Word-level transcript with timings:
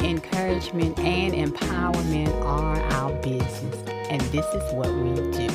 encouragement 0.00 0.98
and 0.98 1.34
empowerment 1.34 2.32
are 2.44 2.80
our 2.92 3.12
business, 3.22 3.76
and 4.10 4.20
this 4.32 4.46
is 4.46 4.72
what 4.74 4.92
we 4.94 5.14
do. 5.32 5.48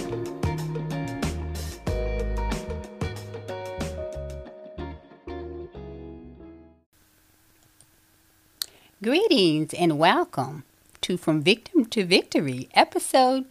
Greetings 9.02 9.73
and 9.73 10.00
welcome 10.00 10.64
to 11.02 11.17
From 11.17 11.41
Victim 11.41 11.86
to 11.86 12.05
Victory, 12.05 12.70
episode 12.73 13.45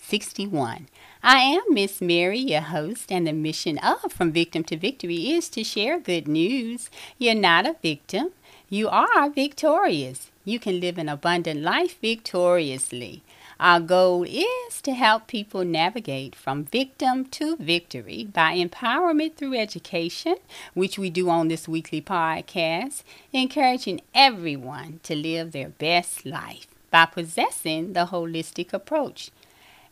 61. 0.00 0.88
I 1.22 1.38
am 1.38 1.62
Miss 1.68 2.00
Mary, 2.00 2.38
your 2.38 2.62
host, 2.62 3.12
and 3.12 3.26
the 3.26 3.32
mission 3.32 3.78
of 3.78 4.12
From 4.12 4.32
Victim 4.32 4.64
to 4.64 4.76
Victory 4.76 5.30
is 5.30 5.48
to 5.50 5.62
share 5.62 6.00
good 6.00 6.26
news. 6.26 6.90
You're 7.18 7.34
not 7.34 7.66
a 7.66 7.76
victim, 7.82 8.30
you 8.70 8.88
are 8.88 9.30
victorious. 9.30 10.30
You 10.44 10.58
can 10.58 10.78
live 10.78 10.98
an 10.98 11.08
abundant 11.08 11.62
life 11.62 11.98
victoriously. 12.00 13.22
Our 13.58 13.80
goal 13.80 14.24
is 14.24 14.82
to 14.82 14.92
help 14.92 15.26
people 15.26 15.64
navigate 15.64 16.34
from 16.34 16.64
victim 16.64 17.24
to 17.26 17.56
victory 17.56 18.28
by 18.30 18.56
empowerment 18.56 19.36
through 19.36 19.58
education, 19.58 20.36
which 20.74 20.98
we 20.98 21.08
do 21.08 21.30
on 21.30 21.48
this 21.48 21.66
weekly 21.66 22.02
podcast, 22.02 23.04
encouraging 23.32 24.02
everyone 24.14 25.00
to 25.04 25.16
live 25.16 25.52
their 25.52 25.70
best 25.70 26.26
life 26.26 26.66
by 26.90 27.06
possessing 27.06 27.94
the 27.94 28.06
holistic 28.06 28.74
approach, 28.74 29.30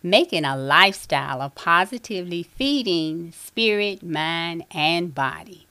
making 0.02 0.44
a 0.44 0.56
lifestyle 0.56 1.40
of 1.40 1.54
positively 1.54 2.42
feeding 2.42 3.32
spirit, 3.32 4.02
mind, 4.02 4.64
and 4.70 5.14
body. 5.14 5.65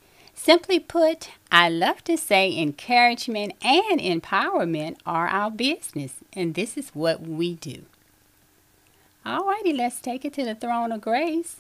Simply 0.46 0.80
put, 0.80 1.32
I 1.52 1.70
love 1.70 2.04
to 2.04 2.16
say 2.16 2.56
encouragement 2.56 3.54
and 3.64 4.00
empowerment 4.00 4.98
are 5.04 5.28
our 5.28 5.50
business, 5.50 6.18
and 6.34 6.54
this 6.54 6.78
is 6.78 6.90
what 6.90 7.20
we 7.20 7.56
do. 7.56 7.86
Alrighty, 9.26 9.76
let's 9.76 10.00
take 10.00 10.24
it 10.24 10.34
to 10.34 10.46
the 10.46 10.54
throne 10.54 10.92
of 10.92 11.02
grace. 11.02 11.56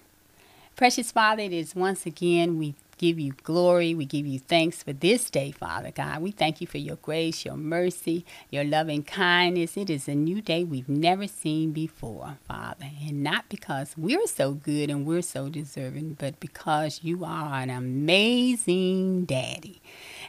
Precious 0.75 1.11
Father, 1.11 1.41
it 1.41 1.51
is 1.51 1.73
once 1.73 2.05
again 2.05 2.59
we 2.59 2.75
give 2.97 3.19
you 3.19 3.33
glory. 3.43 3.93
We 3.93 4.05
give 4.05 4.25
you 4.25 4.39
thanks 4.39 4.83
for 4.83 4.93
this 4.93 5.29
day, 5.29 5.51
Father 5.51 5.91
God. 5.91 6.21
We 6.21 6.31
thank 6.31 6.61
you 6.61 6.67
for 6.67 6.77
your 6.77 6.97
grace, 6.97 7.45
your 7.45 7.57
mercy, 7.57 8.25
your 8.49 8.63
loving 8.63 9.03
kindness. 9.03 9.77
It 9.77 9.89
is 9.89 10.07
a 10.07 10.15
new 10.15 10.41
day 10.41 10.63
we've 10.63 10.89
never 10.89 11.27
seen 11.27 11.71
before, 11.71 12.37
Father. 12.47 12.89
And 13.07 13.23
not 13.23 13.49
because 13.49 13.95
we're 13.97 14.27
so 14.27 14.53
good 14.53 14.89
and 14.89 15.05
we're 15.05 15.21
so 15.21 15.49
deserving, 15.49 16.17
but 16.19 16.39
because 16.39 17.01
you 17.03 17.25
are 17.25 17.55
an 17.55 17.69
amazing 17.69 19.25
daddy 19.25 19.81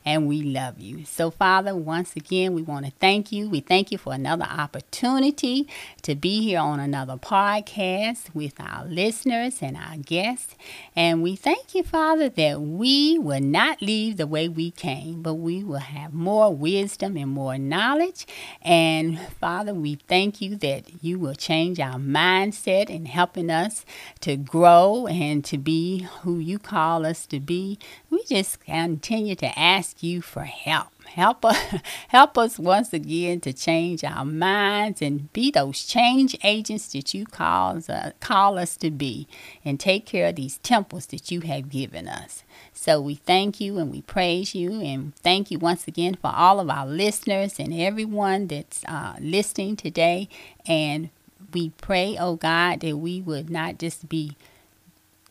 and 0.07 0.29
we 0.29 0.41
love 0.41 0.79
you. 0.79 1.05
So, 1.05 1.33
Father, 1.33 1.75
once 1.75 2.15
again, 2.15 2.55
we 2.55 2.63
want 2.63 2.87
to 2.87 2.93
thank 2.93 3.33
you. 3.33 3.51
We 3.51 3.59
thank 3.59 3.91
you 3.91 3.99
for 3.99 4.15
another 4.15 4.45
opportunity 4.45 5.67
to 6.03 6.15
be 6.15 6.43
here 6.43 6.61
on 6.61 6.79
another 6.79 7.17
podcast 7.17 8.33
with 8.33 8.55
our 8.61 8.85
listeners 8.85 9.59
and 9.61 9.77
our 9.77 9.97
guests. 9.97 10.55
And 10.95 11.25
we 11.25 11.35
thank 11.35 11.75
you, 11.75 11.83
Father, 11.83 12.29
that 12.29 12.61
we 12.63 13.19
will 13.19 13.41
not 13.41 13.83
leave 13.83 14.17
the 14.17 14.29
way 14.29 14.49
we 14.49 14.71
came, 14.71 15.23
but 15.23 15.35
we 15.35 15.65
will 15.65 15.79
have 15.79 16.15
more 16.15 16.55
wisdom 16.55 17.17
and 17.17 17.31
more 17.33 17.59
knowledge. 17.59 18.27
And, 18.63 19.19
Father, 19.19 19.75
we 19.75 19.97
thank 20.07 20.41
you 20.41 20.55
that 20.57 21.03
you 21.03 21.19
will 21.19 21.35
change 21.35 21.81
our 21.81 21.99
mindset 21.99 22.89
in 22.89 23.07
helping 23.07 23.51
us 23.51 23.85
to 24.21 24.37
grow 24.37 25.09
and 25.09 25.45
to 25.47 25.59
be 25.59 26.07
who 26.23 26.39
you 26.39 26.61
call 26.61 27.05
us 27.05 27.27
to 27.27 27.41
be. 27.41 27.79
We 28.09 28.23
just 28.25 28.61
continue 28.61 29.35
to 29.35 29.59
ask 29.59 29.96
you 30.03 30.23
for 30.23 30.43
help. 30.43 30.89
Help 31.07 31.45
us, 31.45 31.81
help 32.09 32.37
us 32.37 32.59
once 32.59 32.93
again 32.93 33.41
to 33.41 33.53
change 33.53 34.05
our 34.05 34.25
minds 34.25 35.01
and 35.01 35.33
be 35.33 35.51
those 35.51 35.85
change 35.85 36.37
agents 36.43 36.93
that 36.93 37.15
you 37.15 37.25
call, 37.25 37.81
uh, 37.89 38.11
call 38.21 38.59
us 38.59 38.77
to 38.79 38.91
be 38.91 39.27
and 39.65 39.79
take 39.81 40.07
care 40.07 40.29
of 40.29 40.37
these 40.37 40.59
temples 40.59 41.07
that 41.07 41.31
you 41.31 41.43
have 41.43 41.71
given 41.71 42.09
us. 42.09 42.43
So 42.73 43.01
we 43.01 43.15
thank 43.15 43.61
you 43.61 43.79
and 43.79 43.91
we 43.91 44.03
praise 44.03 44.55
you 44.55 44.81
and 44.81 45.15
thank 45.17 45.51
you 45.51 45.59
once 45.59 45.89
again 45.89 46.15
for 46.15 46.33
all 46.35 46.61
of 46.61 46.69
our 46.69 46.87
listeners 46.87 47.59
and 47.59 47.73
everyone 47.73 48.49
that's 48.49 48.85
uh, 48.87 49.17
listening 49.21 49.77
today. 49.77 50.29
And 50.67 51.11
we 51.53 51.71
pray, 51.71 52.17
oh 52.19 52.37
God, 52.37 52.81
that 52.81 52.97
we 52.97 53.21
would 53.21 53.49
not 53.51 53.79
just 53.79 54.09
be 54.09 54.37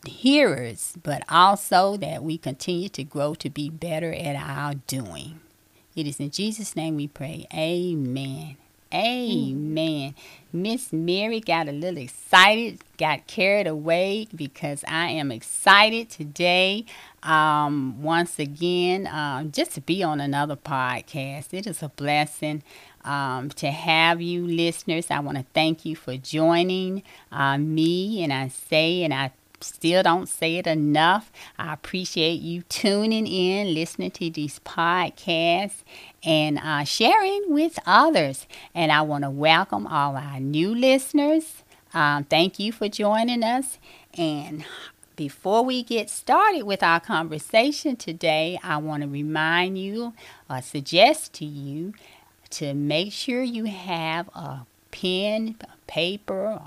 hearers, 0.06 0.94
but 1.02 1.22
also 1.28 1.96
that 1.98 2.22
we 2.22 2.38
continue 2.38 2.88
to 2.90 3.04
grow 3.04 3.34
to 3.34 3.50
be 3.50 3.68
better 3.68 4.12
at 4.12 4.36
our 4.36 4.74
doing. 4.86 5.40
It 5.94 6.06
is 6.06 6.20
in 6.20 6.30
Jesus' 6.30 6.76
name 6.76 6.96
we 6.96 7.08
pray. 7.08 7.46
Amen. 7.54 8.56
Amen. 8.94 10.14
Miss 10.52 10.92
Mary 10.92 11.40
got 11.40 11.68
a 11.68 11.72
little 11.72 11.98
excited, 11.98 12.80
got 12.98 13.26
carried 13.26 13.66
away 13.66 14.28
because 14.34 14.84
I 14.86 15.08
am 15.08 15.32
excited 15.32 16.08
today. 16.08 16.86
Um, 17.22 18.02
once 18.02 18.38
again, 18.38 19.08
um, 19.08 19.50
just 19.50 19.72
to 19.72 19.80
be 19.80 20.02
on 20.02 20.20
another 20.20 20.56
podcast. 20.56 21.52
It 21.52 21.66
is 21.66 21.82
a 21.82 21.88
blessing 21.88 22.62
um, 23.04 23.50
to 23.50 23.70
have 23.70 24.20
you 24.20 24.46
listeners. 24.46 25.10
I 25.10 25.20
want 25.20 25.38
to 25.38 25.44
thank 25.52 25.84
you 25.84 25.96
for 25.96 26.16
joining 26.16 27.02
uh, 27.32 27.58
me, 27.58 28.22
and 28.22 28.32
I 28.32 28.48
say, 28.48 29.02
and 29.02 29.12
I 29.12 29.32
still 29.60 30.02
don't 30.02 30.28
say 30.28 30.56
it 30.56 30.66
enough. 30.66 31.30
I 31.58 31.72
appreciate 31.72 32.40
you 32.40 32.62
tuning 32.62 33.26
in, 33.26 33.74
listening 33.74 34.10
to 34.12 34.30
these 34.30 34.58
podcasts, 34.60 35.82
and 36.24 36.58
uh, 36.58 36.84
sharing 36.84 37.44
with 37.48 37.78
others. 37.86 38.46
And 38.74 38.92
I 38.92 39.02
want 39.02 39.24
to 39.24 39.30
welcome 39.30 39.86
all 39.86 40.16
our 40.16 40.40
new 40.40 40.74
listeners. 40.74 41.62
Um, 41.94 42.24
thank 42.24 42.58
you 42.58 42.72
for 42.72 42.88
joining 42.88 43.42
us. 43.42 43.78
And 44.18 44.64
before 45.16 45.64
we 45.64 45.82
get 45.82 46.10
started 46.10 46.64
with 46.64 46.82
our 46.82 47.00
conversation 47.00 47.96
today, 47.96 48.58
I 48.62 48.76
want 48.76 49.02
to 49.02 49.08
remind 49.08 49.78
you 49.78 50.12
or 50.50 50.60
suggest 50.60 51.32
to 51.34 51.44
you 51.44 51.94
to 52.50 52.74
make 52.74 53.12
sure 53.12 53.42
you 53.42 53.64
have 53.64 54.28
a 54.34 54.66
pen, 54.90 55.56
paper, 55.86 56.60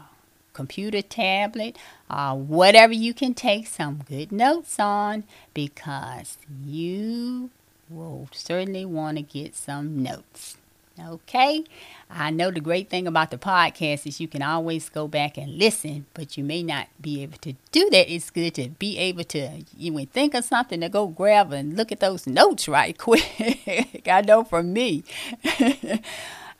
computer, 0.53 1.01
tablet, 1.01 1.77
uh, 2.09 2.35
whatever 2.35 2.93
you 2.93 3.13
can 3.13 3.33
take 3.33 3.67
some 3.67 4.01
good 4.07 4.31
notes 4.31 4.79
on 4.79 5.23
because 5.53 6.37
you 6.65 7.49
will 7.89 8.27
certainly 8.31 8.85
want 8.85 9.17
to 9.17 9.23
get 9.23 9.55
some 9.55 10.01
notes. 10.01 10.57
Okay? 11.01 11.63
I 12.09 12.29
know 12.29 12.51
the 12.51 12.59
great 12.59 12.89
thing 12.89 13.07
about 13.07 13.31
the 13.31 13.37
podcast 13.37 14.05
is 14.05 14.19
you 14.19 14.27
can 14.27 14.41
always 14.41 14.89
go 14.89 15.07
back 15.07 15.37
and 15.37 15.57
listen, 15.57 16.05
but 16.13 16.37
you 16.37 16.43
may 16.43 16.61
not 16.63 16.87
be 16.99 17.23
able 17.23 17.37
to 17.39 17.53
do 17.71 17.89
that. 17.91 18.11
It's 18.11 18.29
good 18.29 18.55
to 18.55 18.69
be 18.69 18.97
able 18.97 19.23
to, 19.25 19.63
you 19.77 19.93
would 19.93 20.11
think 20.11 20.33
of 20.33 20.43
something 20.43 20.81
to 20.81 20.89
go 20.89 21.07
grab 21.07 21.53
and 21.53 21.77
look 21.77 21.91
at 21.91 21.99
those 21.99 22.27
notes 22.27 22.67
right 22.67 22.97
quick. 22.97 24.07
I 24.07 24.21
know 24.21 24.43
for 24.43 24.61
me. 24.61 25.03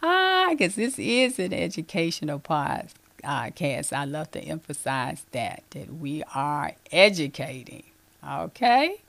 ah, 0.04 0.48
because 0.52 0.76
this 0.76 0.98
is 0.98 1.40
an 1.40 1.54
educational 1.54 2.40
podcast 2.40 2.94
podcast, 3.24 3.94
I 3.94 4.06
love 4.06 4.32
to 4.32 4.40
emphasize 4.40 5.26
that, 5.32 5.64
that 5.72 5.94
we 5.94 6.24
are 6.34 6.74
educating. 6.92 7.84
Okay? 8.28 9.02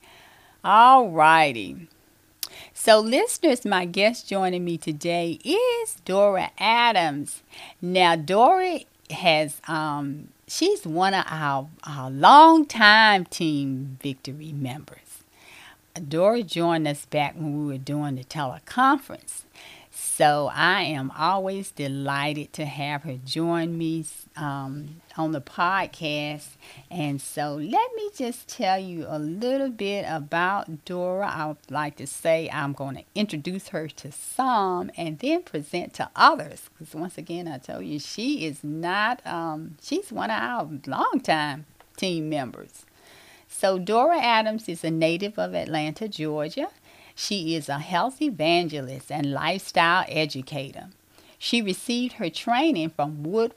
All 0.63 1.09
righty. 1.09 1.87
So, 2.73 2.99
listeners, 2.99 3.65
my 3.65 3.85
guest 3.85 4.27
joining 4.27 4.65
me 4.65 4.77
today 4.77 5.39
is 5.43 5.95
Dora 6.05 6.51
Adams. 6.57 7.43
Now, 7.81 8.15
Dora 8.15 8.79
has, 9.09 9.61
um, 9.67 10.29
she's 10.47 10.85
one 10.85 11.13
of 11.13 11.25
our, 11.27 11.67
our 11.83 12.09
longtime 12.11 13.25
team 13.25 13.97
victory 14.01 14.51
members. 14.51 14.97
Dora 16.07 16.43
joined 16.43 16.87
us 16.87 17.05
back 17.05 17.35
when 17.35 17.59
we 17.59 17.73
were 17.73 17.77
doing 17.77 18.15
the 18.15 18.23
teleconference. 18.23 19.43
So 20.13 20.51
I 20.53 20.81
am 20.81 21.09
always 21.17 21.71
delighted 21.71 22.51
to 22.53 22.65
have 22.65 23.03
her 23.03 23.17
join 23.25 23.77
me 23.77 24.05
um, 24.35 25.01
on 25.15 25.31
the 25.31 25.39
podcast. 25.39 26.49
And 26.91 27.21
so 27.21 27.55
let 27.55 27.95
me 27.95 28.09
just 28.13 28.49
tell 28.49 28.77
you 28.77 29.05
a 29.07 29.17
little 29.17 29.69
bit 29.69 30.03
about 30.07 30.83
Dora. 30.83 31.27
I 31.27 31.47
would 31.47 31.71
like 31.71 31.95
to 31.95 32.05
say 32.05 32.49
I'm 32.51 32.73
going 32.73 32.97
to 32.97 33.03
introduce 33.15 33.69
her 33.69 33.87
to 33.87 34.11
some 34.11 34.91
and 34.97 35.17
then 35.17 35.43
present 35.43 35.93
to 35.95 36.09
others. 36.13 36.69
Because 36.77 36.93
once 36.93 37.17
again, 37.17 37.47
I 37.47 37.57
told 37.57 37.85
you 37.85 37.97
she 37.97 38.45
is 38.45 38.65
not, 38.65 39.25
um, 39.25 39.77
she's 39.81 40.11
one 40.11 40.29
of 40.29 40.41
our 40.41 40.69
longtime 40.85 41.65
team 41.95 42.29
members. 42.29 42.85
So 43.47 43.79
Dora 43.79 44.19
Adams 44.19 44.67
is 44.67 44.83
a 44.83 44.91
native 44.91 45.39
of 45.39 45.55
Atlanta, 45.55 46.09
Georgia. 46.09 46.67
She 47.23 47.53
is 47.53 47.69
a 47.69 47.77
health 47.77 48.19
evangelist 48.19 49.11
and 49.11 49.31
lifestyle 49.31 50.05
educator. 50.09 50.87
She 51.37 51.61
received 51.61 52.13
her 52.13 52.31
training 52.31 52.89
from 52.89 53.21
Wood 53.21 53.53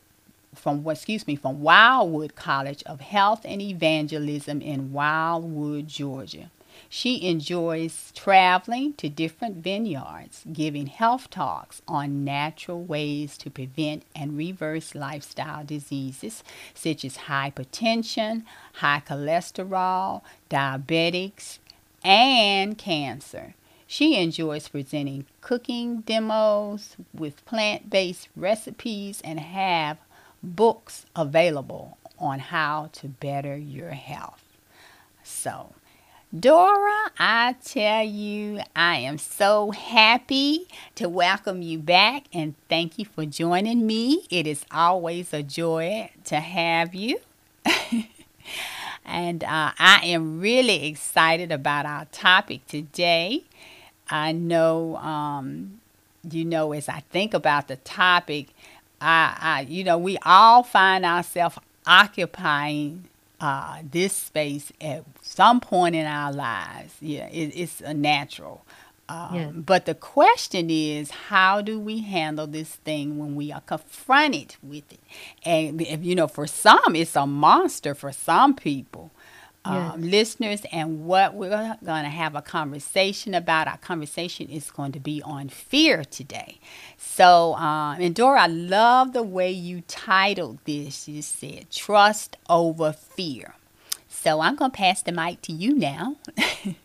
from 0.55 0.87
excuse 0.87 1.27
me 1.27 1.35
from 1.35 1.63
Wildwood 1.63 2.35
College 2.35 2.83
of 2.85 3.01
Health 3.01 3.41
and 3.47 3.63
Evangelism 3.63 4.61
in 4.61 4.93
Wildwood, 4.93 5.89
Georgia. 5.89 6.51
She 6.91 7.27
enjoys 7.27 8.13
traveling 8.15 8.93
to 8.95 9.09
different 9.09 9.57
vineyards, 9.65 10.45
giving 10.53 10.89
health 10.89 11.31
talks 11.31 11.81
on 11.89 12.23
natural 12.23 12.83
ways 12.83 13.39
to 13.39 13.51
prevent 13.51 14.03
and 14.15 14.37
reverse 14.37 14.95
lifestyle 14.95 15.65
diseases 15.65 16.45
such 16.75 17.03
as 17.03 17.17
hypertension, 17.17 18.43
high 18.75 19.03
cholesterol, 19.07 20.21
diabetics, 20.51 21.59
and 22.05 22.77
cancer. 22.77 23.55
She 23.87 24.17
enjoys 24.17 24.69
presenting 24.69 25.27
cooking 25.41 26.01
demos 26.01 26.97
with 27.13 27.45
plant 27.47 27.91
based 27.91 28.29
recipes 28.37 29.21
and 29.25 29.41
have 29.41 29.99
books 30.43 31.07
available 31.17 31.99
on 32.19 32.39
how 32.39 32.91
to 32.93 33.09
better 33.09 33.57
your 33.57 33.91
health. 33.91 34.43
So, 35.23 35.73
Dora, 36.39 37.13
I 37.19 37.55
tell 37.65 38.05
you, 38.05 38.61
I 38.75 38.97
am 38.97 39.19
so 39.19 39.71
happy 39.71 40.67
to 40.97 41.09
welcome 41.09 41.63
you 41.63 41.79
back 41.79 42.25
and 42.33 42.55
thank 42.69 42.99
you 42.99 43.05
for 43.05 43.25
joining 43.25 43.87
me. 43.87 44.27
It 44.31 44.47
is 44.47 44.65
always 44.71 45.33
a 45.33 45.43
joy 45.43 46.11
to 46.25 46.41
have 46.41 46.95
you. 46.95 47.19
and 49.05 49.45
uh, 49.45 49.73
I 49.79 50.01
am 50.05 50.41
really 50.41 50.87
excited 50.87 51.53
about 51.53 51.87
our 51.87 52.07
topic 52.07 52.67
today. 52.67 53.45
I 54.09 54.33
know, 54.33 54.97
um, 54.97 55.81
you 56.31 56.45
know, 56.45 56.73
as 56.73 56.89
I 56.89 57.01
think 57.11 57.35
about 57.35 57.69
the 57.69 57.77
topic, 57.77 58.49
I, 59.01 59.37
I 59.41 59.61
you 59.69 59.85
know, 59.85 59.99
we 59.99 60.19
all 60.25 60.63
find 60.63 61.05
ourselves 61.05 61.59
occupying 61.87 63.05
uh, 63.41 63.79
this 63.91 64.15
space 64.15 64.73
at 64.81 65.05
some 65.23 65.61
point 65.61 65.95
in 65.95 66.07
our 66.07 66.33
lives. 66.33 66.95
Yeah, 67.01 67.27
it, 67.29 67.53
it's 67.55 67.81
a 67.81 67.93
natural. 67.93 68.65
Um, 69.09 69.35
yeah. 69.35 69.51
But 69.55 69.85
the 69.87 69.95
question 69.95 70.71
is, 70.71 71.11
how 71.11 71.61
do 71.61 71.79
we 71.79 72.01
handle 72.01 72.47
this 72.47 72.71
thing 72.77 73.19
when 73.19 73.35
we 73.35 73.53
are 73.53 73.61
confronted 73.61 74.57
with 74.63 74.91
it? 74.93 75.01
And 75.45 75.81
you 76.05 76.15
know, 76.15 76.29
for 76.29 76.47
some, 76.47 76.97
it's 76.97 77.17
a 77.17 77.27
monster. 77.27 77.95
For 77.95 78.13
some 78.13 78.55
people, 78.55 79.11
um, 79.65 80.03
listeners, 80.03 80.63
and 80.73 81.07
what 81.07 81.35
we're 81.35 81.77
going 81.85 82.05
to 82.05 82.11
have 82.11 82.35
a 82.35 82.43
conversation 82.43 83.35
about. 83.35 83.67
Our 83.67 83.79
conversation 83.79 84.49
is 84.49 84.71
going 84.71 84.93
to 84.93 85.01
be 85.01 85.23
on 85.23 85.49
fear 85.49 86.05
today. 86.05 86.59
So, 86.99 87.55
um, 87.55 88.01
and 88.01 88.15
Dora, 88.15 88.43
I 88.43 88.47
love 88.47 89.13
the 89.13 89.23
way 89.23 89.51
you 89.51 89.83
titled 89.87 90.59
this. 90.65 91.09
You 91.09 91.23
said 91.23 91.71
trust 91.71 92.37
over 92.49 92.93
fear. 92.93 93.55
So 94.09 94.41
I'm 94.41 94.57
going 94.57 94.71
to 94.71 94.77
pass 94.77 95.03
the 95.03 95.13
mic 95.13 95.43
to 95.43 95.53
you 95.53 95.75
now. 95.75 96.17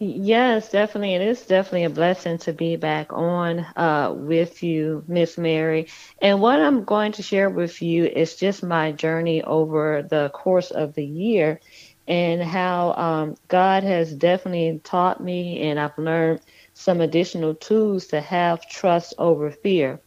Yes, 0.00 0.70
definitely. 0.70 1.14
It 1.14 1.22
is 1.22 1.46
definitely 1.46 1.84
a 1.84 1.90
blessing 1.90 2.38
to 2.38 2.52
be 2.52 2.76
back 2.76 3.12
on 3.12 3.60
uh, 3.76 4.12
with 4.16 4.62
you, 4.62 5.04
Miss 5.08 5.36
Mary. 5.38 5.88
And 6.20 6.40
what 6.40 6.60
I'm 6.60 6.84
going 6.84 7.12
to 7.12 7.22
share 7.22 7.50
with 7.50 7.80
you 7.82 8.04
is 8.04 8.36
just 8.36 8.62
my 8.62 8.92
journey 8.92 9.42
over 9.42 10.02
the 10.08 10.30
course 10.30 10.70
of 10.70 10.94
the 10.94 11.04
year 11.04 11.60
and 12.06 12.42
how 12.42 12.92
um, 12.92 13.34
God 13.48 13.82
has 13.82 14.14
definitely 14.14 14.80
taught 14.84 15.20
me, 15.22 15.60
and 15.62 15.78
I've 15.80 15.98
learned 15.98 16.40
some 16.74 17.00
additional 17.00 17.54
tools 17.54 18.06
to 18.08 18.20
have 18.20 18.66
trust 18.68 19.14
over 19.18 19.50
fear. 19.50 20.00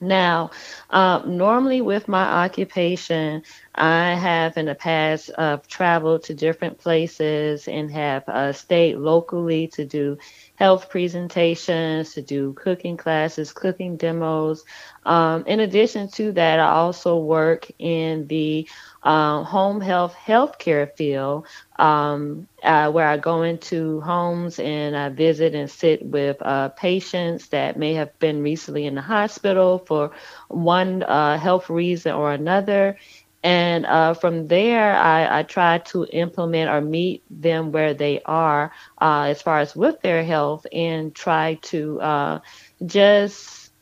Now, 0.00 0.50
um, 0.90 1.36
normally 1.38 1.80
with 1.80 2.08
my 2.08 2.24
occupation, 2.44 3.42
I 3.74 4.14
have 4.14 4.56
in 4.56 4.66
the 4.66 4.74
past 4.74 5.30
uh, 5.36 5.58
traveled 5.68 6.24
to 6.24 6.34
different 6.34 6.78
places 6.78 7.68
and 7.68 7.90
have 7.90 8.28
uh, 8.28 8.52
stayed 8.52 8.96
locally 8.96 9.68
to 9.68 9.84
do 9.84 10.18
health 10.56 10.90
presentations, 10.90 12.14
to 12.14 12.22
do 12.22 12.52
cooking 12.54 12.96
classes, 12.96 13.52
cooking 13.52 13.96
demos. 13.96 14.64
Um, 15.04 15.44
in 15.46 15.60
addition 15.60 16.08
to 16.12 16.32
that, 16.32 16.60
I 16.60 16.68
also 16.68 17.16
work 17.18 17.70
in 17.78 18.26
the 18.28 18.68
uh, 19.02 19.42
home 19.44 19.80
health 19.80 20.14
healthcare 20.26 20.88
field, 20.96 21.46
um, 21.78 22.46
uh, 22.62 22.90
where 22.90 23.06
I 23.08 23.16
go 23.16 23.42
into 23.42 24.00
homes 24.00 24.58
and 24.58 24.96
I 24.96 25.08
visit 25.08 25.54
and 25.54 25.70
sit 25.70 26.04
with 26.04 26.36
uh, 26.42 26.68
patients 26.70 27.48
that 27.48 27.76
may 27.78 27.94
have 27.94 28.18
been 28.18 28.42
recently 28.42 28.86
in 28.86 28.94
the 28.94 29.00
hospital 29.02 29.78
for 29.78 30.12
one 30.48 31.02
uh, 31.02 31.38
health 31.38 31.68
reason 31.70 32.12
or 32.12 32.32
another. 32.32 32.96
And 33.42 33.86
uh, 33.86 34.14
from 34.14 34.46
there, 34.48 34.94
I, 34.96 35.40
I, 35.40 35.42
try 35.42 35.78
to 35.78 36.06
implement 36.12 36.70
or 36.70 36.80
meet 36.80 37.24
them 37.30 37.72
where 37.72 37.94
they 37.94 38.20
are 38.24 38.72
uh, 39.00 39.26
as 39.30 39.42
far 39.42 39.58
as 39.60 39.74
with 39.76 40.00
their 40.02 40.24
health 40.24 40.66
and 40.72 41.14
try 41.14 41.54
to 41.62 42.40
just 42.84 43.72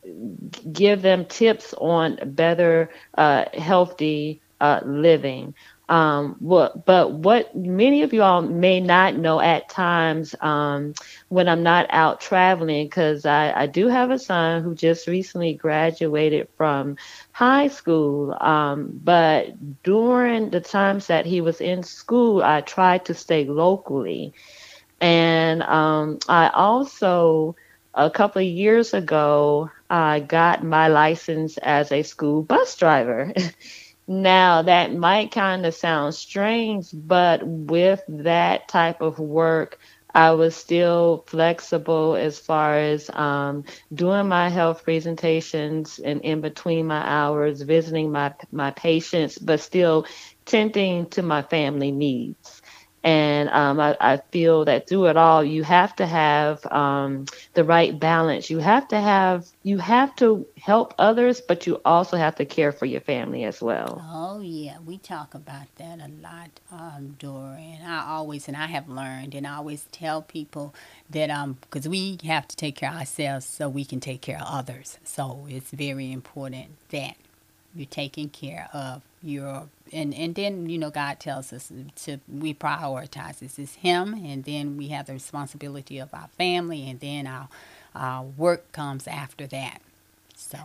give 0.71 1.01
them 1.01 1.25
tips 1.25 1.73
on 1.77 2.17
better, 2.25 2.89
healthy 3.17 4.41
uh, 4.59 4.79
living. 4.85 5.53
Um, 5.91 6.37
what, 6.39 6.85
but 6.85 7.11
what 7.11 7.55
many 7.55 8.03
of 8.03 8.13
y'all 8.13 8.41
may 8.41 8.79
not 8.79 9.17
know 9.17 9.41
at 9.41 9.69
times 9.69 10.35
um, 10.41 10.93
when 11.29 11.49
I'm 11.49 11.63
not 11.63 11.87
out 11.89 12.21
traveling, 12.21 12.85
because 12.87 13.25
I, 13.25 13.51
I 13.63 13.67
do 13.67 13.87
have 13.89 14.09
a 14.11 14.19
son 14.19 14.63
who 14.63 14.75
just 14.75 15.07
recently 15.07 15.53
graduated 15.53 16.47
from 16.57 16.97
high 17.33 17.67
school. 17.67 18.35
Um, 18.41 18.99
but 19.03 19.83
during 19.83 20.49
the 20.51 20.61
times 20.61 21.07
that 21.07 21.25
he 21.25 21.41
was 21.41 21.61
in 21.61 21.83
school, 21.83 22.41
I 22.43 22.61
tried 22.61 23.05
to 23.05 23.13
stay 23.13 23.45
locally. 23.45 24.33
And 25.01 25.63
um, 25.63 26.19
I 26.29 26.49
also, 26.49 27.55
a 27.93 28.09
couple 28.11 28.41
of 28.41 28.47
years 28.47 28.93
ago, 28.93 29.69
I 29.89 30.19
got 30.21 30.63
my 30.63 30.87
license 30.87 31.57
as 31.57 31.91
a 31.91 32.03
school 32.03 32.43
bus 32.43 32.75
driver. 32.77 33.33
Now, 34.11 34.63
that 34.63 34.93
might 34.93 35.31
kind 35.31 35.65
of 35.65 35.75
sound 35.75 36.15
strange, 36.15 36.87
but 36.93 37.41
with 37.47 38.01
that 38.09 38.67
type 38.69 39.01
of 39.01 39.19
work, 39.19 39.79
I 40.13 40.31
was 40.33 40.55
still 40.55 41.25
flexible 41.27 42.15
as 42.17 42.39
far 42.39 42.77
as 42.77 43.09
um, 43.11 43.65
doing 43.93 44.27
my 44.29 44.49
health 44.49 44.83
presentations 44.83 45.99
and 45.99 46.21
in 46.23 46.41
between 46.41 46.87
my 46.87 47.01
hours, 47.07 47.61
visiting 47.63 48.11
my 48.11 48.35
my 48.51 48.71
patients, 48.71 49.39
but 49.39 49.61
still 49.61 50.05
tending 50.45 51.07
to 51.11 51.23
my 51.23 51.43
family 51.43 51.91
needs. 51.93 52.60
And 53.03 53.49
um, 53.49 53.79
I, 53.79 53.97
I, 53.99 54.17
feel 54.31 54.63
that 54.65 54.87
through 54.87 55.07
it 55.07 55.17
all, 55.17 55.43
you 55.43 55.63
have 55.63 55.95
to 55.95 56.05
have 56.05 56.63
um, 56.67 57.25
the 57.55 57.63
right 57.63 57.99
balance. 57.99 58.49
You 58.51 58.59
have 58.59 58.87
to 58.89 59.01
have, 59.01 59.47
you 59.63 59.79
have 59.79 60.15
to 60.17 60.45
help 60.57 60.93
others, 60.99 61.41
but 61.41 61.65
you 61.65 61.81
also 61.83 62.15
have 62.15 62.35
to 62.35 62.45
care 62.45 62.71
for 62.71 62.85
your 62.85 63.01
family 63.01 63.43
as 63.43 63.59
well. 63.59 64.05
Oh 64.07 64.39
yeah, 64.41 64.77
we 64.85 64.99
talk 64.99 65.33
about 65.33 65.75
that 65.77 65.99
a 65.99 66.09
lot, 66.21 66.59
um, 66.71 67.15
Dora. 67.17 67.57
And 67.59 67.87
I 67.87 68.05
always, 68.07 68.47
and 68.47 68.55
I 68.55 68.67
have 68.67 68.87
learned, 68.87 69.33
and 69.33 69.47
I 69.47 69.55
always 69.55 69.85
tell 69.91 70.21
people 70.21 70.75
that 71.09 71.31
um, 71.31 71.57
because 71.61 71.89
we 71.89 72.19
have 72.23 72.47
to 72.49 72.55
take 72.55 72.75
care 72.75 72.91
of 72.91 72.97
ourselves 72.97 73.47
so 73.47 73.67
we 73.67 73.83
can 73.83 73.99
take 73.99 74.21
care 74.21 74.37
of 74.37 74.45
others. 74.45 74.99
So 75.03 75.47
it's 75.49 75.71
very 75.71 76.11
important 76.11 76.77
that 76.89 77.15
you're 77.75 77.85
taking 77.85 78.29
care 78.29 78.69
of 78.73 79.01
your 79.23 79.67
and 79.93 80.13
and 80.13 80.35
then 80.35 80.69
you 80.69 80.77
know 80.77 80.89
God 80.89 81.19
tells 81.19 81.53
us 81.53 81.71
to 82.03 82.17
we 82.27 82.53
prioritize 82.53 83.39
this 83.39 83.59
is 83.59 83.75
Him, 83.75 84.13
and 84.13 84.43
then 84.43 84.77
we 84.77 84.89
have 84.89 85.07
the 85.07 85.13
responsibility 85.13 85.99
of 85.99 86.13
our 86.13 86.29
family, 86.37 86.89
and 86.89 86.99
then 86.99 87.27
our 87.27 87.49
our 87.95 88.23
work 88.23 88.71
comes 88.71 89.07
after 89.07 89.47
that. 89.47 89.81
So. 90.35 90.57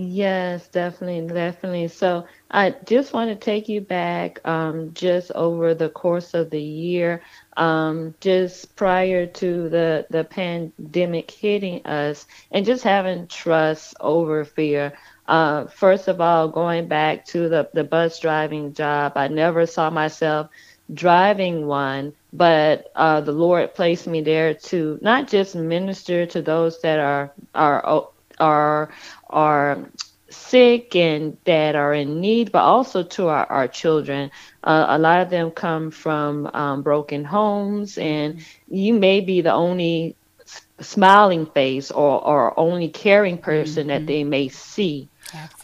Yes, 0.00 0.68
definitely, 0.68 1.26
definitely. 1.34 1.88
So 1.88 2.28
I 2.52 2.70
just 2.86 3.12
want 3.12 3.30
to 3.30 3.34
take 3.34 3.68
you 3.68 3.80
back 3.80 4.38
um, 4.46 4.94
just 4.94 5.32
over 5.32 5.74
the 5.74 5.88
course 5.88 6.34
of 6.34 6.50
the 6.50 6.62
year, 6.62 7.20
um, 7.56 8.14
just 8.20 8.76
prior 8.76 9.26
to 9.26 9.68
the, 9.68 10.06
the 10.08 10.22
pandemic 10.22 11.32
hitting 11.32 11.84
us, 11.84 12.26
and 12.52 12.64
just 12.64 12.84
having 12.84 13.26
trust 13.26 13.96
over 13.98 14.44
fear. 14.44 14.92
Uh, 15.28 15.66
first 15.66 16.08
of 16.08 16.20
all, 16.20 16.48
going 16.48 16.88
back 16.88 17.26
to 17.26 17.48
the, 17.48 17.68
the 17.74 17.84
bus 17.84 18.18
driving 18.18 18.72
job, 18.72 19.12
I 19.14 19.28
never 19.28 19.66
saw 19.66 19.90
myself 19.90 20.48
driving 20.92 21.66
one, 21.66 22.14
but 22.32 22.90
uh, 22.96 23.20
the 23.20 23.32
Lord 23.32 23.74
placed 23.74 24.06
me 24.06 24.22
there 24.22 24.54
to 24.54 24.98
not 25.02 25.28
just 25.28 25.54
minister 25.54 26.24
to 26.26 26.40
those 26.40 26.80
that 26.80 26.98
are 26.98 27.32
are 27.54 28.08
are 28.40 28.90
are 29.28 29.90
sick 30.30 30.96
and 30.96 31.36
that 31.44 31.74
are 31.76 31.92
in 31.92 32.20
need, 32.20 32.50
but 32.50 32.62
also 32.62 33.02
to 33.02 33.28
our, 33.28 33.46
our 33.46 33.68
children. 33.68 34.30
Uh, 34.64 34.86
a 34.88 34.98
lot 34.98 35.20
of 35.20 35.30
them 35.30 35.50
come 35.50 35.90
from 35.90 36.46
um, 36.54 36.82
broken 36.82 37.24
homes, 37.24 37.98
and 37.98 38.40
you 38.68 38.94
may 38.94 39.20
be 39.20 39.42
the 39.42 39.52
only 39.52 40.16
smiling 40.80 41.46
face 41.46 41.90
or, 41.90 42.24
or 42.24 42.58
only 42.58 42.88
caring 42.88 43.38
person 43.38 43.88
mm-hmm. 43.88 43.88
that 43.88 44.06
they 44.06 44.24
may 44.24 44.48
see. 44.48 45.08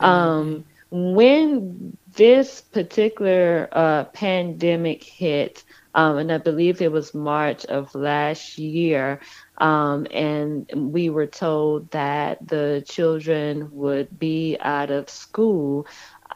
Um, 0.00 0.64
when 0.90 1.96
this 2.14 2.60
particular 2.60 3.68
uh, 3.72 4.04
pandemic 4.04 5.02
hit, 5.02 5.64
um, 5.94 6.18
and 6.18 6.32
I 6.32 6.38
believe 6.38 6.80
it 6.80 6.92
was 6.92 7.14
March 7.14 7.64
of 7.66 7.94
last 7.94 8.58
year, 8.58 9.20
um, 9.58 10.06
and 10.10 10.68
we 10.74 11.08
were 11.10 11.26
told 11.26 11.90
that 11.92 12.46
the 12.46 12.84
children 12.88 13.68
would 13.72 14.18
be 14.18 14.56
out 14.60 14.90
of 14.90 15.08
school. 15.08 15.86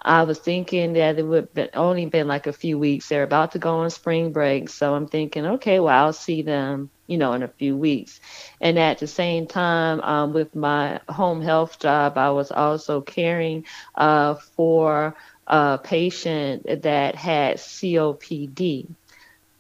I 0.03 0.23
was 0.23 0.39
thinking 0.39 0.95
that 0.95 1.19
it 1.19 1.25
would 1.25 1.49
have 1.57 1.71
only 1.75 2.07
been 2.07 2.29
like 2.29 2.47
a 2.47 2.53
few 2.53 2.79
weeks. 2.79 3.09
They're 3.09 3.23
about 3.25 3.53
to 3.53 3.59
go 3.59 3.77
on 3.79 3.91
spring 3.91 4.33
break. 4.33 4.69
So 4.69 4.95
I'm 4.95 5.07
thinking, 5.09 5.45
okay, 5.47 5.81
well, 5.81 6.05
I'll 6.05 6.13
see 6.13 6.43
them, 6.43 6.91
you 7.09 7.19
know, 7.19 7.33
in 7.33 7.43
a 7.43 7.49
few 7.49 7.77
weeks. 7.77 8.21
And 8.61 8.79
at 8.79 8.99
the 8.99 9.09
same 9.09 9.49
time, 9.49 10.01
um, 10.03 10.33
with 10.33 10.55
my 10.55 11.01
home 11.09 11.43
health 11.43 11.81
job, 11.81 12.17
I 12.17 12.31
was 12.31 12.53
also 12.53 13.01
caring 13.01 13.65
uh, 13.97 14.35
for 14.35 15.17
a 15.49 15.79
patient 15.83 16.83
that 16.83 17.17
had 17.17 17.57
COPD. 17.57 18.87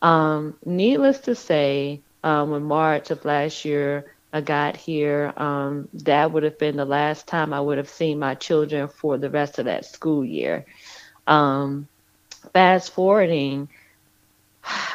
Um, 0.00 0.57
needless 0.64 1.19
to 1.21 1.35
say, 1.35 2.02
um, 2.23 2.52
in 2.55 2.62
March 2.62 3.11
of 3.11 3.25
last 3.25 3.64
year, 3.64 4.14
I 4.33 4.43
got 4.43 4.76
here, 4.76 5.33
um, 5.37 5.88
that 6.05 6.31
would 6.33 6.43
have 6.43 6.59
been 6.59 6.76
the 6.76 6.85
last 6.85 7.26
time 7.26 7.55
I 7.55 7.61
would 7.61 7.78
have 7.78 7.88
seen 7.88 8.19
my 8.19 8.35
children 8.35 8.88
for 8.88 9.17
the 9.17 9.31
rest 9.31 9.59
of 9.59 9.64
that 9.64 9.87
school 9.87 10.25
year. 10.25 10.67
Um, 11.26 11.88
fast 12.52 12.93
forwarding, 12.93 13.69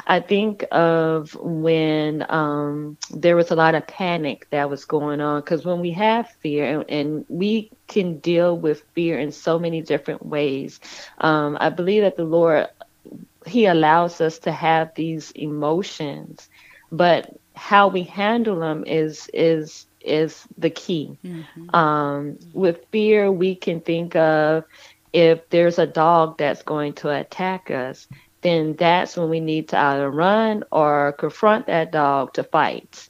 I 0.07 0.19
think 0.19 0.65
of 0.71 1.35
when 1.35 2.25
um, 2.29 2.97
there 3.11 3.35
was 3.35 3.51
a 3.51 3.55
lot 3.55 3.75
of 3.75 3.87
panic 3.87 4.47
that 4.51 4.69
was 4.69 4.85
going 4.85 5.21
on 5.21 5.41
because 5.41 5.65
when 5.65 5.79
we 5.79 5.91
have 5.91 6.29
fear 6.41 6.79
and, 6.79 6.89
and, 6.89 7.25
we 7.29 7.71
can 7.87 8.19
deal 8.19 8.57
with 8.57 8.83
fear 8.93 9.19
in 9.19 9.31
so 9.31 9.57
many 9.57 9.81
different 9.81 10.25
ways, 10.25 10.79
um, 11.19 11.57
I 11.59 11.69
believe 11.69 12.03
that 12.03 12.17
the 12.17 12.23
Lord 12.23 12.67
He 13.45 13.65
allows 13.65 14.21
us 14.21 14.39
to 14.39 14.51
have 14.51 14.93
these 14.95 15.31
emotions 15.31 16.49
but 16.93 17.35
how 17.55 17.87
we 17.87 18.03
handle 18.03 18.59
them 18.59 18.83
is 18.85 19.29
is 19.33 19.87
is 19.99 20.47
the 20.57 20.69
key. 20.69 21.17
Mm-hmm. 21.25 21.75
Um, 21.75 22.37
with 22.53 22.85
fear, 22.91 23.31
we 23.31 23.55
can 23.55 23.81
think 23.81 24.15
of 24.15 24.65
if 25.11 25.49
there's 25.49 25.79
a 25.79 25.87
dog 25.87 26.37
that's 26.37 26.63
going 26.63 26.93
to 26.93 27.09
attack 27.09 27.71
us, 27.71 28.07
then 28.43 28.75
that's 28.75 29.17
when 29.17 29.29
we 29.29 29.39
need 29.39 29.69
to 29.69 29.77
either 29.79 30.09
run 30.09 30.63
or 30.71 31.13
confront 31.13 31.67
that 31.67 31.91
dog 31.91 32.33
to 32.33 32.43
fight. 32.43 33.09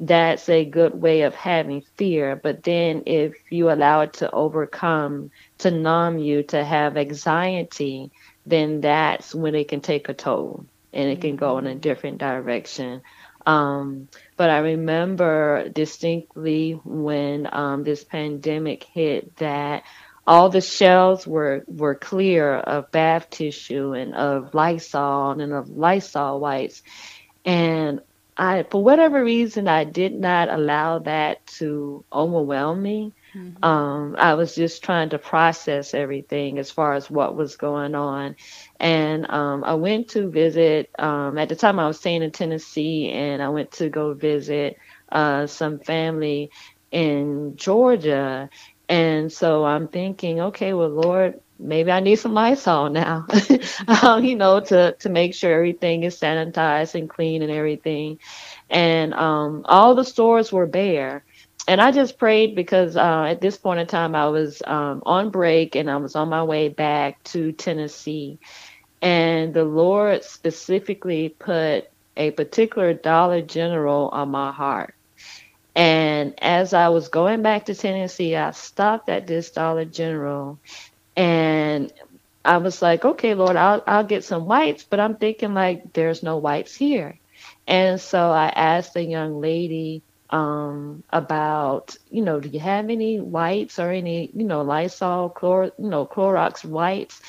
That's 0.00 0.48
a 0.48 0.64
good 0.64 1.00
way 1.00 1.22
of 1.22 1.34
having 1.34 1.82
fear. 1.96 2.36
But 2.36 2.62
then 2.62 3.04
if 3.06 3.34
you 3.50 3.70
allow 3.70 4.02
it 4.02 4.14
to 4.14 4.30
overcome, 4.30 5.30
to 5.58 5.70
numb 5.70 6.18
you, 6.18 6.42
to 6.44 6.64
have 6.64 6.96
anxiety, 6.96 8.10
then 8.46 8.80
that's 8.80 9.34
when 9.34 9.54
it 9.54 9.68
can 9.68 9.80
take 9.80 10.08
a 10.08 10.14
toll 10.14 10.66
and 10.92 11.08
it 11.08 11.20
can 11.20 11.36
go 11.36 11.58
in 11.58 11.66
a 11.66 11.70
mm-hmm. 11.70 11.80
different 11.80 12.18
direction. 12.18 13.02
Um, 13.46 14.08
but 14.36 14.50
I 14.50 14.58
remember 14.58 15.68
distinctly 15.68 16.80
when 16.84 17.48
um, 17.52 17.84
this 17.84 18.02
pandemic 18.04 18.84
hit 18.84 19.36
that 19.36 19.84
all 20.26 20.48
the 20.48 20.60
shelves 20.60 21.26
were 21.26 21.64
were 21.66 21.94
clear 21.94 22.54
of 22.54 22.90
bath 22.90 23.30
tissue 23.30 23.92
and 23.92 24.14
of 24.14 24.54
Lysol 24.54 25.40
and 25.40 25.52
of 25.52 25.68
Lysol 25.70 26.40
wipes, 26.40 26.82
and 27.44 28.00
I, 28.36 28.64
for 28.68 28.82
whatever 28.82 29.22
reason, 29.22 29.68
I 29.68 29.84
did 29.84 30.12
not 30.12 30.48
allow 30.48 30.98
that 31.00 31.46
to 31.58 32.04
overwhelm 32.12 32.82
me. 32.82 33.12
Mm-hmm. 33.34 33.64
Um, 33.64 34.16
I 34.18 34.34
was 34.34 34.54
just 34.54 34.82
trying 34.82 35.10
to 35.10 35.18
process 35.18 35.94
everything 35.94 36.58
as 36.58 36.70
far 36.70 36.94
as 36.94 37.08
what 37.08 37.36
was 37.36 37.56
going 37.56 37.94
on. 37.94 38.34
And 38.80 39.30
um, 39.30 39.62
I 39.62 39.74
went 39.74 40.10
to 40.10 40.30
visit, 40.30 40.90
um, 40.98 41.38
at 41.38 41.48
the 41.48 41.56
time 41.56 41.78
I 41.78 41.86
was 41.86 41.98
staying 41.98 42.22
in 42.22 42.32
Tennessee, 42.32 43.10
and 43.10 43.40
I 43.40 43.50
went 43.50 43.72
to 43.72 43.88
go 43.88 44.14
visit 44.14 44.78
uh, 45.10 45.46
some 45.46 45.78
family 45.78 46.50
in 46.90 47.54
Georgia. 47.56 48.50
And 48.88 49.32
so 49.32 49.64
I'm 49.64 49.88
thinking, 49.88 50.40
okay, 50.40 50.74
well, 50.74 50.88
Lord, 50.90 51.40
maybe 51.58 51.90
I 51.90 52.00
need 52.00 52.16
some 52.16 52.34
Lysol 52.34 52.90
now, 52.90 53.26
um, 54.02 54.24
you 54.24 54.36
know, 54.36 54.60
to, 54.60 54.94
to 55.00 55.08
make 55.08 55.34
sure 55.34 55.52
everything 55.54 56.02
is 56.04 56.18
sanitized 56.18 56.94
and 56.94 57.08
clean 57.08 57.42
and 57.42 57.50
everything. 57.50 58.18
And 58.68 59.14
um, 59.14 59.62
all 59.66 59.94
the 59.94 60.04
stores 60.04 60.52
were 60.52 60.66
bare 60.66 61.24
and 61.66 61.80
I 61.80 61.92
just 61.92 62.18
prayed 62.18 62.54
because 62.54 62.96
uh, 62.96 63.24
at 63.28 63.40
this 63.40 63.56
point 63.56 63.80
in 63.80 63.86
time 63.86 64.14
I 64.14 64.28
was 64.28 64.62
um, 64.66 65.02
on 65.06 65.30
break 65.30 65.76
and 65.76 65.90
I 65.90 65.96
was 65.96 66.14
on 66.14 66.28
my 66.28 66.44
way 66.44 66.68
back 66.68 67.22
to 67.24 67.52
Tennessee, 67.52 68.38
and 69.02 69.54
the 69.54 69.64
Lord 69.64 70.24
specifically 70.24 71.30
put 71.38 71.90
a 72.16 72.30
particular 72.32 72.92
Dollar 72.94 73.42
General 73.42 74.08
on 74.10 74.30
my 74.30 74.52
heart. 74.52 74.94
And 75.76 76.34
as 76.42 76.72
I 76.74 76.88
was 76.90 77.08
going 77.08 77.42
back 77.42 77.66
to 77.66 77.74
Tennessee, 77.74 78.36
I 78.36 78.52
stopped 78.52 79.08
at 79.08 79.26
this 79.26 79.50
Dollar 79.50 79.84
General, 79.84 80.58
and 81.16 81.92
I 82.44 82.58
was 82.58 82.82
like, 82.82 83.04
"Okay, 83.04 83.34
Lord, 83.34 83.56
I'll 83.56 83.82
I'll 83.86 84.04
get 84.04 84.24
some 84.24 84.46
whites," 84.46 84.84
but 84.84 85.00
I'm 85.00 85.16
thinking 85.16 85.54
like, 85.54 85.92
"There's 85.94 86.22
no 86.22 86.38
whites 86.38 86.74
here," 86.76 87.18
and 87.66 88.00
so 88.00 88.30
I 88.30 88.48
asked 88.48 88.94
the 88.94 89.04
young 89.04 89.40
lady 89.40 90.02
um, 90.30 91.04
about, 91.10 91.96
you 92.10 92.22
know, 92.22 92.40
do 92.40 92.48
you 92.48 92.60
have 92.60 92.90
any 92.90 93.20
wipes 93.20 93.78
or 93.78 93.90
any, 93.90 94.30
you 94.34 94.44
know, 94.44 94.62
Lysol, 94.62 95.30
chlor, 95.30 95.72
you 95.78 95.88
know, 95.88 96.06
Clorox 96.06 96.64
wipes? 96.64 97.20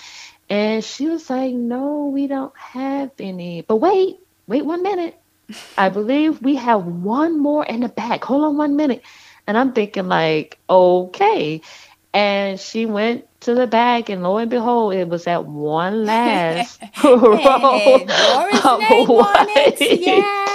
And 0.49 0.83
she 0.83 1.07
was 1.07 1.29
like, 1.29 1.53
no, 1.53 2.07
we 2.13 2.27
don't 2.27 2.57
have 2.57 3.11
any. 3.19 3.61
But 3.61 3.77
wait, 3.77 4.17
wait 4.47 4.65
one 4.65 4.83
minute. 4.83 5.19
I 5.77 5.89
believe 5.89 6.41
we 6.41 6.55
have 6.55 6.85
one 6.85 7.39
more 7.39 7.65
in 7.65 7.81
the 7.81 7.89
back. 7.89 8.23
Hold 8.23 8.45
on 8.45 8.57
one 8.57 8.75
minute. 8.75 9.03
And 9.47 9.57
I'm 9.57 9.73
thinking 9.73 10.07
like, 10.07 10.57
okay. 10.69 11.61
And 12.13 12.59
she 12.59 12.85
went 12.85 13.27
to 13.41 13.53
the 13.53 13.67
back, 13.67 14.09
and 14.09 14.23
lo 14.23 14.37
and 14.37 14.49
behold, 14.49 14.93
it 14.93 15.07
was 15.07 15.25
that 15.25 15.45
one 15.45 16.05
last 16.05 16.81
row 17.03 17.35
hey, 17.37 18.05
Doris 18.07 18.65
of 18.65 19.09
white. 19.09 19.77
Yes. 19.79 20.51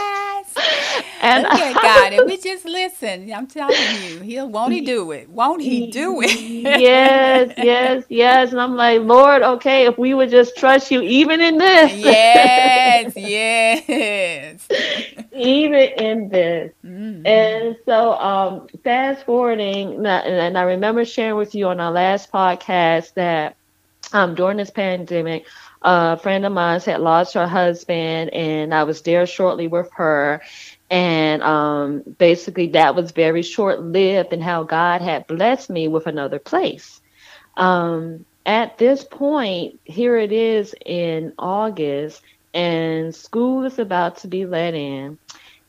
And 1.21 1.43
Look 1.43 1.53
at 1.53 1.75
God. 1.75 2.12
And 2.15 2.27
we 2.27 2.39
just 2.39 2.65
listen. 2.65 3.31
I'm 3.33 3.47
telling 3.47 3.77
you, 4.03 4.21
he'll 4.21 4.49
won't 4.49 4.73
he 4.73 4.81
do 4.81 5.11
it? 5.12 5.29
Won't 5.29 5.61
he 5.61 5.91
do 5.91 6.23
it? 6.23 6.41
yes, 6.81 7.53
yes, 7.59 8.05
yes. 8.09 8.53
And 8.53 8.61
I'm 8.61 8.75
like, 8.75 9.03
Lord, 9.03 9.43
okay, 9.43 9.87
if 9.87 9.99
we 9.99 10.15
would 10.15 10.31
just 10.31 10.57
trust 10.57 10.91
you 10.91 11.03
even 11.03 11.41
in 11.43 11.59
this. 11.59 11.93
yes, 11.95 13.12
yes. 13.17 14.69
even 15.35 15.75
in 15.75 16.29
this. 16.31 16.73
Mm-hmm. 16.85 17.27
And 17.27 17.77
so 17.85 18.15
um 18.15 18.69
fast 18.83 19.27
forwarding 19.27 20.07
and 20.07 20.59
I 20.59 20.62
remember 20.62 21.05
sharing 21.05 21.37
with 21.37 21.55
you 21.55 21.69
on 21.69 21.81
our 21.81 21.93
last 21.93 22.33
podcast 22.33 23.15
that 23.15 23.57
um 24.12 24.35
during 24.35 24.57
this 24.57 24.71
pandemic 24.71 25.47
a 25.83 26.17
friend 26.19 26.45
of 26.45 26.53
mine 26.53 26.81
had 26.81 27.00
lost 27.00 27.35
her 27.35 27.47
husband 27.47 28.31
and 28.31 28.75
I 28.75 28.85
was 28.85 29.03
there 29.03 29.27
shortly 29.27 29.67
with 29.67 29.91
her 29.93 30.43
and 30.90 31.42
um, 31.42 32.02
basically, 32.18 32.68
that 32.68 32.94
was 32.94 33.12
very 33.12 33.42
short 33.42 33.80
lived, 33.82 34.32
and 34.32 34.42
how 34.42 34.64
God 34.64 35.02
had 35.02 35.26
blessed 35.28 35.70
me 35.70 35.88
with 35.88 36.06
another 36.06 36.38
place. 36.40 37.00
Um, 37.56 38.26
at 38.47 38.78
this 38.78 39.04
point, 39.04 39.80
here 39.85 40.16
it 40.16 40.32
is 40.32 40.75
in 40.85 41.32
August, 41.38 42.23
and 42.54 43.14
school 43.14 43.64
is 43.64 43.78
about 43.78 44.18
to 44.18 44.28
be 44.28 44.47
let 44.47 44.75
in. 44.75 45.18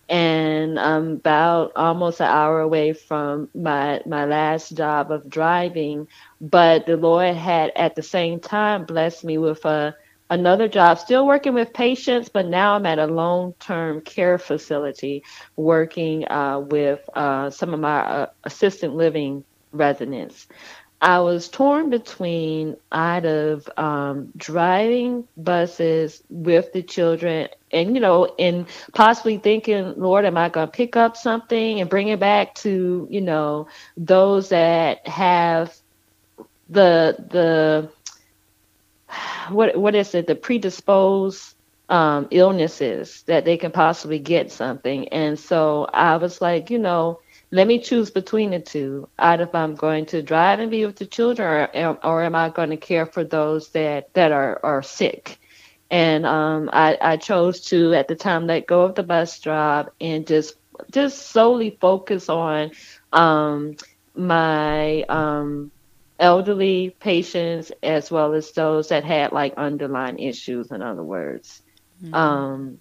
and 0.10 0.80
I'm 0.80 1.12
about 1.18 1.72
almost 1.76 2.20
an 2.22 2.28
hour 2.28 2.60
away 2.60 2.94
from 2.94 3.50
my 3.56 4.02
my 4.06 4.26
last 4.26 4.76
job 4.76 5.12
of 5.12 5.30
driving. 5.30 6.08
But 6.42 6.86
the 6.86 6.98
Lord 6.98 7.36
had 7.36 7.72
at 7.76 7.96
the 7.96 8.04
same 8.04 8.40
time 8.40 8.86
blessed 8.86 9.24
me 9.24 9.38
with 9.38 9.66
a 9.66 9.96
another 10.32 10.68
job, 10.70 10.98
still 10.98 11.28
working 11.28 11.54
with 11.54 11.74
patients, 11.74 12.30
but 12.30 12.48
now 12.48 12.74
I'm 12.76 12.86
at 12.88 12.98
a 12.98 13.06
long 13.06 13.54
term 13.60 14.02
care 14.02 14.40
facility 14.40 15.24
working 15.58 16.28
uh, 16.28 16.60
with 16.60 17.08
uh, 17.14 17.52
some 17.52 17.74
of 17.74 17.80
my 17.80 18.00
uh, 18.00 18.28
assistant 18.46 18.96
living 18.96 19.44
residents. 19.74 20.48
I 21.02 21.20
was 21.22 21.50
torn 21.50 21.90
between 21.90 22.78
out 22.92 23.26
of 23.26 23.68
um, 23.76 24.32
driving 24.38 25.28
buses 25.36 26.22
with 26.30 26.72
the 26.74 26.84
children 26.84 27.50
and, 27.72 27.96
you 27.96 28.02
know, 28.02 28.36
and 28.38 28.68
possibly 28.94 29.38
thinking, 29.40 29.96
Lord, 29.98 30.26
am 30.26 30.38
I 30.38 30.50
going 30.50 30.68
to 30.68 30.72
pick 30.72 30.96
up 30.96 31.18
something 31.18 31.82
and 31.82 31.90
bring 31.90 32.10
it 32.10 32.20
back 32.20 32.54
to, 32.56 33.08
you 33.10 33.22
know, 33.22 33.68
those 33.98 34.50
that 34.50 35.08
have 35.08 35.76
the, 36.70 37.16
the, 37.32 37.90
what, 39.50 39.76
what 39.78 39.96
is 39.96 40.14
it, 40.16 40.28
the 40.28 40.36
predisposed 40.36 41.56
um, 41.90 42.28
illnesses 42.32 43.24
that 43.28 43.46
they 43.46 43.58
can 43.58 43.72
possibly 43.72 44.20
get 44.20 44.52
something. 44.52 45.10
And 45.10 45.38
so 45.38 45.88
I 45.94 46.18
was 46.18 46.42
like, 46.42 46.70
you 46.70 46.80
know, 46.80 47.20
let 47.52 47.68
me 47.68 47.80
choose 47.80 48.12
between 48.12 48.52
the 48.52 48.60
two. 48.60 49.10
Out 49.20 49.42
if 49.42 49.54
I'm 49.54 49.76
going 49.76 50.06
to 50.08 50.22
drive 50.22 50.60
and 50.60 50.72
be 50.72 50.86
with 50.86 50.96
the 50.96 51.06
children, 51.06 51.70
or, 51.74 52.00
or 52.04 52.24
am 52.24 52.34
I 52.34 52.50
going 52.50 52.70
to 52.70 52.78
care 52.78 53.06
for 53.06 53.26
those 53.26 53.70
that 53.70 54.14
that 54.14 54.32
are 54.32 54.60
are 54.64 54.82
sick? 54.82 55.38
And 55.90 56.26
um, 56.26 56.70
I, 56.72 56.98
I 57.02 57.18
chose 57.18 57.66
to 57.66 57.94
at 57.94 58.08
the 58.08 58.16
time 58.16 58.48
let 58.48 58.68
go 58.68 58.84
of 58.84 58.96
the 58.96 59.04
bus 59.04 59.40
job 59.40 59.92
and 60.00 60.26
just 60.26 60.56
just 60.92 61.28
solely 61.28 61.78
focus 61.82 62.30
on 62.30 62.72
um, 63.12 63.76
my 64.16 65.04
um, 65.04 65.72
elderly 66.22 66.96
patients 67.00 67.72
as 67.84 68.12
well 68.12 68.34
as 68.34 68.52
those 68.52 68.90
that 68.90 69.04
had 69.04 69.34
like 69.34 69.56
underlying 69.58 70.20
issues. 70.20 70.72
In 70.72 70.82
other 70.82 71.04
words, 71.04 71.62
mm-hmm. 72.02 72.14
um, 72.14 72.80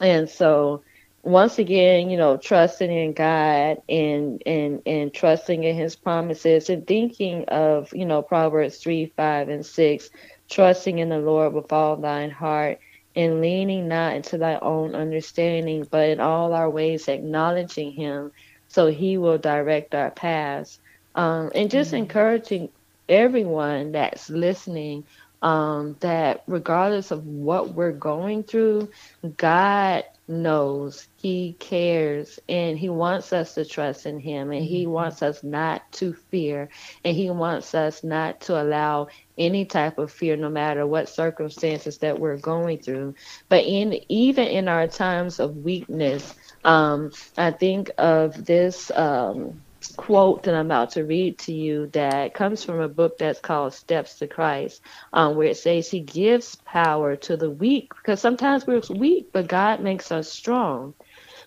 and 0.00 0.28
so 0.28 0.82
once 1.22 1.58
again, 1.58 2.10
you 2.10 2.16
know, 2.16 2.36
trusting 2.36 2.90
in 2.90 3.12
God 3.12 3.82
and 3.88 4.42
and 4.46 4.82
and 4.86 5.12
trusting 5.12 5.62
in 5.62 5.76
His 5.76 5.94
promises 5.94 6.70
and 6.70 6.86
thinking 6.86 7.44
of 7.48 7.92
you 7.92 8.06
know 8.06 8.22
Proverbs 8.22 8.78
three, 8.78 9.12
five, 9.16 9.48
and 9.48 9.64
six, 9.64 10.10
trusting 10.48 10.98
in 10.98 11.10
the 11.10 11.18
Lord 11.18 11.52
with 11.52 11.72
all 11.72 11.96
thine 11.96 12.30
heart 12.30 12.78
and 13.14 13.40
leaning 13.40 13.88
not 13.88 14.14
into 14.14 14.38
thy 14.38 14.58
own 14.60 14.94
understanding, 14.94 15.86
but 15.90 16.08
in 16.08 16.20
all 16.20 16.54
our 16.54 16.70
ways 16.70 17.08
acknowledging 17.08 17.92
Him, 17.92 18.32
so 18.68 18.86
He 18.86 19.18
will 19.18 19.38
direct 19.38 19.94
our 19.94 20.10
paths. 20.10 20.78
Um, 21.14 21.50
and 21.54 21.68
just 21.70 21.88
mm-hmm. 21.88 22.04
encouraging 22.04 22.68
everyone 23.08 23.92
that's 23.92 24.30
listening 24.30 25.04
um, 25.42 25.96
that 26.00 26.42
regardless 26.46 27.10
of 27.10 27.26
what 27.26 27.74
we're 27.74 27.92
going 27.92 28.42
through, 28.42 28.90
God 29.36 30.04
knows 30.28 31.08
he 31.16 31.56
cares 31.58 32.38
and 32.48 32.78
he 32.78 32.90
wants 32.90 33.32
us 33.32 33.54
to 33.54 33.64
trust 33.64 34.04
in 34.04 34.20
him 34.20 34.52
and 34.52 34.62
he 34.62 34.82
mm-hmm. 34.82 34.92
wants 34.92 35.22
us 35.22 35.42
not 35.42 35.90
to 35.90 36.12
fear 36.12 36.68
and 37.02 37.16
he 37.16 37.30
wants 37.30 37.74
us 37.74 38.04
not 38.04 38.38
to 38.42 38.60
allow 38.60 39.08
any 39.38 39.64
type 39.64 39.96
of 39.96 40.12
fear 40.12 40.36
no 40.36 40.50
matter 40.50 40.86
what 40.86 41.08
circumstances 41.08 41.98
that 41.98 42.20
we're 42.20 42.36
going 42.36 42.76
through 42.78 43.14
but 43.48 43.64
in 43.64 43.98
even 44.10 44.46
in 44.46 44.68
our 44.68 44.86
times 44.86 45.40
of 45.40 45.56
weakness 45.56 46.34
um, 46.64 47.10
i 47.38 47.50
think 47.50 47.90
of 47.96 48.44
this 48.44 48.90
um, 48.90 49.58
quote 49.96 50.42
that 50.42 50.54
I'm 50.54 50.66
about 50.66 50.90
to 50.92 51.04
read 51.04 51.38
to 51.40 51.52
you 51.52 51.86
that 51.88 52.34
comes 52.34 52.64
from 52.64 52.80
a 52.80 52.88
book 52.88 53.18
that's 53.18 53.40
called 53.40 53.74
Steps 53.74 54.18
to 54.18 54.26
Christ, 54.26 54.82
um, 55.12 55.36
where 55.36 55.48
it 55.48 55.56
says 55.56 55.90
He 55.90 56.00
gives 56.00 56.56
power 56.56 57.16
to 57.16 57.36
the 57.36 57.50
weak 57.50 57.92
because 57.94 58.20
sometimes 58.20 58.66
we're 58.66 58.82
weak, 58.90 59.28
but 59.32 59.48
God 59.48 59.80
makes 59.80 60.10
us 60.10 60.30
strong. 60.32 60.94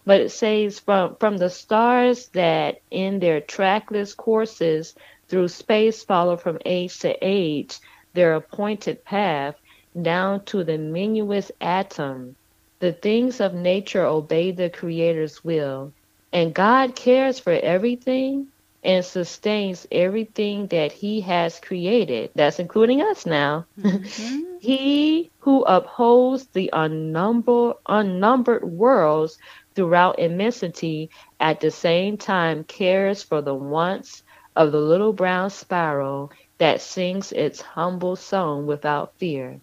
But 0.05 0.21
it 0.21 0.29
says 0.31 0.79
from 0.79 1.17
from 1.19 1.37
the 1.37 1.49
stars 1.49 2.29
that 2.29 2.81
in 2.89 3.19
their 3.19 3.41
trackless 3.41 4.13
courses 4.13 4.95
through 5.27 5.49
space 5.49 6.03
follow 6.03 6.37
from 6.37 6.59
age 6.65 6.99
to 6.99 7.15
age 7.21 7.79
their 8.13 8.35
appointed 8.35 9.03
path 9.05 9.55
down 9.99 10.43
to 10.45 10.63
the 10.63 10.77
minutest 10.77 11.51
atom. 11.61 12.35
The 12.79 12.93
things 12.93 13.39
of 13.41 13.53
nature 13.53 14.05
obey 14.05 14.51
the 14.51 14.69
Creator's 14.69 15.43
will 15.43 15.93
and 16.33 16.53
God 16.53 16.95
cares 16.95 17.39
for 17.39 17.51
everything 17.53 18.47
and 18.83 19.05
sustains 19.05 19.87
everything 19.91 20.67
that 20.67 20.91
He 20.91 21.21
has 21.21 21.59
created. 21.59 22.31
That's 22.35 22.59
including 22.59 23.01
us 23.01 23.25
now. 23.25 23.65
Mm-hmm. 23.79 24.57
he 24.59 25.31
who 25.39 25.63
upholds 25.63 26.47
the 26.47 26.69
unnumbered, 26.73 27.75
unnumbered 27.87 28.63
worlds 28.63 29.37
throughout 29.75 30.19
immensity 30.19 31.09
at 31.39 31.59
the 31.59 31.71
same 31.71 32.17
time 32.17 32.63
cares 32.63 33.23
for 33.23 33.41
the 33.41 33.55
wants 33.55 34.23
of 34.55 34.71
the 34.71 34.79
little 34.79 35.13
brown 35.13 35.49
sparrow 35.49 36.29
that 36.57 36.81
sings 36.81 37.31
its 37.31 37.61
humble 37.61 38.15
song 38.15 38.67
without 38.67 39.13
fear. 39.17 39.59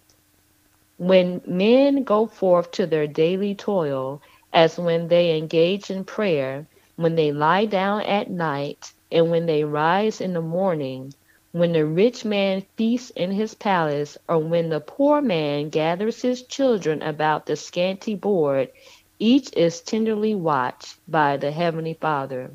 When 0.97 1.41
men 1.45 2.03
go 2.03 2.27
forth 2.27 2.71
to 2.73 2.85
their 2.85 3.07
daily 3.07 3.55
toil, 3.55 4.21
as 4.53 4.77
when 4.79 5.07
they 5.07 5.37
engage 5.37 5.89
in 5.91 6.03
prayer, 6.03 6.65
when 6.95 7.15
they 7.15 7.31
lie 7.31 7.65
down 7.65 8.01
at 8.01 8.29
night, 8.29 8.91
and 9.11 9.29
when 9.31 9.45
they 9.45 9.63
rise 9.63 10.21
in 10.21 10.33
the 10.33 10.41
morning, 10.41 11.13
when 11.51 11.73
the 11.73 11.85
rich 11.85 12.25
man 12.25 12.63
feasts 12.77 13.09
in 13.11 13.31
his 13.31 13.55
palace, 13.55 14.17
or 14.27 14.37
when 14.39 14.69
the 14.69 14.79
poor 14.79 15.21
man 15.21 15.69
gathers 15.69 16.21
his 16.21 16.43
children 16.43 17.01
about 17.01 17.45
the 17.45 17.55
scanty 17.55 18.15
board, 18.15 18.69
each 19.19 19.51
is 19.55 19.81
tenderly 19.81 20.35
watched 20.35 20.95
by 21.07 21.37
the 21.37 21.51
Heavenly 21.51 21.93
Father. 21.95 22.51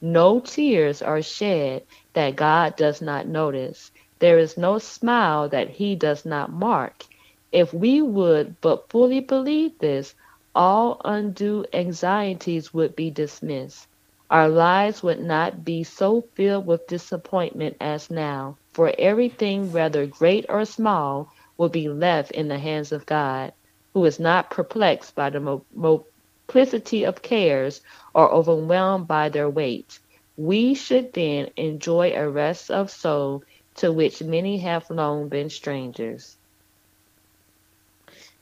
No 0.00 0.40
tears 0.40 1.02
are 1.02 1.22
shed 1.22 1.82
that 2.14 2.36
God 2.36 2.76
does 2.76 3.00
not 3.02 3.26
notice. 3.26 3.90
There 4.18 4.38
is 4.38 4.56
no 4.56 4.78
smile 4.78 5.48
that 5.48 5.70
He 5.70 5.96
does 5.96 6.24
not 6.24 6.52
mark. 6.52 7.04
If 7.52 7.72
we 7.74 8.02
would 8.02 8.60
but 8.60 8.88
fully 8.90 9.20
believe 9.20 9.78
this, 9.78 10.14
all 10.54 11.00
undue 11.04 11.64
anxieties 11.72 12.72
would 12.72 12.94
be 12.94 13.10
dismissed. 13.10 13.86
Our 14.30 14.48
lives 14.48 15.02
would 15.02 15.20
not 15.20 15.64
be 15.64 15.84
so 15.84 16.22
filled 16.34 16.66
with 16.66 16.86
disappointment 16.86 17.76
as 17.80 18.10
now, 18.10 18.56
for 18.72 18.92
everything, 18.98 19.72
whether 19.72 20.06
great 20.06 20.46
or 20.48 20.64
small, 20.64 21.32
will 21.56 21.68
be 21.68 21.88
left 21.88 22.30
in 22.32 22.48
the 22.48 22.58
hands 22.58 22.92
of 22.92 23.06
God, 23.06 23.52
who 23.92 24.04
is 24.04 24.18
not 24.18 24.50
perplexed 24.50 25.14
by 25.14 25.30
the 25.30 25.60
multiplicity 25.74 27.04
of 27.04 27.22
cares 27.22 27.80
or 28.14 28.30
overwhelmed 28.30 29.06
by 29.06 29.28
their 29.28 29.48
weight. 29.48 29.98
We 30.36 30.74
should 30.74 31.12
then 31.12 31.50
enjoy 31.56 32.12
a 32.14 32.28
rest 32.28 32.70
of 32.70 32.90
soul 32.90 33.44
to 33.76 33.92
which 33.92 34.22
many 34.22 34.58
have 34.58 34.90
long 34.90 35.28
been 35.28 35.50
strangers. 35.50 36.36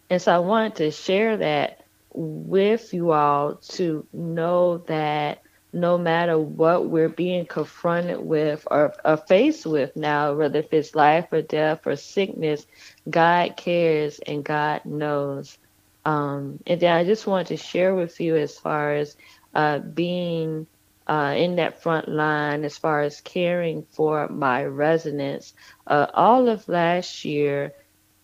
And 0.08 0.20
so 0.20 0.34
I 0.34 0.38
wanted 0.38 0.76
to 0.76 0.90
share 0.90 1.38
that 1.38 1.81
with 2.14 2.92
you 2.92 3.12
all 3.12 3.56
to 3.56 4.06
know 4.12 4.78
that 4.78 5.42
no 5.72 5.96
matter 5.96 6.38
what 6.38 6.86
we're 6.88 7.08
being 7.08 7.46
confronted 7.46 8.20
with 8.20 8.66
or, 8.70 8.92
or 9.04 9.16
faced 9.16 9.64
with 9.64 9.96
now, 9.96 10.34
whether 10.34 10.58
if 10.58 10.72
it's 10.72 10.94
life 10.94 11.26
or 11.32 11.40
death 11.42 11.86
or 11.86 11.96
sickness, 11.96 12.66
God 13.08 13.56
cares 13.56 14.18
and 14.18 14.44
God 14.44 14.84
knows. 14.84 15.56
Um, 16.04 16.58
and 16.66 16.80
then 16.80 16.94
I 16.94 17.04
just 17.04 17.26
wanted 17.26 17.48
to 17.48 17.56
share 17.56 17.94
with 17.94 18.20
you 18.20 18.36
as 18.36 18.58
far 18.58 18.94
as 18.94 19.16
uh, 19.54 19.78
being 19.78 20.66
uh, 21.06 21.34
in 21.36 21.56
that 21.56 21.82
front 21.82 22.08
line, 22.08 22.64
as 22.64 22.76
far 22.76 23.02
as 23.02 23.20
caring 23.20 23.86
for 23.92 24.28
my 24.28 24.64
residents. 24.64 25.54
Uh, 25.86 26.06
all 26.12 26.48
of 26.48 26.68
last 26.68 27.24
year, 27.24 27.72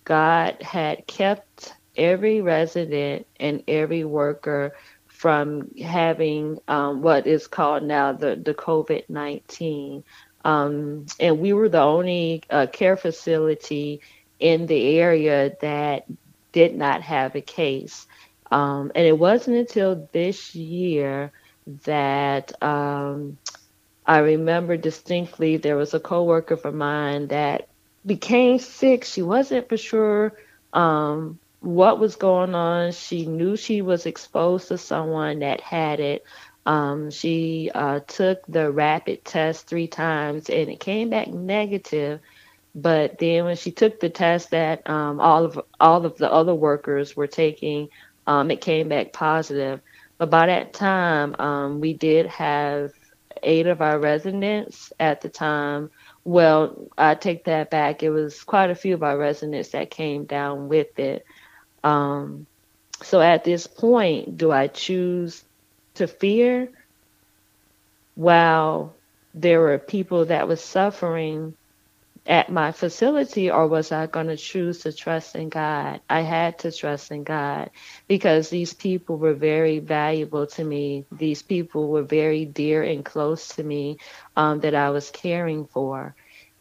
God 0.05 0.63
had 0.63 1.07
kept 1.07 1.75
every 1.99 2.41
resident 2.41 3.27
and 3.39 3.63
every 3.69 4.05
worker 4.05 4.75
from 5.07 5.75
having 5.75 6.59
um, 6.69 7.03
what 7.03 7.27
is 7.27 7.49
called 7.49 7.83
now 7.83 8.13
the, 8.13 8.37
the 8.37 8.55
COVID 8.55 9.05
19. 9.09 10.05
Um, 10.45 11.07
and 11.19 11.41
we 11.41 11.53
were 11.53 11.69
the 11.69 11.81
only 11.81 12.43
uh, 12.49 12.69
care 12.73 12.97
facility 12.97 14.01
in 14.39 14.67
the 14.67 14.99
area 14.99 15.57
that 15.61 16.07
did 16.53 16.77
not 16.77 17.03
have 17.03 17.35
a 17.35 17.41
case. 17.41 18.07
Um, 18.51 18.93
and 18.95 19.07
it 19.07 19.19
wasn't 19.19 19.57
until 19.57 20.09
this 20.13 20.55
year 20.55 21.33
that 21.85 22.63
um, 22.63 23.37
I 24.07 24.19
remember 24.19 24.77
distinctly 24.77 25.57
there 25.57 25.77
was 25.77 25.93
a 25.93 26.01
coworker 26.01 26.55
of 26.55 26.75
mine 26.75 27.29
that 27.29 27.69
became 28.07 28.59
sick. 28.59 29.05
She 29.05 29.21
wasn't 29.21 29.69
for 29.69 29.77
sure 29.77 30.33
um, 30.73 31.39
what 31.61 31.99
was 31.99 32.17
going 32.17 32.55
on. 32.55 32.93
She 32.93 33.27
knew 33.27 33.57
she 33.57 33.83
was 33.83 34.07
exposed 34.07 34.69
to 34.69 34.79
someone 34.79 35.41
that 35.41 35.61
had 35.61 36.01
it. 36.01 36.25
Um, 36.67 37.11
she 37.11 37.71
uh, 37.75 38.01
took 38.01 38.45
the 38.47 38.71
rapid 38.71 39.25
test 39.25 39.67
three 39.67 39.89
times 39.89 40.51
and 40.51 40.69
it 40.69 40.81
came 40.81 41.11
back 41.11 41.29
negative. 41.29 42.21
But 42.75 43.19
then 43.19 43.47
when 43.47 43.57
she 43.57 43.73
took 43.73 43.99
the 44.01 44.11
test 44.11 44.51
that 44.51 44.89
um, 44.89 45.21
all 45.21 45.45
of 45.47 45.61
all 45.81 46.05
of 46.05 46.17
the 46.19 46.31
other 46.31 46.55
workers 46.55 47.17
were 47.17 47.27
taking, 47.27 47.89
um, 48.27 48.51
it 48.51 48.61
came 48.61 48.89
back 48.89 49.13
positive. 49.13 49.81
But 50.19 50.31
by 50.31 50.47
that 50.47 50.75
time, 50.75 51.35
um, 51.39 51.81
we 51.81 51.95
did 51.95 52.27
have 52.27 52.93
eight 53.43 53.67
of 53.67 53.81
our 53.81 53.99
residents 53.99 54.93
at 55.01 55.21
the 55.23 55.29
time. 55.29 55.91
Well, 56.25 56.89
I 56.99 57.15
take 57.15 57.45
that 57.45 57.71
back. 57.71 58.03
It 58.03 58.11
was 58.11 58.43
quite 58.45 58.71
a 58.71 58.75
few 58.75 58.95
of 58.95 59.03
our 59.03 59.17
residents 59.17 59.71
that 59.71 59.91
came 59.91 60.25
down 60.25 60.69
with 60.69 60.99
it. 60.99 61.25
Um, 61.85 62.47
so 63.03 63.21
at 63.21 63.45
this 63.45 63.67
point, 63.67 64.37
do 64.37 64.51
I 64.51 64.67
choose 64.67 65.45
to 65.95 66.07
fear? 66.07 66.69
While 68.15 68.95
there 69.35 69.61
were 69.61 69.79
people 69.79 70.27
that 70.27 70.49
was 70.49 70.61
suffering 70.61 71.55
at 72.27 72.51
my 72.51 72.73
facility 72.73 73.51
or 73.51 73.67
was 73.67 73.91
I 73.91 74.07
going 74.07 74.27
to 74.27 74.37
choose 74.37 74.81
to 74.81 74.93
trust 74.93 75.37
in 75.37 75.49
God? 75.49 76.01
I 76.11 76.21
had 76.21 76.59
to 76.61 76.73
trust 76.73 77.11
in 77.11 77.25
God 77.25 77.71
because 78.07 78.51
these 78.51 78.75
people 78.75 79.17
were 79.17 79.35
very 79.35 79.79
valuable 79.79 80.47
to 80.49 80.65
me. 80.65 81.07
These 81.11 81.43
people 81.43 81.89
were 81.89 82.03
very 82.03 82.45
dear 82.45 82.83
and 82.83 83.05
close 83.05 83.49
to 83.57 83.63
me 83.63 83.99
um, 84.37 84.61
that 84.61 84.75
I 84.75 84.91
was 84.91 85.11
caring 85.11 85.67
for. 85.67 86.15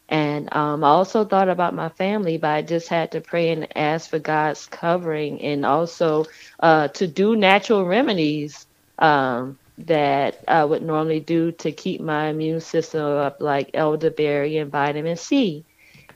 And 0.08 0.54
um, 0.54 0.84
I 0.84 0.88
also 0.88 1.24
thought 1.24 1.48
about 1.48 1.74
my 1.74 1.88
family, 1.90 2.38
but 2.38 2.50
I 2.50 2.62
just 2.62 2.88
had 2.88 3.12
to 3.12 3.20
pray 3.20 3.50
and 3.50 3.68
ask 3.76 4.10
for 4.10 4.18
God's 4.18 4.66
covering 4.66 5.42
and 5.42 5.66
also 5.66 6.26
uh, 6.60 6.88
to 6.88 7.06
do 7.08 7.36
natural 7.36 7.84
remedies 7.86 8.66
um, 8.98 9.58
that 9.78 10.38
I 10.48 10.64
would 10.64 10.82
normally 10.82 11.20
do 11.20 11.52
to 11.52 11.72
keep 11.72 12.00
my 12.00 12.28
immune 12.28 12.60
system 12.60 13.02
up, 13.02 13.38
like 13.40 13.70
elderberry 13.74 14.56
and 14.58 14.70
vitamin 14.72 15.16
C. 15.16 15.66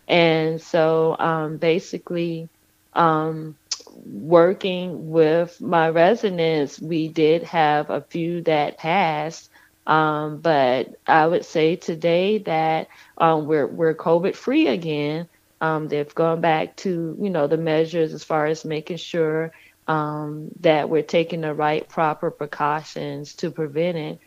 And 0.09 0.61
so 0.61 1.17
um, 1.19 1.59
basically, 1.59 2.51
um, 2.95 3.57
working 3.95 5.11
with 5.11 5.61
my 5.61 5.91
residents, 5.91 6.81
we 6.81 7.09
did 7.09 7.45
have 7.45 7.91
a 7.91 8.03
few 8.11 8.43
that 8.43 8.79
passed. 8.79 9.51
Um, 9.87 10.39
but 10.39 10.95
I 11.07 11.27
would 11.27 11.45
say 11.45 11.77
today 11.77 12.39
that 12.39 12.89
um, 13.19 13.47
we're 13.47 13.67
we're 13.67 13.95
COVID 13.95 14.35
free 14.35 14.69
again. 14.69 15.29
Um, 15.61 15.89
they've 15.89 16.15
gone 16.15 16.41
back 16.41 16.77
to 16.77 17.17
you 17.21 17.31
know 17.31 17.47
the 17.47 17.57
measures 17.57 18.13
as 18.13 18.25
far 18.25 18.47
as 18.47 18.65
making 18.65 18.99
sure 18.99 19.53
um, 19.89 20.51
that 20.61 20.89
we're 20.89 21.03
taking 21.03 21.41
the 21.41 21.55
right 21.55 21.89
proper 21.89 22.31
precautions 22.31 23.35
to 23.35 23.51
prevent 23.51 23.99
it. 23.99 24.19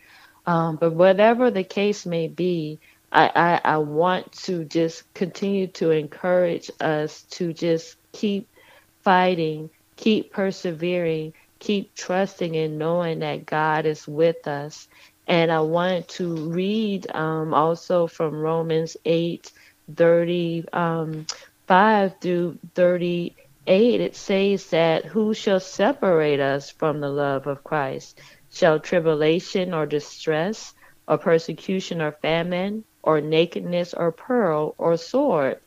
Um, 0.46 0.76
but 0.76 0.92
whatever 0.92 1.50
the 1.50 1.64
case 1.64 2.06
may 2.06 2.28
be, 2.28 2.78
I, 3.10 3.30
I, 3.34 3.60
I 3.74 3.76
want 3.78 4.32
to 4.44 4.64
just 4.64 5.12
continue 5.14 5.66
to 5.68 5.90
encourage 5.90 6.70
us 6.80 7.22
to 7.30 7.52
just 7.52 7.96
keep 8.12 8.48
fighting, 9.02 9.70
keep 9.96 10.32
persevering, 10.32 11.32
keep 11.58 11.94
trusting 11.94 12.56
and 12.56 12.78
knowing 12.78 13.20
that 13.20 13.46
God 13.46 13.86
is 13.86 14.06
with 14.06 14.46
us. 14.46 14.88
And 15.26 15.50
I 15.50 15.60
want 15.60 16.08
to 16.08 16.34
read 16.50 17.10
um, 17.14 17.52
also 17.52 18.06
from 18.06 18.34
Romans 18.34 18.96
8 19.04 19.50
35 19.94 20.68
um, 20.72 21.26
through 22.20 22.58
38 22.74 24.00
it 24.00 24.14
says 24.14 24.70
that 24.70 25.04
who 25.04 25.34
shall 25.34 25.58
separate 25.58 26.38
us 26.38 26.70
from 26.70 27.00
the 27.00 27.08
love 27.08 27.48
of 27.48 27.64
Christ? 27.64 28.20
Shall 28.52 28.78
tribulation 28.78 29.74
or 29.74 29.86
distress 29.86 30.72
or 31.08 31.18
persecution 31.18 32.00
or 32.00 32.12
famine 32.12 32.84
or 33.02 33.20
nakedness 33.20 33.94
or 33.94 34.12
peril 34.12 34.76
or 34.78 34.96
sword? 34.96 35.58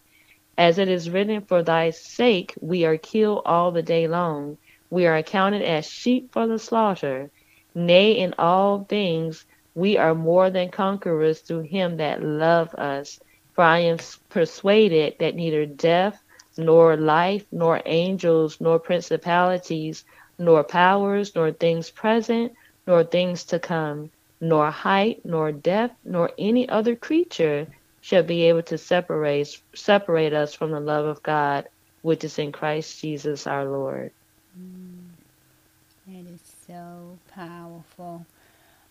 As 0.57 0.77
it 0.77 0.87
is 0.87 1.09
written, 1.09 1.41
For 1.41 1.63
thy 1.63 1.89
sake 1.89 2.53
we 2.61 2.85
are 2.85 2.97
killed 2.97 3.41
all 3.45 3.71
the 3.71 3.83
day 3.83 4.07
long. 4.07 4.57
We 4.89 5.05
are 5.05 5.17
accounted 5.17 5.61
as 5.61 5.85
sheep 5.85 6.31
for 6.31 6.47
the 6.47 6.59
slaughter. 6.59 7.31
Nay, 7.75 8.13
in 8.13 8.33
all 8.37 8.85
things 8.85 9.45
we 9.79 9.97
are 9.97 10.15
more 10.15 10.49
than 10.51 10.69
conquerors 10.69 11.41
through 11.41 11.61
him 11.61 11.97
that 11.97 12.23
loved 12.23 12.75
us. 12.77 13.19
For 13.55 13.63
I 13.63 13.79
am 13.79 13.97
persuaded 14.29 15.15
that 15.19 15.35
neither 15.35 15.65
death, 15.65 16.21
nor 16.57 16.97
life, 16.97 17.45
nor 17.51 17.81
angels, 17.85 18.57
nor 18.61 18.79
principalities, 18.79 20.03
nor 20.37 20.63
powers, 20.63 21.35
nor 21.35 21.51
things 21.51 21.91
present, 21.91 22.53
nor 22.87 23.03
things 23.03 23.45
to 23.45 23.59
come, 23.59 24.11
nor 24.41 24.71
height, 24.71 25.21
nor 25.25 25.51
depth, 25.51 25.95
nor 26.03 26.31
any 26.37 26.69
other 26.69 26.95
creature 26.95 27.67
shall 28.01 28.23
be 28.23 28.43
able 28.43 28.63
to 28.63 28.77
separate 28.77 29.47
separate 29.75 30.33
us 30.33 30.53
from 30.53 30.71
the 30.71 30.79
love 30.79 31.05
of 31.05 31.23
God 31.23 31.67
which 32.01 32.23
is 32.23 32.39
in 32.39 32.51
Christ 32.51 33.01
Jesus 33.01 33.47
our 33.47 33.65
Lord. 33.65 34.11
Mm, 34.59 35.09
that 36.07 36.33
is 36.33 36.41
so 36.67 37.19
powerful. 37.33 38.25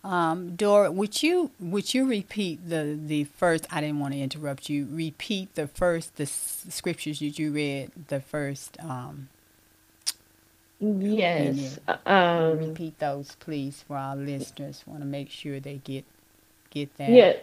Um, 0.05 0.57
Dora, 0.57 0.91
would 0.91 1.23
you 1.23 1.51
would 1.61 1.93
you 1.95 2.09
repeat 2.09 2.69
the 2.69 2.99
the 3.01 3.25
first? 3.25 3.67
I 3.71 3.81
didn't 3.81 4.01
want 4.01 4.15
to 4.15 4.21
interrupt 4.21 4.69
you. 4.69 4.87
Repeat 4.91 5.55
the 5.55 5.67
first 5.67 6.17
the 6.17 6.25
s- 6.25 6.67
scriptures 6.71 7.19
that 7.21 7.39
you 7.39 7.53
read. 7.53 7.91
The 8.09 8.21
first. 8.21 8.79
Um, 8.83 9.29
Yes. 10.81 11.79
Um, 12.07 12.59
repeat 12.59 12.99
those, 12.99 13.37
please, 13.37 13.83
for 13.87 13.97
our 13.97 14.17
listeners. 14.17 14.85
Want 14.87 15.01
to 15.01 15.07
make 15.07 15.31
sure 15.31 15.61
they 15.61 15.79
get 15.79 16.05
get 16.71 16.97
that. 16.99 17.29
yeah. 17.29 17.35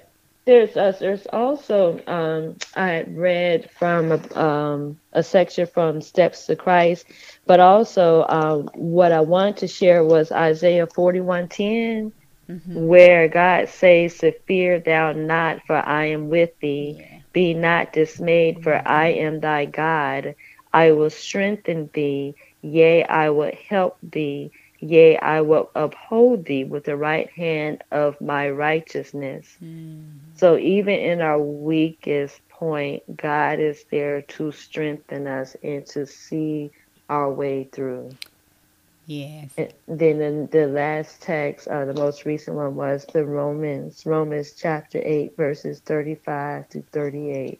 There's 0.46 0.76
uh, 0.78 0.94
there's 1.00 1.26
also 1.28 2.00
um, 2.08 2.58
I 2.76 3.04
read 3.08 3.70
from 3.72 4.12
a, 4.12 4.40
um, 4.40 5.00
a 5.14 5.24
section 5.24 5.68
from 5.68 6.02
Steps 6.02 6.46
to 6.48 6.56
Christ, 6.56 7.06
but 7.46 7.60
also 7.60 8.26
um, 8.30 8.70
what 8.76 9.12
I 9.12 9.22
wanted 9.22 9.58
to 9.58 9.68
share 9.68 10.04
was 10.04 10.32
Isaiah 10.32 10.88
41:10 10.88 12.14
Mm-hmm. 12.50 12.86
where 12.86 13.28
God 13.28 13.70
says 13.70 14.20
to 14.20 14.32
fear 14.48 14.80
thou 14.80 15.14
not, 15.14 15.64
for 15.66 15.78
I 15.78 16.06
am 16.06 16.30
with 16.30 16.52
thee. 16.60 16.98
Yeah. 17.00 17.20
Be 17.34 17.54
not 17.54 17.94
dismayed, 17.94 18.62
for 18.62 18.74
Mm-hmm. 18.74 18.88
I 18.88 19.08
am 19.08 19.40
thy 19.40 19.66
God. 19.66 20.36
I 20.72 20.92
will 20.92 21.10
strengthen 21.10 21.90
thee. 21.94 22.36
Yea, 22.62 23.04
I 23.04 23.30
will 23.30 23.52
help 23.70 23.98
thee. 24.04 24.52
Yea, 24.80 25.18
I 25.18 25.42
will 25.42 25.72
uphold 25.76 26.46
thee 26.46 26.64
with 26.66 26.84
the 26.86 26.96
right 26.98 27.30
hand 27.32 27.84
of 27.92 28.20
my 28.22 28.50
righteousness. 28.50 29.58
Mm. 29.64 30.20
So 30.36 30.58
even 30.58 30.96
in 30.96 31.22
our 31.22 31.40
weakest 31.42 32.48
point, 32.50 33.04
God 33.18 33.60
is 33.60 33.86
there 33.92 34.22
to 34.22 34.52
strengthen 34.52 35.28
us 35.28 35.56
and 35.64 35.86
to 35.88 36.06
see 36.06 36.72
our 37.10 37.32
way 37.32 37.70
through. 37.72 38.18
Yes. 39.08 39.52
And 39.58 39.74
then 39.88 40.22
in 40.22 40.48
the 40.48 40.68
last 40.68 41.22
text, 41.22 41.68
uh, 41.68 41.86
the 41.86 41.94
most 41.94 42.26
recent 42.26 42.58
one 42.58 42.76
was 42.76 43.06
the 43.06 43.24
Romans, 43.24 44.06
Romans 44.06 44.54
chapter 44.58 45.00
8, 45.04 45.38
verses 45.38 45.80
35 45.80 46.70
to 46.70 46.82
38. 46.92 47.60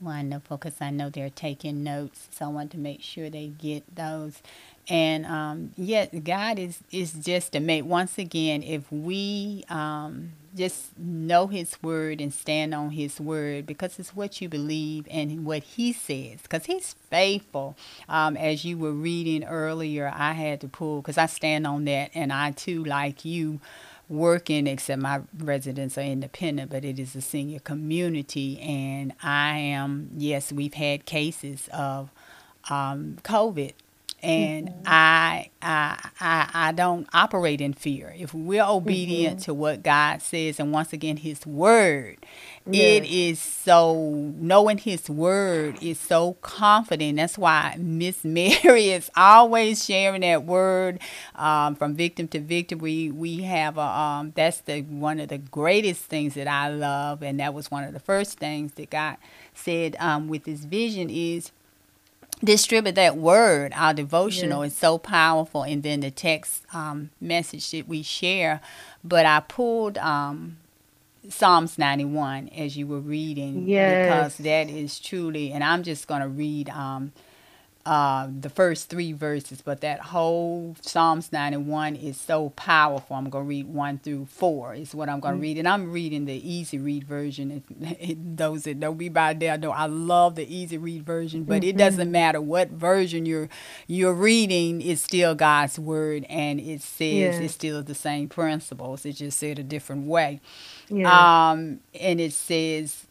Wonderful, 0.00 0.56
because 0.56 0.80
I 0.80 0.90
know 0.90 1.10
they're 1.10 1.30
taking 1.30 1.82
notes, 1.82 2.28
so 2.30 2.46
I 2.46 2.48
want 2.48 2.70
to 2.72 2.78
make 2.78 3.02
sure 3.02 3.30
they 3.30 3.48
get 3.48 3.94
those. 3.94 4.42
And 4.88 5.26
um, 5.26 5.72
yet, 5.76 6.24
God 6.24 6.58
is 6.58 6.78
is 6.90 7.12
just 7.12 7.52
to 7.52 7.60
make 7.60 7.84
once 7.84 8.16
again, 8.16 8.62
if 8.62 8.90
we 8.90 9.64
um, 9.68 10.32
just 10.56 10.98
know 10.98 11.46
His 11.46 11.76
word 11.82 12.22
and 12.22 12.32
stand 12.32 12.74
on 12.74 12.90
His 12.90 13.20
word, 13.20 13.66
because 13.66 13.98
it's 13.98 14.16
what 14.16 14.40
you 14.40 14.48
believe 14.48 15.06
and 15.10 15.44
what 15.44 15.62
He 15.62 15.92
says, 15.92 16.40
because 16.42 16.64
He's 16.64 16.94
faithful. 17.10 17.76
Um, 18.08 18.36
as 18.36 18.64
you 18.64 18.78
were 18.78 18.92
reading 18.92 19.44
earlier, 19.44 20.10
I 20.14 20.32
had 20.32 20.60
to 20.62 20.68
pull 20.68 21.02
because 21.02 21.18
I 21.18 21.26
stand 21.26 21.66
on 21.66 21.84
that, 21.84 22.10
and 22.14 22.32
I 22.32 22.52
too, 22.52 22.82
like 22.82 23.26
you 23.26 23.60
working, 24.08 24.66
except 24.66 25.02
my 25.02 25.20
residents 25.38 25.98
are 25.98 26.02
independent, 26.02 26.70
but 26.70 26.84
it 26.84 26.98
is 26.98 27.14
a 27.14 27.20
senior 27.20 27.58
community. 27.58 28.58
And 28.60 29.12
I 29.22 29.58
am, 29.58 30.10
yes, 30.16 30.50
we've 30.50 30.74
had 30.74 31.04
cases 31.04 31.68
of 31.72 32.10
um, 32.70 33.18
COVID. 33.22 33.74
And 34.22 34.70
I, 34.84 35.50
I, 35.62 36.10
I, 36.20 36.50
I 36.52 36.72
don't 36.72 37.06
operate 37.12 37.60
in 37.60 37.72
fear. 37.72 38.14
If 38.18 38.34
we're 38.34 38.64
obedient 38.64 39.38
to 39.40 39.54
what 39.54 39.82
God 39.82 40.22
says, 40.22 40.58
and 40.58 40.72
once 40.72 40.92
again, 40.92 41.18
His 41.18 41.46
Word, 41.46 42.18
it 42.72 43.04
Yes. 43.04 43.04
is 43.04 43.40
so 43.40 44.12
knowing 44.36 44.78
His 44.78 45.08
Word 45.08 45.78
is 45.80 45.98
so 46.00 46.34
confident. 46.42 47.16
That's 47.16 47.38
why 47.38 47.76
Miss 47.78 48.24
Mary 48.24 48.90
is 48.90 49.10
always 49.16 49.84
sharing 49.84 50.20
that 50.22 50.44
word 50.44 50.98
um, 51.36 51.74
from 51.76 51.94
victim 51.94 52.28
to 52.28 52.40
victim. 52.40 52.78
We 52.80 53.10
we 53.10 53.42
have 53.42 53.78
a 53.78 53.82
um, 53.82 54.32
that's 54.34 54.60
the 54.62 54.82
one 54.82 55.20
of 55.20 55.28
the 55.28 55.38
greatest 55.38 56.04
things 56.04 56.34
that 56.34 56.48
I 56.48 56.68
love, 56.68 57.22
and 57.22 57.40
that 57.40 57.54
was 57.54 57.70
one 57.70 57.84
of 57.84 57.92
the 57.94 58.00
first 58.00 58.38
things 58.38 58.72
that 58.74 58.90
God 58.90 59.16
said 59.54 59.96
um, 59.98 60.28
with 60.28 60.44
His 60.46 60.64
vision 60.64 61.08
is 61.10 61.52
distribute 62.42 62.94
that 62.94 63.16
word. 63.16 63.72
Our 63.74 63.94
devotional 63.94 64.62
is 64.62 64.76
so 64.76 64.98
powerful, 64.98 65.62
and 65.62 65.82
then 65.82 66.00
the 66.00 66.10
text 66.10 66.62
um, 66.72 67.10
message 67.20 67.70
that 67.72 67.88
we 67.88 68.02
share. 68.02 68.60
But 69.04 69.26
I 69.26 69.40
pulled 69.40 69.98
um, 69.98 70.56
Psalms 71.28 71.78
91 71.78 72.48
as 72.56 72.76
you 72.76 72.86
were 72.86 73.00
reading 73.00 73.68
Yes. 73.68 74.32
because 74.34 74.44
that 74.44 74.70
is 74.70 74.98
truly, 75.00 75.52
and 75.52 75.62
I'm 75.64 75.82
just 75.82 76.06
going 76.06 76.22
to 76.22 76.28
read 76.28 76.68
um, 76.70 77.12
uh, 77.88 78.28
the 78.40 78.50
first 78.50 78.90
three 78.90 79.12
verses, 79.14 79.62
but 79.62 79.80
that 79.80 79.98
whole 80.00 80.76
Psalms 80.82 81.32
91 81.32 81.96
is 81.96 82.20
so 82.20 82.50
powerful. 82.50 83.16
I'm 83.16 83.30
going 83.30 83.46
to 83.46 83.48
read 83.48 83.66
one 83.66 83.96
through 83.98 84.26
four, 84.26 84.74
is 84.74 84.94
what 84.94 85.08
I'm 85.08 85.20
going 85.20 85.36
to 85.36 85.40
read. 85.40 85.56
And 85.56 85.66
I'm 85.66 85.90
reading 85.90 86.26
the 86.26 86.34
easy 86.34 86.78
read 86.78 87.04
version. 87.04 87.64
Those 88.36 88.64
that 88.64 88.76
know 88.76 88.92
me 88.92 89.08
by 89.08 89.32
now 89.32 89.56
know 89.56 89.70
I 89.70 89.86
love 89.86 90.34
the 90.34 90.54
easy 90.54 90.76
read 90.76 91.06
version, 91.06 91.44
but 91.44 91.64
it 91.64 91.78
doesn't 91.78 92.10
matter 92.12 92.42
what 92.42 92.68
version 92.68 93.24
you're 93.24 93.48
you're 93.86 94.12
reading, 94.12 94.82
it's 94.82 95.00
still 95.00 95.34
God's 95.34 95.78
word 95.78 96.26
and 96.28 96.60
it 96.60 96.82
says 96.82 97.40
it's 97.40 97.54
still 97.54 97.82
the 97.82 97.94
same 97.94 98.28
principles. 98.28 99.06
It 99.06 99.14
just 99.14 99.38
said 99.38 99.58
a 99.58 99.62
different 99.62 100.06
way. 100.06 100.42
Yeah. 100.90 101.50
Um, 101.52 101.80
and 101.98 102.20
it 102.20 102.34
says, 102.34 103.06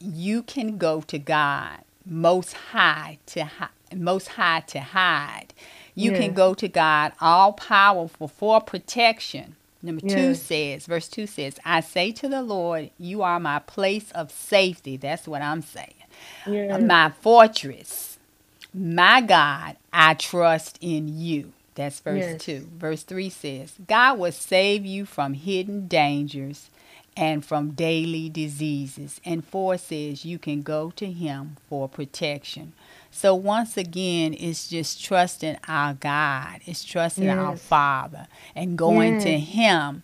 you 0.00 0.42
can 0.42 0.78
go 0.78 1.02
to 1.02 1.18
God 1.18 1.80
most 2.06 2.54
high 2.54 3.18
to 3.26 3.44
hi- 3.44 3.68
most 3.96 4.28
high 4.28 4.60
to 4.68 4.80
hide. 4.80 5.54
You 5.94 6.12
can 6.12 6.32
go 6.34 6.54
to 6.54 6.68
God 6.68 7.12
all 7.20 7.52
powerful 7.52 8.28
for 8.28 8.60
protection. 8.60 9.56
Number 9.82 10.00
two 10.00 10.34
says, 10.34 10.86
verse 10.86 11.08
two 11.08 11.26
says, 11.26 11.58
I 11.64 11.80
say 11.80 12.12
to 12.12 12.28
the 12.28 12.42
Lord, 12.42 12.90
you 12.98 13.22
are 13.22 13.40
my 13.40 13.58
place 13.58 14.10
of 14.12 14.30
safety. 14.30 14.96
That's 14.96 15.26
what 15.28 15.42
I'm 15.42 15.62
saying. 15.62 15.94
yeah. 16.46 16.78
My 16.78 17.10
fortress, 17.20 18.18
my 18.72 19.20
God, 19.20 19.76
I 19.92 20.14
trust 20.14 20.78
in 20.80 21.08
you. 21.20 21.52
That's 21.74 22.00
verse 22.00 22.18
Yes. 22.24 22.42
2. 22.44 22.68
Verse 22.78 23.02
3 23.02 23.30
says, 23.30 23.74
God 23.88 24.18
will 24.18 24.32
save 24.32 24.84
you 24.86 25.06
from 25.06 25.34
hidden 25.34 25.88
dangers 25.88 26.70
and 27.16 27.44
from 27.44 27.70
daily 27.72 28.28
diseases. 28.28 29.20
And 29.24 29.44
4 29.44 29.78
says, 29.78 30.24
you 30.24 30.38
can 30.38 30.62
go 30.62 30.90
to 30.96 31.06
Him 31.10 31.56
for 31.68 31.88
protection. 31.88 32.72
So, 33.14 33.34
once 33.34 33.76
again, 33.76 34.34
it's 34.38 34.68
just 34.68 35.04
trusting 35.04 35.58
our 35.68 35.94
God, 35.94 36.60
it's 36.66 36.82
trusting 36.82 37.28
our 37.28 37.56
Father 37.56 38.26
and 38.56 38.76
going 38.76 39.20
to 39.20 39.38
Him 39.38 40.02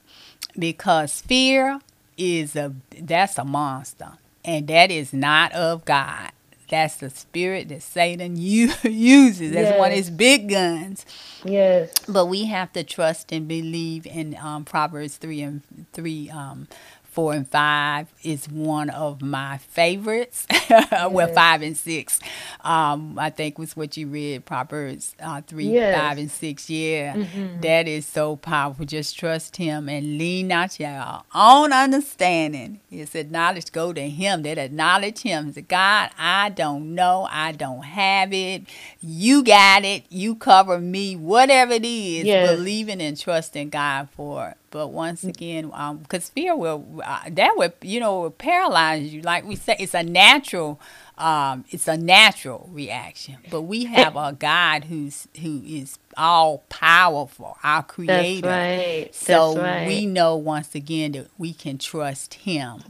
because 0.59 1.21
fear 1.23 1.81
is 2.16 2.55
a 2.55 2.75
that's 3.01 3.38
a 3.38 3.44
monster 3.44 4.12
and 4.44 4.66
that 4.68 4.90
is 4.90 5.12
not 5.12 5.53
of 5.53 5.85
God. 5.85 6.31
That's 6.68 6.97
the 6.97 7.09
spirit 7.09 7.71
that 7.71 7.81
Satan 7.83 8.37
u- 8.40 8.71
uses. 8.85 9.53
That's 9.53 9.77
one 9.79 9.90
of 9.90 9.97
his 9.97 10.11
big 10.11 10.51
guns. 10.51 11.07
yes. 11.44 11.90
But 12.07 12.27
we 12.27 12.44
have 12.44 12.73
to 12.75 12.85
trust 12.85 13.33
and 13.33 13.49
believe 13.49 14.07
in 14.07 14.37
um, 14.37 14.64
Proverbs 14.66 15.16
three 15.16 15.40
and 15.40 15.62
three, 15.94 16.29
um, 16.29 16.68
four 17.11 17.33
and 17.33 17.49
five 17.49 18.07
is 18.23 18.49
one 18.49 18.90
of 18.90 19.21
my 19.23 19.59
favorites. 19.59 20.47
well, 21.11 21.27
five 21.35 21.62
and 21.62 21.77
six, 21.77 22.21
um, 22.61 23.18
I 23.18 23.31
think 23.31 23.59
was 23.59 23.77
what 23.77 23.97
you 23.97 24.07
read. 24.07 24.44
Proverbs 24.44 25.14
uh, 25.21 25.40
three, 25.47 25.66
Yes. 25.66 25.97
five, 25.99 26.18
and 26.18 26.31
six. 26.31 26.71
Yeah, 26.71 27.14
Mhm. 27.14 27.62
that 27.62 27.88
is 27.88 28.07
so 28.07 28.37
powerful. 28.37 28.85
Just 28.85 29.18
trust 29.18 29.57
Him 29.57 29.88
and 29.88 30.18
lean 30.18 30.49
not 30.49 30.73
to 30.73 30.85
your 30.85 31.23
own 31.35 31.73
understanding. 31.73 32.81
It's 32.90 33.14
acknowledge, 33.14 33.73
go 33.73 33.92
to 33.92 34.09
Him. 34.09 34.42
That 34.42 34.59
acknowledge 34.59 35.21
Him. 35.23 35.53
Say, 35.53 35.62
God, 35.62 36.11
I 36.18 36.51
don't 36.51 36.94
know. 36.94 37.27
I 37.31 37.53
don't 37.53 37.83
have 37.85 38.33
it. 38.33 38.62
You 39.01 39.42
got 39.42 39.85
it. 39.85 40.05
You 40.09 40.35
cover 40.35 40.79
me. 40.79 41.16
Whatever 41.16 41.73
it 41.75 41.85
is, 41.85 42.25
Yes. 42.27 42.49
believing 42.57 43.01
and 43.01 43.18
trusting 43.18 43.71
God 43.71 44.09
for 44.16 44.51
it. 44.51 44.57
But 44.71 44.89
once 44.89 45.25
again, 45.25 45.71
um, 45.73 45.99
because 45.99 46.29
fear 46.29 46.55
will 46.55 46.85
uh, 47.05 47.21
that 47.31 47.55
will 47.57 47.73
you 47.83 48.01
know 48.01 48.21
will 48.21 48.31
paralyze 48.31 49.13
you. 49.13 49.23
Like 49.23 49.45
we 49.47 49.57
say, 49.57 49.77
it's 49.79 49.95
a 49.95 50.03
natural, 50.03 50.79
um, 51.17 51.65
it's 51.71 51.89
a 51.89 51.97
natural 51.97 52.69
reaction. 52.73 53.37
But 53.51 53.63
we 53.63 53.85
have 53.87 54.15
a 54.17 54.33
God 54.39 54.85
who's 54.85 55.27
who 55.41 55.63
is 55.67 55.99
all 56.17 56.65
powerful, 56.69 57.57
our 57.63 57.81
That's 57.83 57.93
Creator. 57.95 58.47
right. 58.49 59.09
So 59.15 59.59
right. 59.59 59.87
we 59.87 60.05
know 60.07 60.37
once 60.37 60.75
again 60.75 61.13
that 61.13 61.29
we 61.39 61.53
can 61.55 61.79
trust 61.79 62.35
Him 62.35 62.83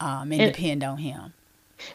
um, 0.00 0.30
and, 0.32 0.40
And- 0.40 0.52
depend 0.52 0.84
on 0.84 0.98
Him. 0.98 1.32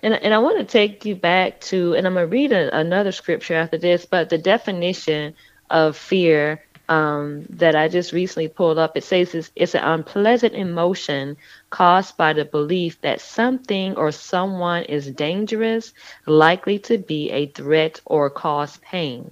And, 0.03 0.13
and 0.13 0.35
I 0.35 0.37
want 0.37 0.59
to 0.59 0.65
take 0.65 1.03
you 1.03 1.15
back 1.15 1.61
to, 1.61 1.95
and 1.95 2.05
I'm 2.05 2.13
going 2.13 2.27
to 2.27 2.31
read 2.31 2.51
a, 2.51 2.77
another 2.77 3.11
scripture 3.11 3.55
after 3.55 3.77
this, 3.77 4.05
but 4.05 4.29
the 4.29 4.37
definition 4.37 5.33
of 5.71 5.97
fear 5.97 6.61
um, 6.89 7.45
that 7.51 7.75
I 7.75 7.87
just 7.87 8.11
recently 8.11 8.49
pulled 8.49 8.79
up, 8.79 8.97
it 8.97 9.03
says 9.03 9.35
it's, 9.35 9.51
it's 9.55 9.75
an 9.75 9.83
unpleasant 9.83 10.55
emotion 10.55 11.37
caused 11.69 12.17
by 12.17 12.33
the 12.33 12.45
belief 12.45 12.99
that 13.01 13.21
something 13.21 13.95
or 13.95 14.11
someone 14.11 14.83
is 14.83 15.11
dangerous, 15.11 15.93
likely 16.25 16.79
to 16.79 16.97
be 16.97 17.31
a 17.31 17.45
threat, 17.45 18.01
or 18.05 18.29
cause 18.29 18.77
pain. 18.77 19.31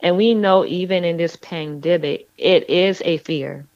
And 0.00 0.16
we 0.16 0.34
know 0.34 0.66
even 0.66 1.04
in 1.04 1.16
this 1.16 1.36
pandemic, 1.36 2.28
it 2.36 2.68
is 2.68 3.00
a 3.04 3.18
fear 3.18 3.66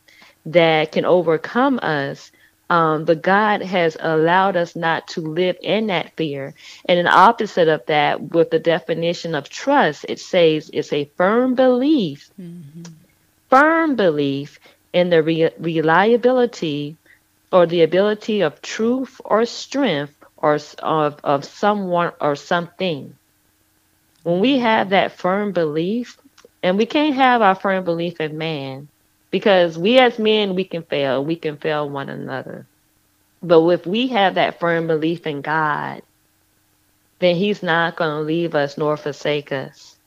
that 0.46 0.90
can 0.92 1.04
overcome 1.04 1.78
us. 1.82 2.32
Um, 2.68 3.04
but 3.04 3.22
God 3.22 3.62
has 3.62 3.96
allowed 4.00 4.56
us 4.56 4.74
not 4.74 5.06
to 5.08 5.20
live 5.20 5.56
in 5.62 5.86
that 5.88 6.16
fear. 6.16 6.54
And 6.86 6.98
an 6.98 7.06
opposite 7.06 7.68
of 7.68 7.86
that, 7.86 8.20
with 8.32 8.50
the 8.50 8.58
definition 8.58 9.34
of 9.36 9.48
trust, 9.48 10.06
it 10.08 10.18
says 10.18 10.70
it's 10.72 10.92
a 10.92 11.04
firm 11.16 11.54
belief, 11.54 12.30
firm 13.54 13.96
belief 13.96 14.58
in 14.92 15.10
the 15.10 15.22
re- 15.22 15.50
reliability 15.60 16.98
or 17.52 17.66
the 17.66 17.82
ability 17.82 18.42
of 18.42 18.62
truth 18.62 19.20
or 19.24 19.46
strength 19.46 20.16
or 20.38 20.58
of, 20.82 21.20
of 21.24 21.44
someone 21.44 22.12
or 22.20 22.36
something. 22.36 23.18
When 24.24 24.40
we 24.40 24.58
have 24.60 24.90
that 24.90 25.18
firm 25.18 25.52
belief, 25.52 26.18
and 26.62 26.78
we 26.78 26.86
can't 26.86 27.16
have 27.16 27.42
our 27.42 27.54
firm 27.56 27.84
belief 27.84 28.20
in 28.20 28.38
man, 28.38 28.90
because 29.32 29.78
we 29.78 29.98
as 29.98 30.18
men 30.18 30.54
we 30.56 30.64
can 30.64 30.84
fail. 30.84 31.24
We 31.24 31.36
can 31.36 31.58
fail 31.58 31.90
one 31.90 32.10
another. 32.10 32.68
But 33.42 33.68
if 33.70 33.86
we 33.86 34.08
have 34.08 34.36
that 34.36 34.60
firm 34.60 34.88
belief 34.88 35.26
in 35.26 35.42
god 35.42 36.02
then 37.20 37.36
he's 37.36 37.62
not 37.62 37.96
going 37.96 38.10
to 38.10 38.20
leave 38.22 38.54
us 38.54 38.78
nor 38.78 38.96
forsake 38.96 39.52
us. 39.52 39.98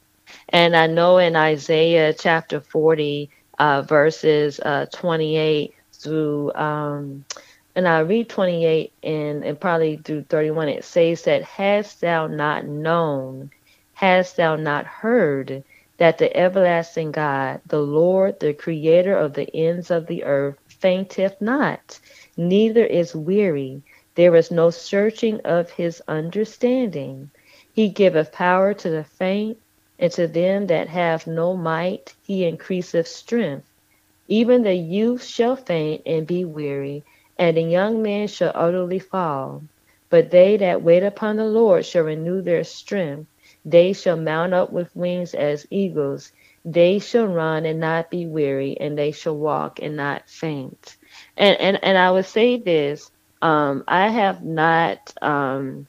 And 0.50 0.76
i 0.76 0.88
know 0.88 1.18
in 1.20 1.36
isaiah 1.36 2.14
chapter 2.14 2.62
40 2.62 3.32
uh, 3.60 3.82
verses 3.82 4.60
uh, 4.60 4.86
28 4.94 5.74
through 5.94 6.54
um, 6.54 7.26
and 7.76 7.88
i 7.88 8.00
read 8.00 8.30
28 8.30 8.94
and, 9.04 9.44
and 9.44 9.60
probably 9.60 9.98
through 9.98 10.24
31 10.24 10.70
it 10.70 10.84
says 10.84 11.24
that 11.24 11.44
hast 11.44 12.02
thou 12.02 12.28
not 12.28 12.66
known 12.66 13.50
hast 13.94 14.38
thou 14.38 14.56
not 14.56 14.86
heard 14.86 15.64
that 15.98 16.20
the 16.20 16.36
everlasting 16.38 17.12
God, 17.12 17.60
the 17.66 17.82
Lord, 17.82 18.40
the 18.40 18.54
creator 18.54 19.18
of 19.18 19.34
the 19.34 19.50
ends 19.56 19.90
of 19.90 20.06
the 20.08 20.24
earth, 20.24 20.58
fainteth 20.68 21.42
not, 21.42 22.00
neither 22.38 22.86
is 22.86 23.16
weary. 23.16 23.82
There 24.16 24.36
is 24.36 24.52
no 24.52 24.70
searching 24.70 25.42
of 25.42 25.72
his 25.72 26.02
understanding. 26.08 27.32
He 27.74 27.90
giveth 27.90 28.32
power 28.32 28.74
to 28.76 28.90
the 28.90 29.04
faint, 29.04 29.58
and 30.00 30.12
to 30.14 30.28
them 30.28 30.68
that 30.68 30.90
have 30.90 31.28
no 31.28 31.56
might 31.56 32.16
he 32.24 32.46
increaseth 32.46 33.08
strength. 33.08 33.68
Even 34.28 34.64
the 34.64 34.76
youth 34.76 35.24
shall 35.24 35.56
faint 35.56 36.02
and 36.06 36.28
be 36.28 36.46
weary, 36.46 37.04
and 37.38 37.58
the 37.58 37.62
young 37.62 38.02
man 38.02 38.28
shall 38.28 38.52
utterly 38.56 39.00
fall. 39.00 39.64
But 40.10 40.32
they 40.32 40.58
that 40.58 40.82
wait 40.84 41.04
upon 41.04 41.38
the 41.38 41.46
Lord 41.46 41.86
shall 41.86 42.04
renew 42.04 42.42
their 42.42 42.64
strength. 42.64 43.28
They 43.66 43.94
shall 43.94 44.18
mount 44.18 44.54
up 44.54 44.72
with 44.72 44.96
wings 44.96 45.34
as 45.34 45.68
eagles. 45.70 46.32
They 46.66 47.00
shall 47.00 47.28
run 47.28 47.66
and 47.66 47.80
not 47.80 48.10
be 48.10 48.26
weary, 48.26 48.78
and 48.80 48.98
they 48.98 49.12
shall 49.12 49.38
walk 49.38 49.80
and 49.82 49.96
not 49.98 50.30
faint. 50.30 50.98
And 51.38 51.60
and, 51.60 51.84
and 51.84 51.98
I 51.98 52.12
would 52.12 52.26
say 52.26 52.58
this: 52.58 53.12
um, 53.42 53.84
I 53.88 54.10
have 54.10 54.44
not 54.44 55.14
um, 55.22 55.88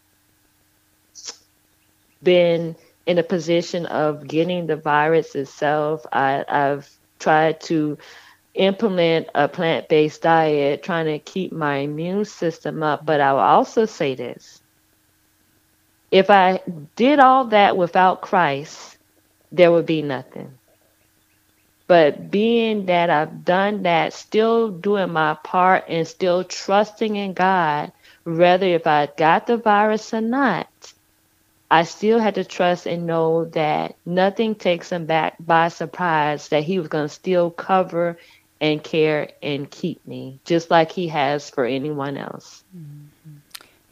been 2.23 2.77
in 3.09 3.17
a 3.17 3.23
position 3.23 3.87
of 3.87 4.29
getting 4.29 4.67
the 4.67 4.77
virus 4.77 5.35
itself. 5.35 6.07
I, 6.13 6.45
I've 6.47 6.89
tried 7.19 7.63
to 7.63 7.97
implement 8.55 9.29
a 9.35 9.49
plant-based 9.49 10.21
diet, 10.21 10.83
trying 10.83 11.07
to 11.07 11.19
keep 11.19 11.51
my 11.51 11.77
immune 11.79 12.27
system 12.27 12.83
up. 12.83 13.07
But 13.07 13.23
I 13.23 13.33
will 13.33 13.41
also 13.41 13.87
say 13.87 14.15
this: 14.15 14.61
if 16.11 16.29
I 16.29 16.61
did 16.97 17.19
all 17.19 17.47
that 17.47 17.79
without 17.79 18.21
Christ, 18.21 18.99
there 19.51 19.73
would 19.73 19.87
be 19.87 20.03
nothing. 20.03 20.53
But 21.87 22.31
being 22.31 22.85
that 22.87 23.09
I've 23.09 23.47
done 23.47 23.85
that, 23.85 24.13
still 24.13 24.69
doing 24.69 25.11
my 25.11 25.39
part 25.43 25.85
and 25.89 26.07
still 26.07 26.45
trusting 26.45 27.17
in 27.17 27.33
God, 27.33 27.93
whether 28.25 28.67
if 28.67 28.87
I 28.87 29.09
got 29.17 29.47
the 29.47 29.57
virus 29.57 30.13
or 30.13 30.21
not, 30.21 30.69
I 31.71 31.85
still 31.85 32.19
had 32.19 32.37
to 32.37 32.45
trust 32.45 32.87
and 32.87 33.07
know 33.07 33.45
that 33.47 33.97
nothing 34.07 34.55
takes 34.55 34.91
him 34.91 35.07
back 35.07 35.37
by 35.39 35.69
surprise, 35.69 36.49
that 36.49 36.65
he 36.65 36.79
was 36.79 36.89
going 36.89 37.09
to 37.09 37.15
still 37.15 37.51
cover 37.51 38.17
and 38.61 38.83
care 38.83 39.31
and 39.43 39.71
keep 39.71 40.07
me, 40.07 40.41
just 40.45 40.71
like 40.71 40.91
he 40.93 41.09
has 41.09 41.51
for 41.51 41.65
anyone 41.65 42.17
else. 42.17 42.65
Mm-hmm. 42.77 43.37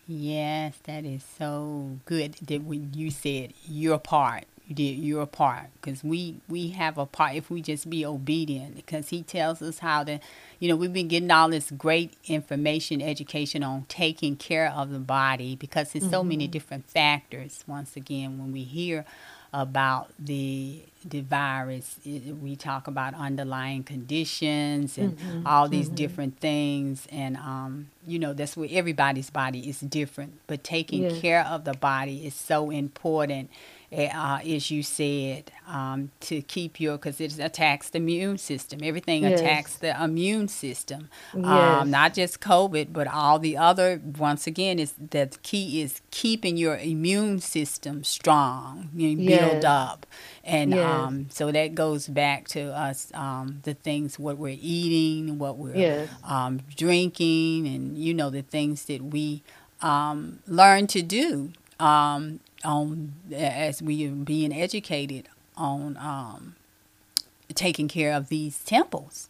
Yes, 0.09 0.79
that 0.85 1.05
is 1.05 1.25
so 1.39 1.99
good 2.05 2.35
that 2.43 2.62
when 2.62 2.93
you 2.95 3.11
said 3.11 3.53
your 3.69 3.99
part, 3.99 4.45
you 4.66 4.74
did 4.74 4.98
your 4.98 5.26
part 5.26 5.66
because 5.81 6.02
we 6.02 6.37
we 6.48 6.68
have 6.68 6.98
a 6.98 7.07
part 7.07 7.35
if 7.35 7.50
we 7.50 7.62
just 7.62 7.88
be 7.88 8.05
obedient 8.05 8.74
because 8.76 9.11
he 9.11 9.22
tells 9.22 9.62
us 9.62 9.79
how 9.79 10.02
to 10.02 10.18
you 10.59 10.68
know 10.68 10.76
we've 10.76 10.92
been 10.92 11.09
getting 11.09 11.31
all 11.31 11.48
this 11.48 11.70
great 11.70 12.14
information 12.26 13.00
education 13.00 13.62
on 13.62 13.85
taking 13.88 14.37
care 14.37 14.70
of 14.70 14.90
the 14.90 14.98
body 14.98 15.55
because 15.55 15.92
there's 15.92 16.11
so 16.11 16.22
many 16.24 16.44
mm-hmm. 16.44 16.52
different 16.52 16.88
factors 16.88 17.62
once 17.66 17.96
again 17.96 18.38
when 18.38 18.52
we 18.52 18.62
hear 18.62 19.05
about 19.52 20.11
the 20.18 20.83
the 21.05 21.20
virus 21.20 21.98
it, 22.05 22.37
we 22.42 22.57
talk 22.57 22.88
about 22.88 23.14
underlying 23.14 23.85
conditions 23.85 24.98
and 24.98 25.16
mm-hmm. 25.16 25.46
all 25.46 25.68
these 25.68 25.87
mm-hmm. 25.87 25.94
different 25.94 26.40
things 26.40 27.07
and 27.12 27.37
um, 27.37 27.88
you 28.07 28.18
know 28.18 28.33
that's 28.33 28.57
where 28.57 28.68
everybody's 28.72 29.31
body 29.31 29.68
is 29.68 29.81
different 29.81 30.40
but 30.46 30.64
taking 30.64 31.05
Yes. 31.05 31.20
care 31.20 31.44
of 31.46 31.64
the 31.64 31.74
body 31.74 32.26
is 32.26 32.35
so 32.35 32.70
important 32.70 33.48
uh, 33.92 34.38
as 34.44 34.70
you 34.70 34.83
said 34.83 35.51
um, 35.68 36.11
to 36.20 36.42
keep 36.42 36.81
your 36.81 36.96
because 36.96 37.20
it 37.20 37.38
attacks 37.38 37.90
the 37.90 37.99
immune 37.99 38.38
system 38.38 38.81
everything 38.83 39.22
Yes. 39.22 39.40
attacks 39.40 39.77
the 39.77 40.03
immune 40.03 40.49
system 40.49 41.09
Yes. 41.33 41.44
um, 41.44 41.90
not 41.90 42.14
just 42.14 42.40
covid 42.40 42.92
but 42.92 43.07
all 43.07 43.38
the 43.38 43.57
other 43.57 44.01
once 44.18 44.46
again 44.46 44.79
is 44.79 44.94
the 45.11 45.31
key 45.42 45.81
is 45.83 46.01
keeping 46.11 46.57
your 46.57 46.77
immune 46.77 47.40
system 47.40 48.03
strong 48.05 48.90
you 48.94 49.14
know, 49.14 49.22
Yes. 49.22 49.27
build 49.27 49.64
up 49.64 50.07
and 50.44 50.75
um, 50.75 51.27
so 51.31 51.51
that 51.53 51.75
goes 51.75 52.07
back 52.09 52.49
to 52.49 52.62
us 52.77 53.11
um, 53.14 53.61
the 53.64 53.75
things 53.75 54.18
what 54.18 54.37
we're 54.37 54.57
eating 54.61 55.38
what 55.38 55.57
we're 55.59 55.87
um, 56.25 56.61
drinking 56.77 57.66
and 57.66 57.96
you 57.99 58.12
know 58.14 58.31
the 58.31 58.42
things 58.42 58.85
that 58.87 59.03
we 59.03 59.42
um, 59.83 60.40
learn 60.46 60.87
to 60.88 61.03
do 61.03 61.53
um, 61.79 62.40
on 62.64 63.14
as 63.35 63.83
we 63.83 64.07
are 64.07 64.12
being 64.12 64.53
educated 64.53 65.29
on 65.57 65.97
um, 65.99 66.57
taking 67.55 67.88
care 67.88 68.12
of 68.14 68.29
these 68.29 68.59
temples 68.64 69.29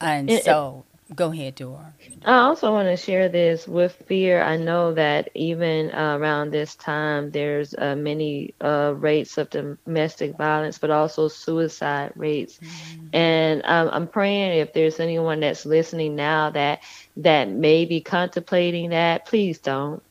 and 0.00 0.32
It- 0.32 0.46
it- 0.46 0.46
so 0.46 0.86
go 1.14 1.32
ahead 1.32 1.56
Dora 1.56 1.94
I 2.24 2.38
also 2.38 2.72
want 2.72 2.88
to 2.88 2.96
share 2.96 3.28
this 3.30 3.68
with 3.68 3.94
fear. 4.08 4.42
I 4.42 4.56
know 4.58 4.94
that 4.94 5.30
even 5.34 5.92
uh, 5.92 6.18
around 6.18 6.52
this 6.52 6.76
time, 6.76 7.32
there's 7.32 7.74
uh, 7.74 7.96
many 7.96 8.54
uh, 8.60 8.94
rates 8.96 9.38
of 9.38 9.50
domestic 9.50 10.36
violence, 10.36 10.78
but 10.78 10.90
also 10.90 11.28
suicide 11.28 12.12
rates. 12.16 12.60
And 13.12 13.62
um, 13.66 13.90
I'm 13.92 14.08
praying 14.08 14.60
if 14.60 14.72
there's 14.74 15.00
anyone 15.00 15.40
that's 15.40 15.66
listening 15.66 16.16
now 16.16 16.50
that 16.50 16.80
that 17.16 17.50
may 17.50 17.86
be 17.86 18.02
contemplating 18.02 18.90
that, 18.90 19.26
please 19.26 19.60
don't. 19.60 20.02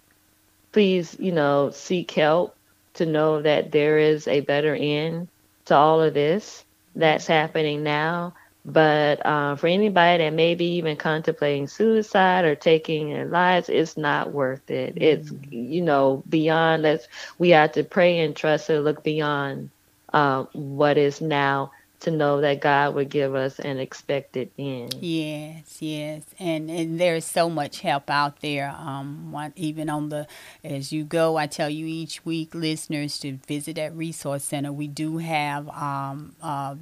Please, 0.78 1.18
you 1.20 1.32
know, 1.32 1.72
seek 1.72 2.12
help 2.12 2.56
to 2.94 3.08
know 3.08 3.42
that 3.42 3.72
there 3.72 3.98
is 3.98 4.28
a 4.28 4.42
better 4.42 4.76
end 4.76 5.28
to 5.66 5.76
all 5.76 6.04
of 6.04 6.13
this 6.13 6.63
that's 6.96 7.26
happening 7.26 7.82
now. 7.82 8.36
But 8.63 9.26
uh, 9.26 9.56
for 9.56 9.66
anybody 9.66 10.24
that 10.24 10.34
may 10.36 10.54
be 10.54 10.76
even 10.76 10.96
contemplating 10.96 11.68
suicide 11.68 12.46
or 12.46 12.54
taking 12.54 13.10
their 13.12 13.26
lives, 13.26 13.70
it's 13.70 13.98
not 13.98 14.34
worth 14.34 14.70
it. 14.70 14.94
It's 14.98 15.32
you 15.50 15.82
know 15.82 16.22
beyond. 16.30 16.84
Let's 16.84 17.08
we 17.40 17.50
have 17.50 17.72
to 17.72 17.84
pray 17.84 18.20
and 18.20 18.36
trust 18.36 18.70
and 18.70 18.84
look 18.84 19.04
beyond 19.04 19.72
uh, 20.13 20.44
what 20.54 21.00
is 21.00 21.22
now 21.22 21.72
to 22.00 22.12
know 22.12 22.42
that 22.42 22.62
God 22.62 22.94
would 22.96 23.10
give 23.10 23.34
us 23.34 23.60
an 23.60 23.80
expected 23.80 24.52
end. 24.58 24.96
Yes, 25.00 25.78
yes, 25.82 26.24
and 26.40 26.70
and 26.70 27.00
there's 27.00 27.26
so 27.26 27.50
much 27.50 27.82
help 27.82 28.10
out 28.10 28.42
there. 28.42 28.70
Um, 28.78 29.34
even 29.56 29.90
on 29.90 30.10
the 30.10 30.28
as 30.64 30.92
you 30.92 31.04
go, 31.04 31.38
I 31.38 31.48
tell 31.48 31.70
you 31.70 31.86
each 31.86 32.24
week, 32.26 32.54
listeners, 32.54 33.20
to 33.20 33.34
visit 33.48 33.78
that 33.78 33.96
resource 33.96 34.44
center. 34.44 34.72
We 34.72 34.88
do 34.88 35.18
have 35.18 35.68
um, 35.70 36.36
uh, 36.42 36.76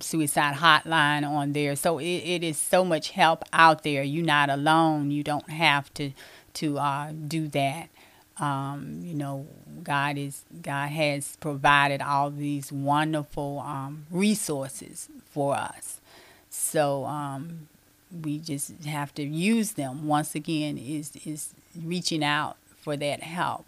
suicide 0.00 0.56
hotline 0.56 1.28
on 1.28 1.52
there, 1.52 1.76
so 1.76 1.98
it, 1.98 2.04
it 2.04 2.42
is 2.42 2.56
so 2.56 2.84
much 2.84 3.10
help 3.10 3.44
out 3.52 3.82
there. 3.82 4.02
You're 4.02 4.24
not 4.24 4.48
alone. 4.48 5.10
You 5.10 5.22
don't 5.22 5.50
have 5.50 5.92
to 5.94 6.12
to 6.54 6.78
uh, 6.78 7.12
do 7.12 7.48
that. 7.48 7.90
Um, 8.38 9.00
you 9.02 9.14
know, 9.14 9.46
God 9.82 10.18
is 10.18 10.42
God 10.60 10.88
has 10.88 11.36
provided 11.40 12.02
all 12.02 12.30
these 12.30 12.70
wonderful 12.70 13.60
um, 13.60 14.06
resources 14.10 15.08
for 15.30 15.54
us. 15.54 16.00
So 16.50 17.04
um, 17.06 17.68
we 18.22 18.38
just 18.38 18.84
have 18.84 19.14
to 19.14 19.22
use 19.22 19.72
them. 19.72 20.06
Once 20.06 20.34
again, 20.34 20.76
is 20.78 21.12
is 21.24 21.54
reaching 21.82 22.22
out 22.22 22.56
for 22.76 22.96
that 22.96 23.22
help. 23.22 23.64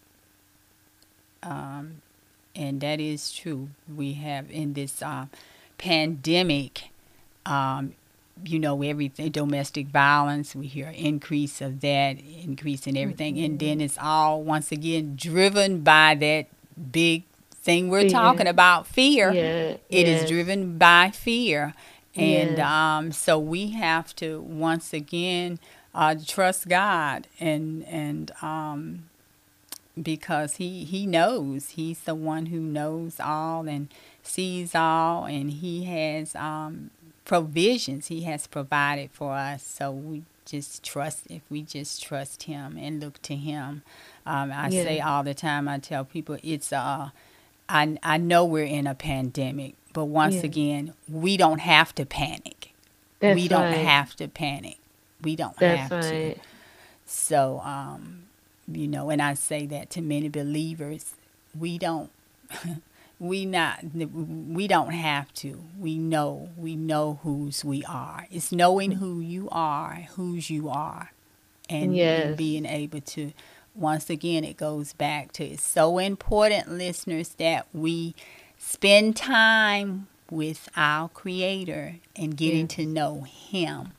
Um, 1.42 2.02
and 2.54 2.80
that 2.80 3.00
is 3.00 3.32
true. 3.32 3.68
We 3.94 4.14
have 4.14 4.50
in 4.50 4.74
this 4.74 5.00
uh, 5.00 5.26
pandemic, 5.78 6.90
um, 7.46 7.94
you 8.44 8.58
know, 8.58 8.82
everything 8.82 9.30
domestic 9.30 9.88
violence. 9.88 10.54
We 10.54 10.66
hear 10.66 10.88
increase 10.88 11.60
of 11.60 11.80
that, 11.80 12.18
increase 12.20 12.86
in 12.86 12.96
everything, 12.96 13.38
and 13.38 13.58
then 13.58 13.80
it's 13.80 13.98
all 13.98 14.42
once 14.42 14.70
again 14.72 15.16
driven 15.16 15.80
by 15.80 16.14
that 16.16 16.46
big 16.92 17.24
thing 17.54 17.88
we're 17.88 18.02
Fear. 18.02 18.10
talking 18.10 18.46
about, 18.46 18.86
fear. 18.86 19.30
Yeah, 19.32 19.76
It 19.90 20.06
is 20.06 20.20
yes. 20.20 20.28
driven 20.28 20.78
by 20.78 21.10
fear. 21.10 21.74
And 22.14 22.58
Yes. 22.58 22.66
um, 22.66 23.12
so 23.12 23.38
we 23.38 23.70
have 23.70 24.14
to 24.16 24.40
once 24.40 24.92
again 24.92 25.58
uh, 25.94 26.14
trust 26.26 26.68
God 26.68 27.26
and 27.38 27.84
and 27.86 28.30
um, 28.42 29.04
because 30.00 30.54
he 30.56 30.84
he 30.84 31.06
knows 31.06 31.70
he's 31.70 32.00
the 32.00 32.14
one 32.14 32.46
who 32.46 32.60
knows 32.60 33.18
all 33.20 33.68
and 33.68 33.88
sees 34.22 34.74
all 34.74 35.24
and 35.24 35.50
he 35.50 35.84
has 35.84 36.34
um, 36.36 36.90
provisions 37.28 38.08
he 38.08 38.22
has 38.22 38.46
provided 38.48 39.10
for 39.12 39.34
us 39.34 39.62
so 39.62 39.90
we 39.92 40.22
just 40.46 40.82
trust 40.82 41.24
if 41.30 41.42
we 41.50 41.62
just 41.62 42.02
trust 42.02 42.44
him 42.44 42.76
and 42.80 43.00
look 43.00 43.20
to 43.22 43.36
him 43.36 43.82
um, 44.26 44.50
i 44.52 44.68
Yeah. 44.70 44.82
say 44.84 45.00
all 45.00 45.22
the 45.22 45.34
time 45.34 45.68
i 45.68 45.78
tell 45.78 46.04
people 46.04 46.38
it's 46.42 46.72
uh 46.72 47.10
I, 47.70 47.98
I 48.02 48.16
know 48.16 48.46
we're 48.46 48.64
in 48.64 48.86
a 48.86 48.94
pandemic 48.94 49.74
but 49.92 50.06
once 50.06 50.36
Yeah. 50.36 50.46
again 50.46 50.94
we 51.08 51.36
don't 51.36 51.60
have 51.60 51.94
to 51.96 52.06
panic 52.06 52.72
That's 53.20 53.36
we 53.36 53.46
don't 53.48 53.72
right. 53.72 53.84
have 53.92 54.16
to 54.16 54.26
panic 54.28 54.78
we 55.22 55.36
don't 55.36 55.56
That's 55.58 55.80
have 55.90 56.00
to 56.10 56.40
so, 57.10 57.60
um, 57.64 58.24
you 58.70 58.86
know, 58.86 59.08
and 59.08 59.22
I 59.22 59.32
say 59.34 59.64
that 59.66 59.88
to 59.90 60.02
many 60.02 60.28
believers, 60.28 61.14
we 61.58 61.78
don't, 61.78 62.10
we 63.20 63.44
not, 63.44 63.80
we 63.94 64.68
don't 64.68 64.92
have 64.92 65.32
to. 65.34 65.64
We 65.78 65.98
know, 65.98 66.50
we 66.56 66.76
know 66.76 67.18
whose 67.22 67.64
we 67.64 67.84
are. 67.84 68.26
It's 68.30 68.52
knowing 68.52 68.92
who 68.92 69.20
you 69.20 69.48
are, 69.50 70.06
whose 70.14 70.50
you 70.50 70.68
are, 70.68 71.12
and, 71.68 71.94
Yes. 71.96 72.36
being 72.36 72.66
able 72.66 73.00
to. 73.00 73.32
Once 73.74 74.10
again, 74.10 74.42
it 74.44 74.56
goes 74.56 74.92
back 74.92 75.32
to 75.32 75.44
it's 75.44 75.62
so 75.62 75.98
important, 75.98 76.68
listeners, 76.70 77.30
that 77.38 77.66
we 77.72 78.14
spend 78.58 79.16
time 79.16 80.08
with 80.30 80.68
our 80.76 81.08
Creator 81.08 81.96
and 82.16 82.36
getting 82.36 82.62
Yes. 82.66 82.74
to 82.76 82.86
know 82.86 83.20
Him 83.22 83.92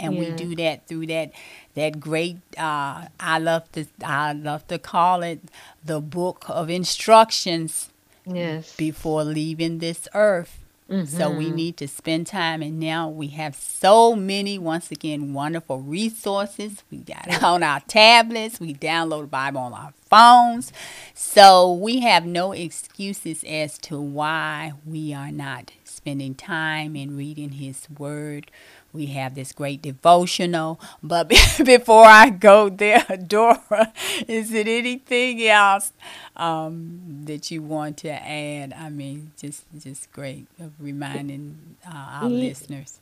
and 0.00 0.18
we 0.18 0.28
do 0.32 0.56
that 0.56 0.86
through 0.88 1.06
that 1.06 1.30
that 1.74 2.00
great 2.00 2.38
uh, 2.58 3.06
I 3.20 3.38
love 3.38 3.70
to 3.72 3.86
I 4.04 4.32
love 4.32 4.66
to 4.66 4.78
call 4.78 5.22
it 5.22 5.40
the 5.84 6.00
book 6.00 6.44
of 6.48 6.68
instructions 6.68 7.90
Yes. 8.26 8.74
before 8.76 9.24
leaving 9.24 9.78
this 9.78 10.08
earth. 10.14 10.60
So 11.06 11.30
we 11.30 11.50
Mhm. 11.50 11.54
need 11.54 11.76
to 11.78 11.88
spend 11.88 12.26
time, 12.26 12.62
and 12.62 12.78
now 12.78 13.08
we 13.08 13.28
have 13.28 13.54
so 13.56 14.14
many, 14.14 14.58
once 14.58 14.90
again, 14.90 15.32
wonderful 15.32 15.80
resources. 15.80 16.82
We 16.90 16.98
got 16.98 17.42
on 17.42 17.62
our 17.62 17.80
tablets, 17.80 18.60
we 18.60 18.74
download 18.74 19.22
the 19.22 19.26
Bible 19.28 19.60
on 19.60 19.72
our 19.72 19.92
phones. 20.08 20.72
So 21.14 21.72
we 21.72 22.00
have 22.00 22.26
no 22.26 22.52
excuses 22.52 23.42
as 23.44 23.78
to 23.78 24.00
why 24.00 24.72
we 24.86 25.12
are 25.14 25.32
not 25.32 25.72
spending 25.84 26.34
time 26.34 26.94
in 26.96 27.16
reading 27.16 27.52
His 27.52 27.88
Word. 27.98 28.50
We 28.94 29.06
have 29.06 29.34
this 29.34 29.52
great 29.52 29.82
devotional. 29.82 30.80
But 31.02 31.28
before 31.64 32.06
I 32.06 32.30
go 32.30 32.70
there, 32.70 33.04
Dora, 33.26 33.92
is 34.28 34.52
it 34.54 34.68
anything 34.68 35.42
else 35.46 35.92
um, 36.36 37.22
that 37.26 37.50
you 37.50 37.62
want 37.62 37.98
to 37.98 38.10
add? 38.10 38.72
I 38.72 38.90
mean, 38.90 39.32
just 39.38 39.64
just 39.78 40.12
great 40.12 40.46
of 40.60 40.72
reminding 40.80 41.76
uh, 41.86 41.92
our 42.22 42.30
listeners. 42.30 43.00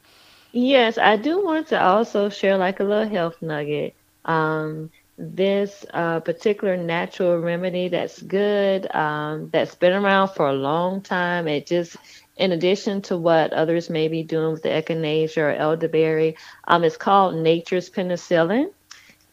Yes, 0.53 0.99
I 0.99 1.17
do 1.17 1.43
want 1.45 1.69
to 1.69 1.83
also 1.83 2.29
share 2.31 2.57
like 2.59 2.81
a 2.81 2.85
little 2.85 3.09
health 3.09 3.37
nugget. 3.43 3.97
Um, 4.25 4.91
this 5.19 5.85
uh, 5.93 6.21
particular 6.21 6.77
natural 6.77 7.39
remedy 7.39 7.89
that's 7.89 8.21
good, 8.23 8.93
um, 8.95 9.51
that's 9.51 9.75
been 9.75 9.93
around 9.93 10.29
for 10.31 10.49
a 10.49 10.53
long 10.55 11.03
time. 11.03 11.49
It 11.49 11.67
just, 11.67 11.97
in 12.43 12.51
addition 12.51 13.01
to 13.03 13.17
what 13.17 13.53
others 13.53 13.89
may 13.89 14.09
be 14.09 14.25
doing 14.25 14.51
with 14.53 14.65
the 14.65 14.69
echinacea 14.69 15.37
or 15.39 15.53
elderberry, 15.53 16.37
um, 16.67 16.83
it's 16.83 16.97
called 16.97 17.37
nature's 17.37 17.89
penicillin, 17.89 18.69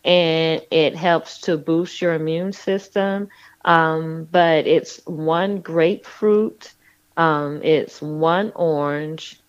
and 0.06 0.62
it 0.70 0.96
helps 0.96 1.40
to 1.42 1.58
boost 1.58 2.04
your 2.04 2.14
immune 2.14 2.54
system. 2.54 3.28
Um, 3.66 4.28
but 4.32 4.68
it's 4.68 5.02
one 5.08 5.62
grapefruit, 5.62 6.72
um, 7.18 7.64
it's 7.64 8.00
one 8.00 8.52
orange, 8.56 9.40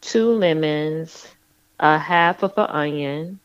two 0.00 0.30
lemons, 0.30 1.28
a 1.78 1.98
half 1.98 2.42
of 2.42 2.56
an 2.56 2.70
onion, 2.70 3.38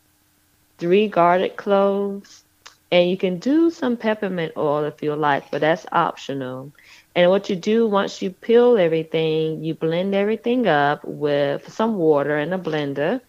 three 0.78 1.10
garlic 1.10 1.58
cloves, 1.58 2.46
and 2.94 3.10
you 3.10 3.18
can 3.18 3.40
do 3.40 3.70
some 3.70 3.98
peppermint 3.98 4.54
oil 4.56 4.86
if 4.86 5.04
you 5.04 5.14
like, 5.16 5.52
but 5.52 5.60
that's 5.60 5.86
optional. 5.92 6.72
And 7.16 7.30
what 7.30 7.50
you 7.50 7.56
do 7.56 7.88
once 7.88 8.22
you 8.22 8.32
peel 8.32 8.78
everything, 8.78 9.64
you 9.64 9.74
blend 9.74 10.16
everything 10.16 10.68
up 10.68 11.04
with 11.04 11.72
some 11.72 11.96
water 11.98 12.38
in 12.38 12.54
a 12.54 12.60
blender, 12.60 13.22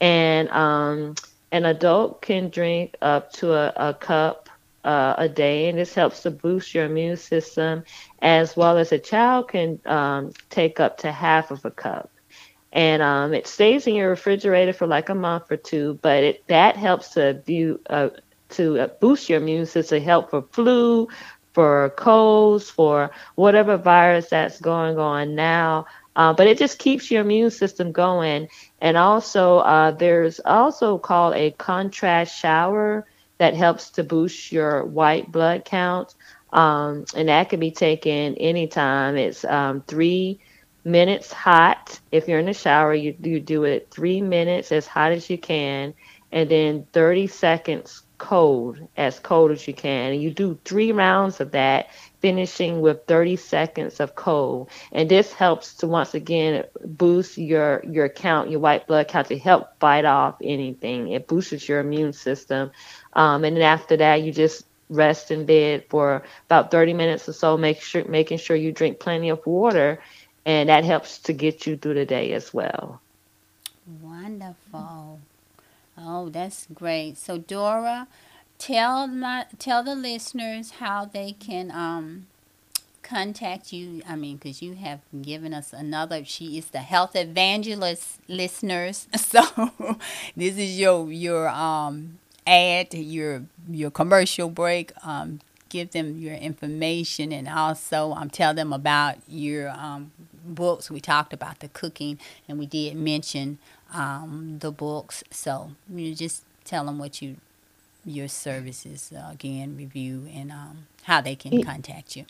and 0.00 0.48
um, 0.50 1.14
an 1.52 1.64
adult 1.64 2.22
can 2.22 2.48
drink 2.50 2.96
up 3.02 3.32
to 3.34 3.52
a, 3.52 3.72
a 3.76 3.94
cup 3.94 4.48
uh, 4.84 5.14
a 5.18 5.28
day, 5.28 5.68
and 5.68 5.78
this 5.78 5.94
helps 5.94 6.22
to 6.22 6.30
boost 6.30 6.74
your 6.74 6.84
immune 6.86 7.16
system, 7.16 7.84
as 8.20 8.56
well 8.56 8.78
as 8.78 8.92
a 8.92 8.98
child 8.98 9.48
can 9.48 9.80
um, 9.86 10.32
take 10.50 10.80
up 10.80 10.98
to 10.98 11.12
half 11.12 11.50
of 11.50 11.64
a 11.64 11.70
cup 11.70 12.10
and 12.72 13.02
um, 13.02 13.32
it 13.32 13.46
stays 13.46 13.86
in 13.86 13.94
your 13.94 14.10
refrigerator 14.10 14.72
for 14.72 14.86
like 14.86 15.08
a 15.08 15.14
month 15.14 15.50
or 15.50 15.56
two. 15.56 15.98
But 16.02 16.24
it 16.24 16.46
that 16.48 16.76
helps 16.76 17.14
to 17.14 17.42
uh, 17.88 18.10
to 18.50 18.78
uh, 18.78 18.88
boost 19.00 19.28
your 19.28 19.40
immune 19.40 19.66
system, 19.66 20.02
help 20.02 20.30
for 20.30 20.42
flu, 20.52 21.08
for 21.56 21.88
colds, 21.96 22.68
for 22.68 23.10
whatever 23.34 23.78
virus 23.78 24.28
that's 24.28 24.60
going 24.60 24.98
on 24.98 25.34
now. 25.34 25.86
Uh, 26.14 26.34
but 26.34 26.46
it 26.46 26.58
just 26.58 26.78
keeps 26.78 27.10
your 27.10 27.22
immune 27.22 27.50
system 27.50 27.92
going. 27.92 28.46
And 28.82 28.98
also, 28.98 29.60
uh, 29.60 29.92
there's 29.92 30.38
also 30.38 30.98
called 30.98 31.32
a 31.34 31.52
contrast 31.52 32.38
shower 32.38 33.06
that 33.38 33.54
helps 33.54 33.88
to 33.92 34.04
boost 34.04 34.52
your 34.52 34.84
white 34.84 35.32
blood 35.32 35.64
count. 35.64 36.14
Um, 36.52 37.06
and 37.16 37.30
that 37.30 37.48
can 37.48 37.58
be 37.58 37.70
taken 37.70 38.34
anytime. 38.34 39.16
It's 39.16 39.42
um, 39.42 39.80
three 39.80 40.40
minutes 40.84 41.32
hot. 41.32 41.98
If 42.12 42.28
you're 42.28 42.38
in 42.38 42.44
the 42.44 42.52
shower, 42.52 42.92
you, 42.92 43.16
you 43.22 43.40
do 43.40 43.64
it 43.64 43.88
three 43.90 44.20
minutes 44.20 44.72
as 44.72 44.86
hot 44.86 45.12
as 45.12 45.30
you 45.30 45.38
can, 45.38 45.94
and 46.30 46.50
then 46.50 46.86
30 46.92 47.28
seconds 47.28 48.02
cold, 48.18 48.78
as 48.96 49.18
cold 49.18 49.50
as 49.50 49.66
you 49.66 49.74
can. 49.74 50.12
And 50.12 50.22
you 50.22 50.30
do 50.30 50.58
three 50.64 50.92
rounds 50.92 51.40
of 51.40 51.52
that, 51.52 51.88
finishing 52.20 52.80
with 52.80 53.06
30 53.06 53.36
seconds 53.36 54.00
of 54.00 54.14
cold. 54.14 54.68
And 54.92 55.08
this 55.08 55.32
helps 55.32 55.74
to 55.76 55.86
once 55.86 56.14
again 56.14 56.64
boost 56.84 57.36
your 57.38 57.82
your 57.84 58.08
count, 58.08 58.50
your 58.50 58.60
white 58.60 58.86
blood 58.86 59.08
count, 59.08 59.28
to 59.28 59.38
help 59.38 59.78
fight 59.80 60.04
off 60.04 60.36
anything. 60.42 61.08
It 61.08 61.26
boosts 61.28 61.68
your 61.68 61.80
immune 61.80 62.12
system. 62.12 62.70
Um, 63.12 63.44
and 63.44 63.56
then 63.56 63.62
after 63.62 63.96
that, 63.96 64.22
you 64.22 64.32
just 64.32 64.64
rest 64.88 65.30
in 65.30 65.46
bed 65.46 65.84
for 65.88 66.22
about 66.46 66.70
30 66.70 66.92
minutes 66.94 67.28
or 67.28 67.32
so, 67.32 67.56
make 67.56 67.80
sure 67.80 68.04
making 68.06 68.38
sure 68.38 68.56
you 68.56 68.72
drink 68.72 68.98
plenty 69.00 69.28
of 69.30 69.44
water 69.46 69.98
and 70.44 70.68
that 70.68 70.84
helps 70.84 71.18
to 71.18 71.32
get 71.32 71.66
you 71.66 71.76
through 71.76 71.94
the 71.94 72.04
day 72.06 72.32
as 72.32 72.52
well. 72.52 73.00
Wonderful. 74.02 75.20
Oh, 75.98 76.28
that's 76.28 76.66
great. 76.72 77.16
So 77.16 77.38
Dora, 77.38 78.08
tell 78.58 79.06
my 79.06 79.46
tell 79.58 79.82
the 79.82 79.94
listeners 79.94 80.72
how 80.72 81.04
they 81.06 81.32
can 81.32 81.70
um 81.70 82.26
contact 83.02 83.72
you. 83.72 84.02
I 84.08 84.16
mean, 84.16 84.36
because 84.36 84.62
you 84.62 84.74
have 84.74 85.00
given 85.22 85.54
us 85.54 85.72
another. 85.72 86.24
She 86.24 86.58
is 86.58 86.66
the 86.68 86.80
health 86.80 87.16
evangelist, 87.16 88.20
listeners. 88.28 89.08
So 89.18 89.42
this 90.36 90.56
is 90.58 90.78
your 90.78 91.10
your 91.12 91.48
um 91.48 92.18
ad, 92.46 92.94
your 92.94 93.44
your 93.68 93.90
commercial 93.90 94.50
break. 94.50 94.92
Um, 95.04 95.40
give 95.68 95.90
them 95.92 96.18
your 96.18 96.34
information 96.34 97.32
and 97.32 97.48
also 97.48 98.12
um, 98.12 98.30
tell 98.30 98.54
them 98.54 98.72
about 98.72 99.16
your 99.28 99.68
um, 99.70 100.12
books. 100.44 100.90
We 100.90 101.00
talked 101.00 101.32
about 101.32 101.58
the 101.60 101.68
cooking 101.68 102.18
and 102.48 102.58
we 102.58 102.66
did 102.66 102.96
mention 102.96 103.58
um, 103.92 104.58
the 104.60 104.70
books. 104.70 105.24
So 105.30 105.72
you 105.92 106.14
just 106.14 106.44
tell 106.64 106.84
them 106.86 106.98
what 106.98 107.22
you 107.22 107.36
your 108.04 108.28
services 108.28 109.12
uh, 109.16 109.30
again, 109.32 109.76
review, 109.76 110.28
and 110.32 110.52
um, 110.52 110.86
how 111.02 111.20
they 111.20 111.34
can 111.34 111.62
contact 111.62 112.16
you. 112.16 112.24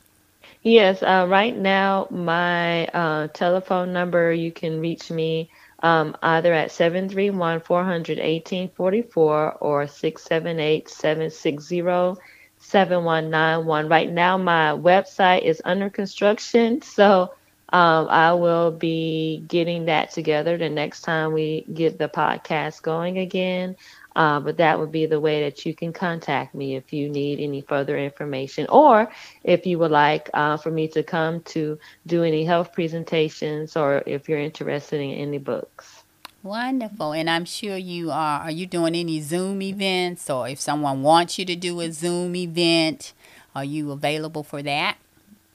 Yes, 0.62 1.02
uh, 1.02 1.26
right 1.28 1.56
now 1.56 2.08
my 2.10 2.86
uh, 2.86 3.28
telephone 3.28 3.92
number 3.92 4.32
you 4.32 4.52
can 4.52 4.80
reach 4.80 5.10
me 5.10 5.50
um, 5.82 6.16
either 6.22 6.52
at 6.52 6.70
731 6.70 7.60
400 7.60 8.18
1844 8.18 9.52
or 9.60 9.86
678 9.86 10.88
760 10.88 12.20
7191. 12.58 13.88
Right 13.88 14.10
now, 14.10 14.36
my 14.38 14.70
website 14.72 15.42
is 15.42 15.62
under 15.64 15.90
construction, 15.90 16.82
so 16.82 17.32
um, 17.70 18.06
I 18.08 18.32
will 18.32 18.70
be 18.70 19.44
getting 19.48 19.86
that 19.86 20.12
together 20.12 20.56
the 20.56 20.68
next 20.68 21.02
time 21.02 21.32
we 21.32 21.64
get 21.72 21.98
the 21.98 22.08
podcast 22.08 22.82
going 22.82 23.18
again. 23.18 23.76
Uh, 24.14 24.40
but 24.40 24.56
that 24.56 24.78
would 24.78 24.90
be 24.90 25.04
the 25.04 25.20
way 25.20 25.42
that 25.42 25.66
you 25.66 25.74
can 25.74 25.92
contact 25.92 26.54
me 26.54 26.74
if 26.74 26.90
you 26.90 27.06
need 27.06 27.38
any 27.38 27.60
further 27.60 27.98
information 27.98 28.66
or 28.70 29.10
if 29.44 29.66
you 29.66 29.78
would 29.78 29.90
like 29.90 30.30
uh, 30.32 30.56
for 30.56 30.70
me 30.70 30.88
to 30.88 31.02
come 31.02 31.42
to 31.42 31.78
do 32.06 32.22
any 32.22 32.42
health 32.42 32.72
presentations 32.72 33.76
or 33.76 34.02
if 34.06 34.26
you're 34.26 34.38
interested 34.38 35.02
in 35.02 35.10
any 35.10 35.36
books. 35.36 36.02
Wonderful. 36.42 37.12
And 37.12 37.28
I'm 37.28 37.44
sure 37.44 37.76
you 37.76 38.10
are. 38.10 38.40
Are 38.40 38.50
you 38.50 38.66
doing 38.66 38.94
any 38.94 39.20
Zoom 39.20 39.60
events 39.60 40.30
or 40.30 40.48
if 40.48 40.60
someone 40.60 41.02
wants 41.02 41.38
you 41.38 41.44
to 41.44 41.56
do 41.56 41.80
a 41.80 41.92
Zoom 41.92 42.36
event, 42.36 43.12
are 43.54 43.64
you 43.64 43.90
available 43.90 44.44
for 44.44 44.62
that? 44.62 44.96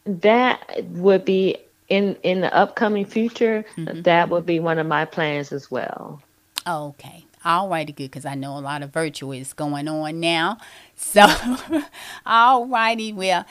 That 0.05 0.83
would 0.89 1.25
be 1.25 1.57
in 1.91 2.15
in 2.23 2.41
the 2.41 2.55
upcoming 2.55 3.05
future. 3.05 3.65
Mm-hmm. 3.75 4.03
That 4.03 4.29
would 4.29 4.45
be 4.45 4.59
one 4.59 4.79
of 4.79 4.87
my 4.87 5.05
plans 5.05 5.51
as 5.51 5.69
well. 5.69 6.21
Okay. 6.65 7.25
All 7.43 7.69
righty, 7.69 7.91
good, 7.91 8.11
because 8.11 8.25
I 8.25 8.35
know 8.35 8.57
a 8.57 8.61
lot 8.61 8.83
of 8.83 8.93
virtual 8.93 9.31
is 9.31 9.53
going 9.53 9.87
on 9.87 10.19
now. 10.19 10.57
So, 10.95 11.25
all 12.27 12.67
righty, 12.67 13.11
well, 13.11 13.43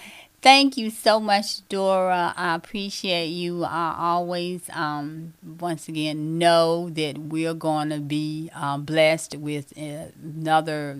Thank 0.43 0.79
you 0.79 0.89
so 0.89 1.21
much, 1.21 1.69
Dora. 1.69 2.33
I 2.35 2.55
appreciate 2.55 3.27
you. 3.27 3.63
I 3.65 3.95
always, 3.99 4.71
um, 4.73 5.35
once 5.61 5.87
again, 5.87 6.39
know 6.39 6.89
that 6.89 7.19
we're 7.19 7.53
going 7.53 7.91
to 7.91 7.99
be 7.99 8.51
uh, 8.55 8.79
blessed 8.79 9.37
with 9.37 9.77
another, 9.77 10.99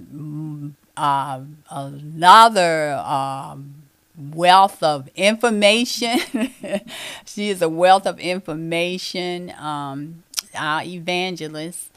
uh, 0.95 1.41
another 1.71 2.93
um, 3.03 3.75
wealth 4.21 4.83
of 4.83 5.09
information. 5.17 6.21
she 7.25 7.51
is 7.51 7.63
a 7.63 7.69
wealth 7.69 8.07
of 8.07 8.19
information, 8.19 9.53
um, 9.59 10.23
our 10.55 10.83
evangelist. 10.83 11.91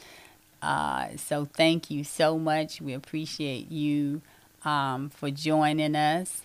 Uh, 0.62 1.08
so 1.16 1.44
thank 1.44 1.90
you 1.90 2.04
so 2.04 2.38
much. 2.38 2.80
We 2.80 2.94
appreciate 2.94 3.70
you 3.70 4.22
um, 4.64 5.10
for 5.10 5.30
joining 5.30 5.94
us. 5.94 6.42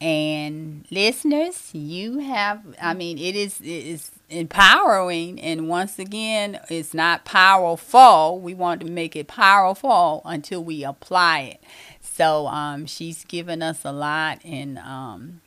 And 0.00 0.86
listeners, 0.90 1.70
you 1.74 2.20
have, 2.20 2.62
I 2.80 2.94
mean, 2.94 3.18
it 3.18 3.36
is, 3.36 3.60
it 3.60 3.66
is 3.66 4.10
empowering. 4.30 5.38
And 5.40 5.68
once 5.68 5.98
again, 5.98 6.58
it's 6.70 6.94
not 6.94 7.26
powerful. 7.26 8.40
We 8.40 8.54
want 8.54 8.80
to 8.80 8.86
make 8.90 9.14
it 9.14 9.28
powerful 9.28 10.22
until 10.24 10.64
we 10.64 10.84
apply 10.84 11.40
it. 11.40 11.60
So 12.20 12.48
um, 12.48 12.84
she's 12.84 13.24
given 13.24 13.62
us 13.62 13.82
a 13.82 13.92
lot, 13.92 14.40
and 14.44 14.76
um, 14.76 15.40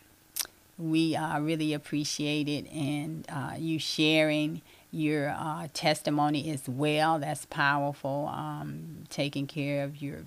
we 0.76 1.16
uh, 1.16 1.40
really 1.40 1.72
appreciate 1.72 2.50
it. 2.50 2.66
And 2.72 3.28
uh, 3.30 3.52
you 3.60 3.78
sharing 3.78 4.64
your 4.90 5.30
uh, 5.30 5.68
testimony 5.76 6.50
as 6.50 6.68
well. 6.68 7.20
That's 7.20 7.46
powerful. 7.46 8.28
Um, 8.34 9.04
taking 9.12 9.46
care 9.46 9.84
of 9.84 10.02
your 10.02 10.22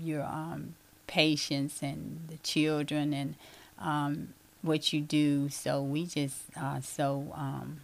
your 0.00 0.22
um, 0.22 0.74
patients 1.06 1.82
and 1.82 2.28
the 2.30 2.38
children 2.38 3.12
and 3.12 3.34
um, 3.78 4.28
what 4.62 4.94
you 4.94 5.02
do. 5.02 5.50
So 5.50 5.82
we 5.82 6.06
just 6.06 6.44
are 6.58 6.80
so 6.80 7.30
um, 7.34 7.82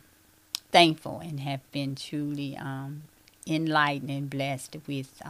thankful 0.72 1.18
and 1.18 1.40
have 1.40 1.70
been 1.70 1.96
truly 1.96 2.59
enlightened 3.46 4.11
and 4.11 4.30
blessed 4.30 4.78
with 4.86 5.20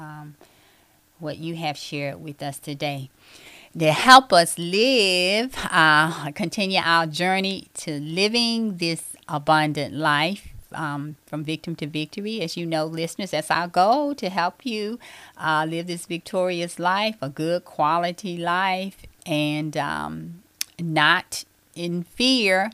what 1.20 1.38
you 1.38 1.56
have 1.56 1.76
shared 1.76 2.22
with 2.22 2.42
us 2.42 2.58
today. 2.58 3.10
To 3.78 3.92
help 3.92 4.32
us 4.32 4.58
live, 4.58 5.54
uh, 5.70 6.32
continue 6.32 6.80
our 6.82 7.06
journey 7.06 7.68
to 7.74 8.00
living 8.00 8.78
this 8.78 9.14
abundant 9.28 9.94
life 9.94 10.48
um, 10.72 11.16
from 11.26 11.44
Victim 11.44 11.76
to 11.76 11.86
Victory. 11.86 12.40
As 12.40 12.56
you 12.56 12.66
know, 12.66 12.84
listeners, 12.84 13.30
that's 13.30 13.50
our 13.50 13.68
goal 13.68 14.14
to 14.16 14.28
help 14.28 14.66
you 14.66 14.98
uh, 15.36 15.66
live 15.68 15.86
this 15.86 16.06
victorious 16.06 16.78
life, 16.78 17.16
a 17.20 17.28
good 17.28 17.64
quality 17.64 18.36
life, 18.36 19.02
and 19.24 19.76
um, 19.76 20.42
not 20.80 21.44
in 21.74 22.02
fear. 22.02 22.70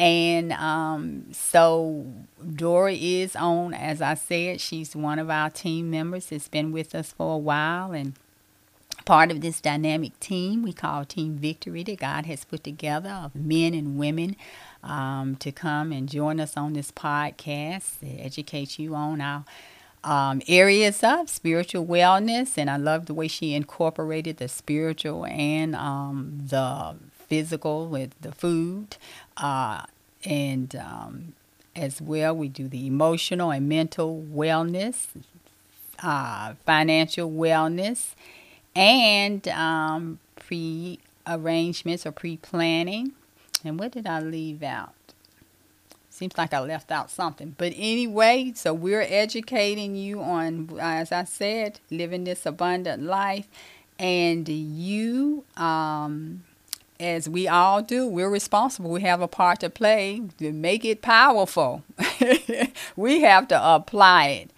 And 0.00 0.52
um, 0.54 1.26
so 1.30 2.06
Dora 2.54 2.94
is 2.94 3.36
on, 3.36 3.74
as 3.74 4.00
I 4.00 4.14
said, 4.14 4.58
she's 4.58 4.96
one 4.96 5.18
of 5.18 5.28
our 5.28 5.50
team 5.50 5.90
members. 5.90 6.32
It's 6.32 6.48
been 6.48 6.72
with 6.72 6.94
us 6.94 7.12
for 7.12 7.34
a 7.34 7.38
while 7.38 7.92
and 7.92 8.14
part 9.04 9.30
of 9.30 9.42
this 9.42 9.60
dynamic 9.60 10.18
team 10.18 10.62
we 10.62 10.72
call 10.72 11.04
Team 11.04 11.34
Victory 11.36 11.82
that 11.82 11.98
God 11.98 12.24
has 12.24 12.46
put 12.46 12.64
together 12.64 13.10
of 13.10 13.34
men 13.34 13.74
and 13.74 13.98
women 13.98 14.36
um, 14.82 15.36
to 15.36 15.52
come 15.52 15.92
and 15.92 16.08
join 16.08 16.40
us 16.40 16.56
on 16.56 16.72
this 16.72 16.90
podcast 16.90 18.00
to 18.00 18.06
educate 18.06 18.78
you 18.78 18.94
on 18.94 19.20
our 19.20 19.44
um, 20.02 20.40
areas 20.48 21.04
of 21.04 21.28
spiritual 21.28 21.84
wellness. 21.84 22.56
And 22.56 22.70
I 22.70 22.78
love 22.78 23.04
the 23.04 23.12
way 23.12 23.28
she 23.28 23.52
incorporated 23.52 24.38
the 24.38 24.48
spiritual 24.48 25.26
and 25.26 25.76
um, 25.76 26.38
the 26.46 26.96
physical 27.30 27.86
with 27.86 28.10
the 28.20 28.32
food. 28.32 28.96
Uh, 29.40 29.84
and 30.24 30.76
um, 30.76 31.32
as 31.74 32.00
well, 32.00 32.36
we 32.36 32.48
do 32.48 32.68
the 32.68 32.86
emotional 32.86 33.50
and 33.50 33.68
mental 33.68 34.24
wellness, 34.32 35.06
uh, 36.02 36.54
financial 36.66 37.30
wellness, 37.30 38.14
and 38.76 39.48
um, 39.48 40.18
pre 40.36 40.98
arrangements 41.26 42.04
or 42.04 42.12
pre 42.12 42.36
planning. 42.36 43.12
And 43.64 43.78
what 43.78 43.92
did 43.92 44.06
I 44.06 44.20
leave 44.20 44.62
out? 44.62 44.94
Seems 46.10 46.36
like 46.36 46.52
I 46.52 46.60
left 46.60 46.90
out 46.90 47.10
something. 47.10 47.54
But 47.56 47.72
anyway, 47.76 48.52
so 48.54 48.74
we're 48.74 49.02
educating 49.02 49.96
you 49.96 50.20
on, 50.20 50.78
as 50.78 51.12
I 51.12 51.24
said, 51.24 51.80
living 51.90 52.24
this 52.24 52.44
abundant 52.44 53.02
life. 53.02 53.48
And 53.98 54.48
you, 54.48 55.44
um, 55.56 56.44
as 57.00 57.28
we 57.28 57.48
all 57.48 57.82
do, 57.82 58.06
we're 58.06 58.28
responsible. 58.28 58.90
We 58.90 59.00
have 59.00 59.22
a 59.22 59.28
part 59.28 59.60
to 59.60 59.70
play 59.70 60.22
to 60.38 60.52
make 60.52 60.84
it 60.84 61.02
powerful. 61.02 61.82
we 62.96 63.22
have 63.22 63.48
to 63.48 63.74
apply 63.74 64.26
it. 64.26 64.50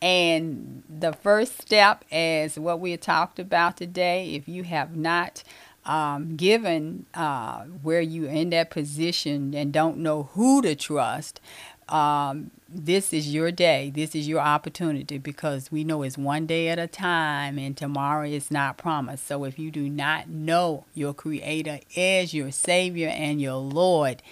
And 0.00 0.84
the 0.88 1.12
first 1.12 1.60
step 1.60 2.04
is 2.10 2.58
what 2.58 2.78
we 2.78 2.96
talked 2.96 3.40
about 3.40 3.76
today. 3.76 4.34
If 4.34 4.48
you 4.48 4.62
have 4.62 4.96
not 4.96 5.42
um, 5.84 6.36
given 6.36 7.06
uh, 7.14 7.62
where 7.62 8.00
you're 8.00 8.30
in 8.30 8.50
that 8.50 8.70
position 8.70 9.54
and 9.54 9.72
don't 9.72 9.98
know 9.98 10.30
who 10.34 10.62
to 10.62 10.76
trust, 10.76 11.40
um, 11.88 12.52
this 12.68 13.14
is 13.14 13.32
your 13.32 13.50
day. 13.50 13.90
This 13.94 14.14
is 14.14 14.28
your 14.28 14.40
opportunity 14.40 15.16
because 15.16 15.72
we 15.72 15.84
know 15.84 16.02
it's 16.02 16.18
one 16.18 16.46
day 16.46 16.68
at 16.68 16.78
a 16.78 16.86
time 16.86 17.58
and 17.58 17.74
tomorrow 17.74 18.26
is 18.26 18.50
not 18.50 18.76
promised. 18.76 19.26
So 19.26 19.44
if 19.44 19.58
you 19.58 19.70
do 19.70 19.88
not 19.88 20.28
know 20.28 20.84
your 20.92 21.14
Creator 21.14 21.80
as 21.96 22.34
your 22.34 22.50
Savior 22.50 23.08
and 23.08 23.40
your 23.40 23.56
Lord, 23.56 24.22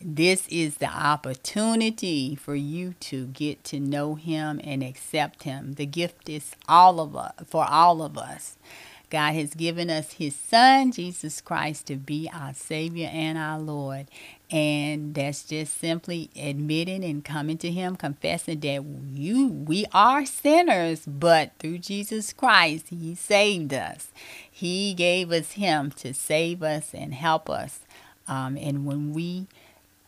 this 0.00 0.46
is 0.48 0.76
the 0.76 0.88
opportunity 0.88 2.36
for 2.36 2.54
you 2.54 2.94
to 3.00 3.26
get 3.26 3.64
to 3.64 3.80
know 3.80 4.14
Him 4.14 4.60
and 4.62 4.84
accept 4.84 5.42
Him. 5.42 5.74
The 5.74 5.86
gift 5.86 6.28
is 6.28 6.52
all 6.68 7.00
of 7.00 7.16
us, 7.16 7.32
for 7.48 7.66
all 7.68 8.02
of 8.02 8.16
us. 8.16 8.56
God 9.10 9.34
has 9.34 9.54
given 9.54 9.90
us 9.90 10.12
His 10.12 10.36
Son, 10.36 10.92
Jesus 10.92 11.40
Christ, 11.40 11.86
to 11.88 11.96
be 11.96 12.30
our 12.32 12.54
Savior 12.54 13.10
and 13.12 13.36
our 13.36 13.58
Lord. 13.58 14.06
And 14.50 15.14
that's 15.14 15.44
just 15.44 15.78
simply 15.78 16.28
admitting 16.36 17.04
and 17.04 17.24
coming 17.24 17.56
to 17.58 17.70
Him, 17.70 17.94
confessing 17.94 18.60
that 18.60 18.84
you 19.14 19.46
we 19.46 19.86
are 19.92 20.26
sinners, 20.26 21.04
but 21.06 21.52
through 21.58 21.78
Jesus 21.78 22.32
Christ, 22.32 22.86
He 22.88 23.14
saved 23.14 23.72
us. 23.72 24.08
He 24.50 24.92
gave 24.94 25.30
us 25.30 25.52
Him 25.52 25.92
to 25.92 26.12
save 26.12 26.64
us 26.64 26.92
and 26.92 27.14
help 27.14 27.48
us. 27.48 27.80
Um, 28.26 28.56
and 28.56 28.84
when 28.84 29.12
we 29.12 29.46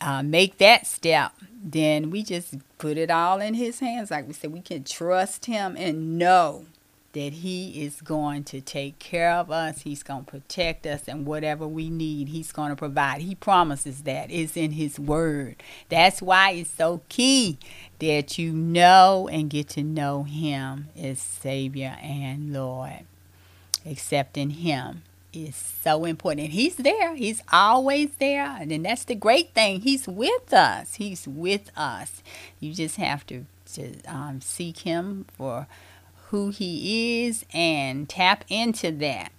uh, 0.01 0.23
make 0.23 0.57
that 0.57 0.85
step, 0.87 1.33
then 1.63 2.09
we 2.09 2.21
just 2.21 2.55
put 2.77 2.97
it 2.97 3.09
all 3.09 3.39
in 3.39 3.53
His 3.53 3.79
hands. 3.79 4.11
Like 4.11 4.27
we 4.27 4.33
said, 4.33 4.51
we 4.51 4.61
can 4.61 4.83
trust 4.83 5.45
Him 5.45 5.75
and 5.77 6.17
know 6.17 6.65
that 7.13 7.33
He 7.33 7.83
is 7.83 8.01
going 8.01 8.43
to 8.45 8.59
take 8.59 8.99
care 8.99 9.31
of 9.31 9.49
us. 9.49 9.81
He's 9.81 10.03
going 10.03 10.25
to 10.25 10.31
protect 10.31 10.85
us, 10.85 11.07
and 11.07 11.25
whatever 11.25 11.67
we 11.67 11.89
need, 11.89 12.29
He's 12.29 12.51
going 12.51 12.69
to 12.69 12.75
provide. 12.75 13.21
He 13.21 13.35
promises 13.35 14.03
that. 14.03 14.29
It's 14.29 14.57
in 14.57 14.73
His 14.73 14.99
Word. 14.99 15.55
That's 15.89 16.21
why 16.21 16.51
it's 16.51 16.71
so 16.71 17.01
key 17.09 17.57
that 17.99 18.37
you 18.37 18.51
know 18.51 19.29
and 19.31 19.49
get 19.49 19.69
to 19.69 19.83
know 19.83 20.23
Him 20.23 20.89
as 20.99 21.19
Savior 21.19 21.97
and 22.01 22.51
Lord. 22.51 23.05
Accepting 23.85 24.51
Him 24.51 25.03
is 25.31 25.55
so 25.55 26.05
important. 26.05 26.45
And 26.45 26.53
He's 26.53 26.77
there, 26.77 27.15
He's 27.15 27.43
always 27.51 28.09
there. 28.19 28.57
And 28.59 28.85
that's 28.85 29.05
the 29.05 29.15
great 29.15 29.53
thing. 29.53 29.81
He's 29.81 30.07
with 30.07 30.51
us. 30.51 30.95
He's 30.95 31.27
with 31.27 31.71
us. 31.77 32.23
You 32.59 32.73
just 32.73 32.95
have 32.97 33.25
to, 33.27 33.45
to 33.73 34.01
um, 34.07 34.41
seek 34.41 34.79
Him 34.79 35.25
for 35.37 35.67
who 36.33 36.49
he 36.49 37.25
is 37.27 37.45
and 37.53 38.09
tap 38.09 38.43
into 38.49 38.91
that. 38.91 39.31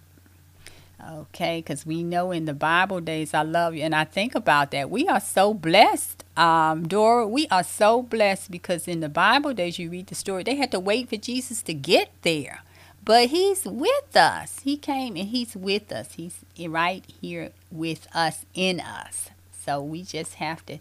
Okay, 1.04 1.58
because 1.58 1.84
we 1.84 2.04
know 2.04 2.30
in 2.30 2.44
the 2.44 2.54
Bible 2.54 3.00
days, 3.00 3.34
I 3.34 3.42
love 3.42 3.74
you, 3.74 3.82
and 3.82 3.96
I 3.96 4.04
think 4.04 4.36
about 4.36 4.70
that. 4.70 4.90
We 4.90 5.08
are 5.08 5.18
so 5.18 5.52
blessed, 5.52 6.22
um, 6.36 6.86
Dora. 6.86 7.26
We 7.26 7.48
are 7.50 7.64
so 7.64 8.00
blessed 8.00 8.48
because 8.52 8.86
in 8.86 9.00
the 9.00 9.08
Bible 9.08 9.52
days, 9.52 9.76
you 9.76 9.90
read 9.90 10.06
the 10.06 10.14
story, 10.14 10.44
they 10.44 10.54
had 10.54 10.70
to 10.70 10.78
wait 10.78 11.08
for 11.08 11.16
Jesus 11.16 11.62
to 11.62 11.74
get 11.74 12.10
there, 12.22 12.62
but 13.04 13.30
He's 13.30 13.64
with 13.64 14.16
us. 14.16 14.60
He 14.60 14.76
came 14.76 15.16
and 15.16 15.28
He's 15.30 15.56
with 15.56 15.90
us. 15.90 16.12
He's 16.12 16.38
right 16.56 17.04
here 17.20 17.50
with 17.72 18.06
us 18.14 18.46
in 18.54 18.78
us. 18.78 19.30
So 19.50 19.82
we 19.82 20.04
just 20.04 20.34
have 20.34 20.64
to 20.66 20.78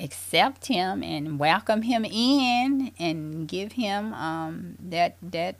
accept 0.00 0.66
him 0.66 1.02
and 1.02 1.38
welcome 1.38 1.82
him 1.82 2.04
in 2.04 2.92
and 2.98 3.48
give 3.48 3.72
him 3.72 4.14
um, 4.14 4.76
that 4.80 5.16
that 5.22 5.56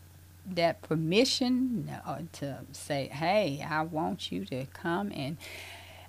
that 0.47 0.81
permission 0.83 1.91
uh, 2.07 2.21
to 2.33 2.61
say, 2.73 3.09
"Hey, 3.09 3.65
I 3.69 3.83
want 3.83 4.33
you 4.33 4.45
to 4.47 4.67
come 4.67 5.13
and 5.15 5.37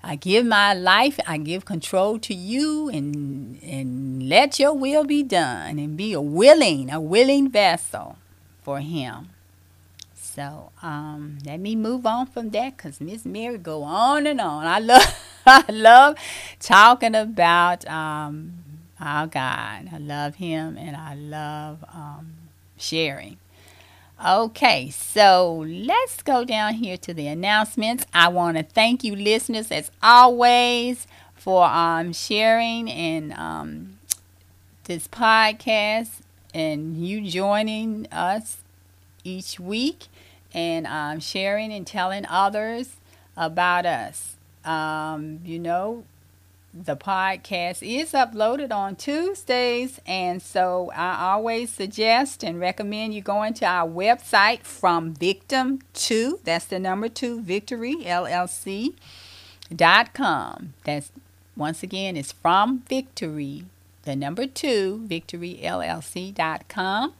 I 0.02 0.16
give 0.16 0.46
my 0.46 0.74
life, 0.74 1.20
I 1.28 1.38
give 1.38 1.66
control 1.66 2.20
to 2.20 2.34
you, 2.34 2.90
and 2.90 3.62
and 3.62 4.30
let 4.30 4.60
your 4.60 4.74
will 4.74 5.04
be 5.04 5.24
done, 5.24 5.78
and 5.78 5.98
be 5.98 6.14
a 6.14 6.22
willing, 6.22 6.90
a 6.90 7.02
willing 7.02 7.50
vessel 7.50 8.18
for 8.62 8.80
Him." 8.80 9.30
So 10.36 10.72
um, 10.84 11.40
let 11.46 11.60
me 11.60 11.76
move 11.76 12.06
on 12.06 12.28
from 12.28 12.52
that 12.52 12.78
because 12.78 13.02
Miss 13.02 13.26
Mary 13.26 13.58
go 13.58 13.84
on 13.84 14.28
and 14.28 14.40
on. 14.40 14.68
I 14.68 14.80
love 14.80 15.20
I 15.46 15.66
love 15.72 16.16
talking 16.60 17.16
about 17.16 17.88
um, 17.88 18.54
our 19.00 19.26
God. 19.26 19.90
I 19.92 19.98
love 19.98 20.36
Him 20.36 20.78
and 20.78 20.96
I 20.96 21.16
love 21.16 21.84
um, 21.94 22.34
sharing. 22.78 23.38
Okay, 24.26 24.90
so 24.90 25.66
let's 25.68 26.22
go 26.22 26.44
down 26.44 26.76
here 26.76 26.98
to 26.98 27.14
the 27.14 27.28
announcements. 27.28 28.06
I 28.14 28.28
want 28.28 28.58
to 28.58 28.64
thank 28.64 29.04
you, 29.04 29.16
listeners, 29.16 29.72
as 29.72 29.90
always, 30.04 31.08
for 31.36 31.64
um, 31.66 32.14
sharing 32.14 32.90
and 32.92 33.34
um, 33.34 33.98
this 34.84 35.08
podcast 35.08 36.20
and 36.54 36.98
you 36.98 37.22
joining 37.22 38.08
us 38.12 38.58
each 39.24 39.60
week 39.60 40.08
and 40.54 40.88
um, 40.88 41.20
sharing 41.20 41.72
and 41.72 41.86
telling 41.86 42.26
others 42.28 42.98
about 43.38 43.86
us. 43.86 44.36
Um, 44.66 45.40
you 45.46 45.60
know, 45.60 46.04
the 46.74 46.96
podcast 46.96 47.82
is 47.82 48.12
uploaded 48.12 48.72
on 48.72 48.96
Tuesdays, 48.96 50.00
and 50.06 50.42
so 50.42 50.92
I 50.96 51.32
always 51.32 51.72
suggest 51.72 52.44
and 52.44 52.60
recommend 52.60 53.14
you 53.14 53.22
going 53.22 53.54
to 53.56 53.66
our 53.66 53.90
website 53.90 54.62
from 54.62 55.14
victim 55.14 55.82
to 55.94 56.40
that's 56.44 56.66
the 56.66 56.80
number 56.80 57.10
two 57.10 57.42
victory 57.42 57.96
LLC 57.98 58.94
dot 59.76 60.14
com. 60.14 60.74
That's 60.84 61.12
once 61.56 61.82
again 61.82 62.16
it's 62.16 62.32
from 62.32 62.84
victory 62.88 63.66
the 64.04 64.16
number 64.16 64.46
two 64.46 65.02
victory 65.06 65.60
LLC 65.64 66.34
dot 66.34 66.68
com. 66.68 67.14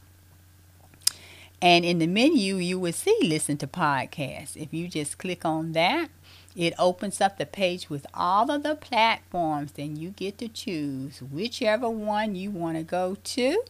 And 1.62 1.84
in 1.84 1.98
the 1.98 2.06
menu, 2.06 2.56
you 2.56 2.78
will 2.78 2.92
see 2.92 3.16
listen 3.22 3.56
to 3.58 3.66
podcasts. 3.66 4.56
If 4.56 4.72
you 4.74 4.88
just 4.88 5.18
click 5.18 5.44
on 5.44 5.72
that, 5.72 6.08
it 6.56 6.74
opens 6.78 7.20
up 7.20 7.38
the 7.38 7.46
page 7.46 7.90
with 7.90 8.06
all 8.14 8.50
of 8.50 8.62
the 8.62 8.74
platforms. 8.76 9.72
Then 9.72 9.96
you 9.96 10.10
get 10.10 10.38
to 10.38 10.48
choose 10.48 11.20
whichever 11.22 11.88
one 11.90 12.34
you 12.34 12.50
want 12.50 12.76
to 12.78 12.82
go 12.82 13.16
to 13.22 13.62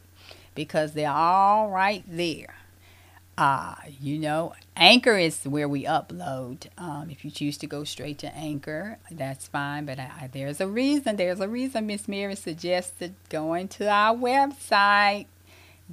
because 0.55 0.93
they're 0.93 1.11
all 1.11 1.71
right 1.71 2.05
there. 2.09 2.55
uh, 3.39 3.75
you 4.01 4.19
know, 4.19 4.53
Anchor 4.77 5.17
is 5.17 5.45
where 5.45 5.69
we 5.69 5.85
upload. 5.85 6.67
Um, 6.77 7.09
if 7.11 7.25
you 7.25 7.31
choose 7.31 7.57
to 7.59 7.67
go 7.67 7.85
straight 7.85 8.19
to 8.19 8.35
Anchor, 8.37 8.99
that's 9.11 9.49
fine. 9.49 9.87
But 9.87 9.99
I, 9.99 10.11
I, 10.23 10.29
there's 10.31 10.61
a 10.61 10.67
reason. 10.69 11.17
There's 11.17 11.41
a 11.41 11.49
reason 11.49 11.87
Miss 11.87 12.07
Mary 12.07 12.37
suggested 12.37 13.15
going 13.31 13.69
to 13.69 13.89
our 13.91 14.15
website, 14.15 15.27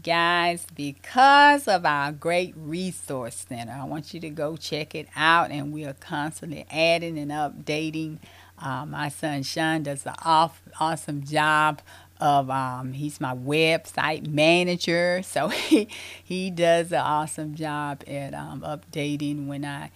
guys, 0.03 0.67
because 0.75 1.67
of 1.67 1.85
our 1.85 2.11
great 2.11 2.53
resource 2.57 3.45
center. 3.47 3.71
I 3.71 3.85
want 3.85 4.13
you 4.13 4.19
to 4.21 4.29
go 4.29 4.57
check 4.57 4.95
it 4.95 5.07
out, 5.15 5.51
and 5.51 5.71
we 5.71 5.85
are 5.85 5.93
constantly 5.93 6.65
adding 6.69 7.17
and 7.17 7.31
updating. 7.31 8.19
Uh, 8.59 8.85
my 8.85 9.09
son 9.09 9.43
Sean 9.43 9.83
does 9.83 10.05
an 10.05 10.15
off, 10.23 10.61
awesome 10.79 11.23
job 11.23 11.81
of 12.19 12.49
um, 12.49 12.93
he's 12.93 13.21
my 13.21 13.35
website 13.35 14.27
manager 14.27 15.21
so 15.25 15.49
he 15.49 15.87
he 16.23 16.49
does 16.49 16.91
an 16.91 16.99
awesome 16.99 17.55
job 17.55 18.03
at 18.07 18.33
um, 18.33 18.61
updating 18.61 19.47
when 19.47 19.63
i 19.63 19.89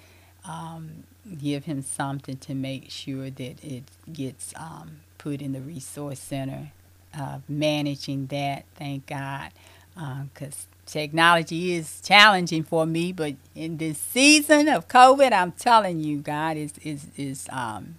um, 0.46 1.04
give 1.40 1.66
him 1.66 1.82
something 1.82 2.38
to 2.38 2.54
make 2.54 2.90
sure 2.90 3.30
that 3.30 3.64
it 3.64 3.84
gets 4.12 4.54
um, 4.56 5.02
put 5.18 5.42
in 5.42 5.52
the 5.54 5.62
resource 5.62 6.20
center 6.20 6.72
uh, 7.18 7.40
managing 7.48 8.28
that 8.28 8.66
thank 8.76 9.06
god 9.08 9.52
because 9.96 10.68
uh, 10.70 10.76
technology 10.86 11.74
is 11.76 12.02
challenging 12.02 12.64
for 12.64 12.86
me 12.86 13.12
but 13.14 13.36
in 13.56 13.78
this 13.78 13.98
season 13.98 14.68
of 14.68 14.88
covid 14.88 15.32
i'm 15.32 15.52
telling 15.54 16.00
you 16.00 16.20
god 16.20 16.58
is 16.58 16.74
is 16.84 17.08
is 17.18 17.48
um, 17.52 17.96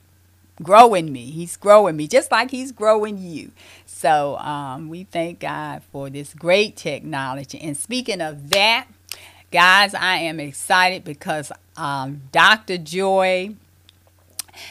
growing 0.62 1.12
me. 1.12 1.26
He's 1.30 1.57
growing 1.57 1.97
me 1.97 2.07
just 2.07 2.30
like 2.30 2.51
he's 2.51 2.72
growing 2.72 3.18
you. 3.18 3.51
So 3.86 4.36
um, 4.38 4.88
we 4.88 5.05
thank 5.05 5.40
God 5.40 5.82
for 5.93 6.11
this 6.11 6.34
great 6.34 6.76
technology. 6.76 7.61
And 7.61 7.76
speaking 7.76 8.20
of 8.20 8.51
that, 8.51 8.86
guys, 9.51 9.95
I 9.95 10.16
am 10.16 10.40
excited 10.40 11.05
because 11.05 11.53
um, 11.76 12.22
Dr. 12.32 12.78
Joy 12.78 13.55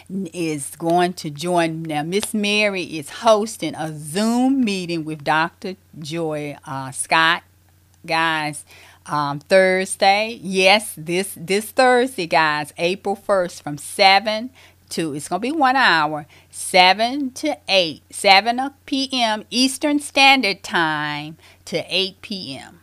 is 0.10 0.76
going 0.78 1.14
to 1.14 1.30
join 1.30 1.84
now 1.84 2.04
miss 2.04 2.34
mary 2.34 2.84
is 2.84 3.10
hosting 3.10 3.76
a 3.76 3.98
zoom 3.98 4.64
meeting 4.64 5.04
with 5.04 5.24
dr 5.24 5.76
joy 6.00 6.56
uh, 6.66 6.92
scott 6.92 7.44
guys 8.06 8.66
um, 9.06 9.40
thursday. 9.40 10.40
Yes 10.42 10.94
this 10.96 11.36
this 11.36 11.72
thursday 11.72 12.28
guys 12.28 12.74
april 12.78 13.16
1st 13.16 13.62
from 13.62 13.78
7 13.78 14.52
to 14.90 15.14
it's 15.14 15.28
going 15.28 15.42
to 15.42 15.48
be 15.48 15.52
one 15.52 15.76
hour 15.76 16.28
7 16.52 17.32
to 17.32 17.58
8 17.68 18.04
7 18.12 18.72
p.m 18.86 19.44
eastern 19.50 20.00
standard 20.00 20.64
time 20.64 21.38
to 21.66 21.84
8 21.88 22.22
p.m 22.22 22.82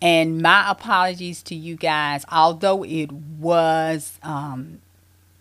and 0.00 0.40
my 0.40 0.70
apologies 0.70 1.42
to 1.42 1.54
you 1.54 1.76
guys 1.76 2.24
although 2.32 2.82
it 2.84 3.12
was 3.12 4.18
um, 4.22 4.80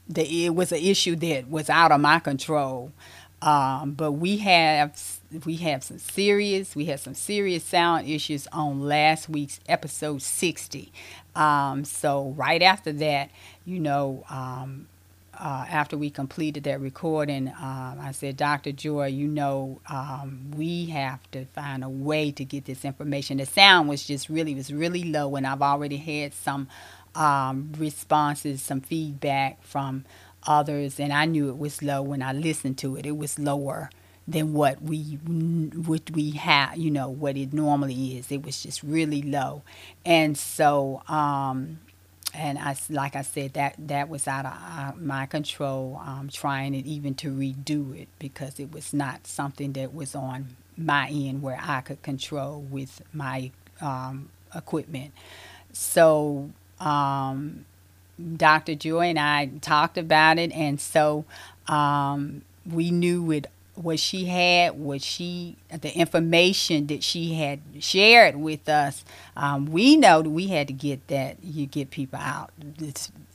the, 0.09 0.45
it 0.45 0.55
was 0.55 0.71
an 0.71 0.79
issue 0.79 1.15
that 1.17 1.49
was 1.49 1.69
out 1.69 1.91
of 1.91 2.01
my 2.01 2.19
control 2.19 2.91
um, 3.41 3.91
but 3.93 4.13
we 4.13 4.37
have 4.37 4.99
we 5.45 5.57
have 5.57 5.83
some 5.83 5.99
serious 5.99 6.75
we 6.75 6.85
had 6.85 6.99
some 6.99 7.13
serious 7.13 7.63
sound 7.63 8.07
issues 8.07 8.47
on 8.51 8.81
last 8.81 9.29
week's 9.29 9.59
episode 9.67 10.21
60 10.21 10.91
um, 11.35 11.85
so 11.85 12.33
right 12.37 12.61
after 12.63 12.91
that 12.93 13.29
you 13.65 13.79
know 13.79 14.23
um, 14.29 14.87
uh, 15.39 15.65
after 15.69 15.97
we 15.97 16.09
completed 16.09 16.63
that 16.63 16.81
recording, 16.81 17.47
um, 17.49 17.99
I 18.01 18.11
said, 18.11 18.37
Dr. 18.37 18.71
Joy, 18.71 19.07
you 19.07 19.27
know, 19.27 19.79
um, 19.87 20.51
we 20.55 20.87
have 20.87 21.29
to 21.31 21.45
find 21.45 21.83
a 21.83 21.89
way 21.89 22.31
to 22.31 22.43
get 22.43 22.65
this 22.65 22.83
information. 22.83 23.37
The 23.37 23.45
sound 23.45 23.87
was 23.87 24.05
just 24.05 24.29
really 24.29 24.55
was 24.55 24.73
really 24.73 25.03
low, 25.03 25.35
and 25.35 25.45
I've 25.45 25.61
already 25.61 25.97
had 25.97 26.33
some 26.33 26.67
um, 27.17 27.71
responses, 27.77 28.61
some 28.61 28.81
feedback 28.81 29.63
from 29.63 30.05
others, 30.45 30.99
and 30.99 31.11
I 31.11 31.25
knew 31.25 31.49
it 31.49 31.57
was 31.57 31.81
low 31.81 32.01
when 32.01 32.21
I 32.21 32.31
listened 32.31 32.77
to 32.79 32.95
it. 32.95 33.05
It 33.05 33.17
was 33.17 33.39
lower 33.39 33.89
than 34.27 34.53
what 34.53 34.81
we 34.81 35.01
what 35.25 36.11
we 36.11 36.31
have, 36.31 36.77
you 36.77 36.91
know, 36.91 37.09
what 37.09 37.37
it 37.37 37.53
normally 37.53 38.17
is. 38.17 38.31
It 38.31 38.43
was 38.43 38.61
just 38.63 38.83
really 38.83 39.21
low, 39.21 39.63
and 40.05 40.37
so. 40.37 41.01
Um, 41.07 41.79
and 42.33 42.59
I, 42.59 42.75
like 42.89 43.15
I 43.15 43.23
said, 43.23 43.53
that 43.53 43.75
that 43.79 44.09
was 44.09 44.27
out 44.27 44.45
of 44.45 44.51
uh, 44.51 44.91
my 44.97 45.25
control. 45.25 45.99
Um, 46.05 46.29
trying 46.31 46.75
it 46.75 46.85
even 46.85 47.15
to 47.15 47.31
redo 47.31 47.99
it 47.99 48.09
because 48.19 48.59
it 48.59 48.71
was 48.71 48.93
not 48.93 49.25
something 49.25 49.73
that 49.73 49.93
was 49.93 50.13
on 50.13 50.55
my 50.77 51.09
end 51.09 51.41
where 51.41 51.59
I 51.59 51.81
could 51.81 52.03
control 52.03 52.61
with 52.61 53.01
my 53.13 53.51
um, 53.81 54.29
equipment. 54.53 55.13
So 55.73 56.51
um, 56.79 57.65
Dr. 58.35 58.75
Joy 58.75 59.07
and 59.07 59.19
I 59.19 59.47
talked 59.61 59.97
about 59.97 60.39
it, 60.39 60.51
and 60.51 60.79
so 60.79 61.25
um, 61.67 62.41
we 62.69 62.91
knew 62.91 63.31
it 63.31 63.47
what 63.77 63.99
she 63.99 64.25
had, 64.25 64.77
what 64.77 65.01
she, 65.01 65.55
the 65.69 65.95
information 65.95 66.87
that 66.87 67.03
she 67.03 67.35
had 67.35 67.59
shared 67.79 68.35
with 68.35 68.67
us, 68.67 69.05
um, 69.35 69.67
we 69.67 69.95
know 69.95 70.21
that 70.21 70.29
we 70.29 70.47
had 70.47 70.67
to 70.67 70.73
get 70.73 71.07
that, 71.07 71.37
you 71.43 71.65
get 71.67 71.91
people 71.91 72.19
out, 72.19 72.51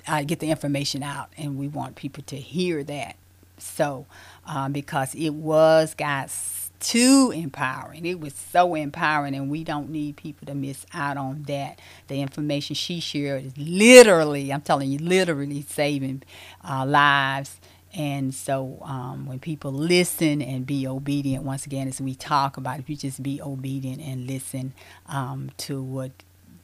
I 0.06 0.24
get 0.24 0.40
the 0.40 0.50
information 0.50 1.02
out, 1.02 1.28
and 1.38 1.56
we 1.58 1.68
want 1.68 1.94
people 1.94 2.24
to 2.24 2.36
hear 2.36 2.82
that. 2.84 3.16
So, 3.58 4.06
um, 4.44 4.72
because 4.72 5.14
it 5.14 5.30
was, 5.30 5.94
guys, 5.94 6.61
too 6.82 7.32
empowering. 7.34 8.06
It 8.06 8.20
was 8.20 8.34
so 8.34 8.74
empowering, 8.76 9.34
and 9.34 9.50
we 9.50 9.64
don't 9.64 9.90
need 9.90 10.16
people 10.16 10.46
to 10.48 10.54
miss 10.54 10.86
out 10.94 11.16
on 11.16 11.44
that. 11.44 11.80
The 12.08 12.20
information 12.22 12.74
she 12.76 13.00
shared 13.00 13.46
is 13.46 13.58
literally, 13.58 14.52
I'm 14.52 14.62
telling 14.62 14.92
you, 14.92 14.98
literally 14.98 15.62
saving 15.62 16.24
uh, 16.68 16.86
lives 16.86 17.60
and 17.94 18.34
so 18.34 18.78
um, 18.82 19.26
when 19.26 19.40
people 19.40 19.72
listen 19.72 20.42
and 20.42 20.66
be 20.66 20.86
obedient, 20.86 21.44
once 21.44 21.66
again, 21.66 21.88
as 21.88 22.00
we 22.00 22.14
talk 22.14 22.56
about, 22.56 22.80
if 22.80 22.90
you 22.90 22.96
just 22.96 23.22
be 23.22 23.42
obedient 23.42 24.00
and 24.00 24.26
listen 24.28 24.74
um, 25.08 25.50
to 25.58 25.82
what 25.82 26.12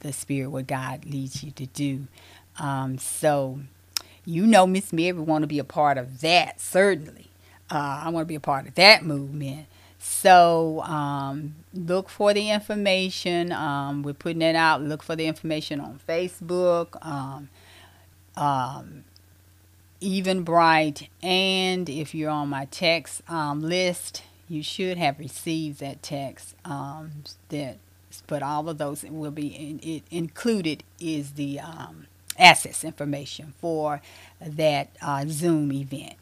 the 0.01 0.13
Spirit, 0.13 0.49
what 0.49 0.67
God 0.67 1.05
leads 1.05 1.43
you 1.43 1.51
to 1.51 1.67
do. 1.67 2.07
Um, 2.59 2.97
so 2.97 3.59
you 4.25 4.45
know, 4.47 4.67
Miss 4.67 4.93
Mary 4.93 5.13
we 5.13 5.23
want 5.23 5.43
to 5.43 5.47
be 5.47 5.59
a 5.59 5.65
part 5.65 5.97
of 5.97 6.21
that, 6.21 6.61
certainly. 6.61 7.27
Uh, 7.71 8.03
I 8.05 8.09
want 8.09 8.23
to 8.23 8.29
be 8.29 8.35
a 8.35 8.41
part 8.41 8.67
of 8.67 8.75
that 8.75 9.03
movement. 9.05 9.67
So 9.99 10.81
um, 10.83 11.55
look 11.73 12.09
for 12.09 12.33
the 12.33 12.49
information. 12.49 13.51
Um, 13.51 14.01
we're 14.01 14.13
putting 14.13 14.41
it 14.41 14.55
out. 14.55 14.81
Look 14.81 15.03
for 15.03 15.15
the 15.15 15.27
information 15.27 15.79
on 15.79 15.99
Facebook. 16.07 17.05
Um, 17.05 17.49
um 18.35 19.03
Eventbrite, 20.01 21.09
and 21.21 21.89
if 21.89 22.15
you're 22.15 22.29
on 22.29 22.47
my 22.49 22.65
text 22.65 23.21
um, 23.29 23.61
list, 23.61 24.23
you 24.47 24.63
should 24.63 24.97
have 24.97 25.19
received 25.19 25.79
that 25.81 26.01
text. 26.01 26.55
Um, 26.63 27.23
that, 27.49 27.77
but 28.25 28.41
all 28.41 28.69
of 28.69 28.77
those 28.77 29.03
will 29.03 29.31
be 29.31 29.47
in, 29.47 29.79
it 29.83 30.03
included 30.09 30.83
is 31.01 31.31
the 31.33 31.59
um, 31.59 32.07
access 32.37 32.83
information 32.85 33.53
for 33.59 34.01
that 34.39 34.89
uh, 35.01 35.25
Zoom 35.27 35.73
event. 35.73 36.13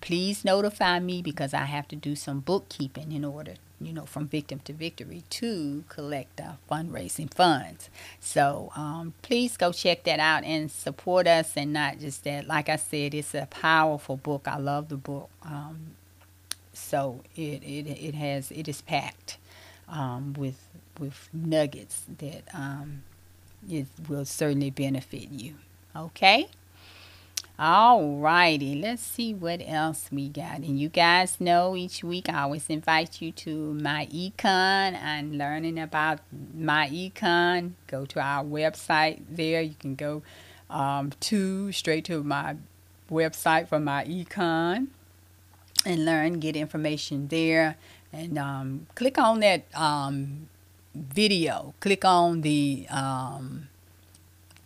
please 0.00 0.44
notify 0.44 0.98
me 0.98 1.22
because 1.22 1.54
I 1.54 1.66
have 1.66 1.86
to 1.88 1.96
do 1.96 2.16
some 2.16 2.40
bookkeeping 2.40 3.12
in 3.12 3.24
order 3.24 3.54
you 3.80 3.92
know, 3.92 4.04
from 4.04 4.26
victim 4.26 4.60
to 4.60 4.72
victory 4.72 5.22
to 5.30 5.84
collect 5.88 6.40
uh, 6.40 6.52
fundraising 6.70 7.32
funds. 7.32 7.90
So 8.20 8.72
um, 8.76 9.14
please 9.22 9.56
go 9.56 9.72
check 9.72 10.04
that 10.04 10.18
out 10.18 10.44
and 10.44 10.70
support 10.70 11.26
us. 11.26 11.56
And 11.56 11.72
not 11.72 11.98
just 11.98 12.24
that, 12.24 12.46
like 12.46 12.68
I 12.68 12.76
said, 12.76 13.14
it's 13.14 13.34
a 13.34 13.46
powerful 13.46 14.16
book. 14.16 14.46
I 14.48 14.58
love 14.58 14.88
the 14.88 14.96
book. 14.96 15.28
Um, 15.42 15.96
so 16.72 17.20
it, 17.34 17.62
it 17.62 17.86
it 17.88 18.14
has 18.14 18.50
it 18.50 18.68
is 18.68 18.82
packed 18.82 19.38
um, 19.88 20.34
with 20.34 20.68
with 20.98 21.28
nuggets 21.32 22.02
that 22.18 22.42
um, 22.54 23.02
it 23.68 23.86
will 24.08 24.24
certainly 24.24 24.70
benefit 24.70 25.30
you. 25.30 25.54
Okay. 25.94 26.48
All 27.58 28.16
righty, 28.16 28.74
let's 28.82 29.00
see 29.00 29.32
what 29.32 29.62
else 29.66 30.10
we 30.12 30.28
got. 30.28 30.58
And 30.58 30.78
you 30.78 30.90
guys 30.90 31.40
know 31.40 31.74
each 31.74 32.04
week 32.04 32.28
I 32.28 32.42
always 32.42 32.68
invite 32.68 33.22
you 33.22 33.32
to 33.32 33.72
my 33.72 34.06
econ 34.12 34.92
and 34.92 35.38
learning 35.38 35.78
about 35.78 36.18
my 36.54 36.86
econ. 36.90 37.72
Go 37.86 38.04
to 38.04 38.20
our 38.20 38.44
website 38.44 39.22
there. 39.30 39.62
You 39.62 39.74
can 39.78 39.94
go 39.94 40.22
um, 40.68 41.12
to 41.20 41.72
straight 41.72 42.04
to 42.06 42.22
my 42.22 42.56
website 43.10 43.68
for 43.68 43.80
my 43.80 44.04
econ 44.04 44.88
and 45.86 46.04
learn, 46.04 46.40
get 46.40 46.56
information 46.56 47.28
there. 47.28 47.78
And 48.12 48.36
um, 48.36 48.86
click 48.94 49.16
on 49.16 49.40
that 49.40 49.64
um, 49.74 50.48
video. 50.94 51.72
Click 51.80 52.04
on 52.04 52.42
the 52.42 52.86
um, 52.90 53.68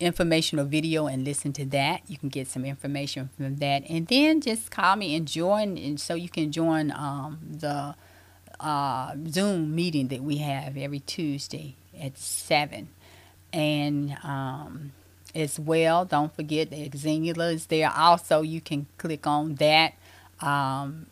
informational 0.01 0.65
video 0.65 1.07
and 1.07 1.23
listen 1.23 1.53
to 1.53 1.65
that. 1.65 2.01
You 2.07 2.17
can 2.17 2.29
get 2.29 2.47
some 2.47 2.65
information 2.65 3.29
from 3.37 3.57
that. 3.57 3.83
And 3.89 4.07
then 4.07 4.41
just 4.41 4.71
call 4.71 4.95
me 4.95 5.15
and 5.15 5.27
join, 5.27 5.77
and 5.77 5.99
so 5.99 6.15
you 6.15 6.29
can 6.29 6.51
join 6.51 6.91
um, 6.91 7.39
the 7.49 7.95
uh, 8.59 9.15
Zoom 9.27 9.75
meeting 9.75 10.07
that 10.09 10.21
we 10.21 10.37
have 10.37 10.77
every 10.77 10.99
Tuesday 10.99 11.75
at 11.99 12.17
7. 12.17 12.89
And 13.53 14.17
um, 14.23 14.93
as 15.35 15.59
well, 15.59 16.05
don't 16.05 16.33
forget 16.35 16.69
the 16.69 16.89
Xingula 16.89 17.53
is 17.53 17.67
there. 17.67 17.91
Also, 17.95 18.41
you 18.41 18.61
can 18.61 18.87
click 18.97 19.27
on 19.27 19.55
that 19.55 19.93
um, 20.39 21.07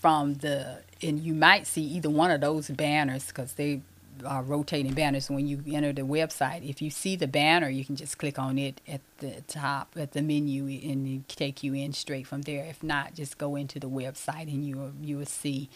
from 0.00 0.34
the, 0.34 0.82
and 1.02 1.20
you 1.20 1.34
might 1.34 1.66
see 1.66 1.82
either 1.82 2.10
one 2.10 2.30
of 2.30 2.40
those 2.40 2.68
banners 2.68 3.26
because 3.28 3.54
they 3.54 3.82
uh, 4.24 4.42
rotating 4.42 4.94
banners 4.94 5.30
when 5.30 5.46
you 5.46 5.62
enter 5.72 5.92
the 5.92 6.02
website. 6.02 6.68
If 6.68 6.80
you 6.82 6.90
see 6.90 7.16
the 7.16 7.28
banner, 7.28 7.68
you 7.68 7.84
can 7.84 7.96
just 7.96 8.18
click 8.18 8.38
on 8.38 8.58
it 8.58 8.80
at 8.88 9.00
the 9.18 9.42
top 9.46 9.94
at 9.96 10.12
the 10.12 10.22
menu 10.22 10.64
and 10.64 11.06
it 11.06 11.28
take 11.28 11.62
you 11.62 11.74
in 11.74 11.92
straight 11.92 12.26
from 12.26 12.42
there. 12.42 12.64
If 12.64 12.82
not, 12.82 13.14
just 13.14 13.38
go 13.38 13.56
into 13.56 13.78
the 13.78 13.88
website 13.88 14.52
and 14.52 14.64
you 14.64 14.76
will, 14.76 14.92
you 15.02 15.18
will 15.18 15.26
see. 15.26 15.68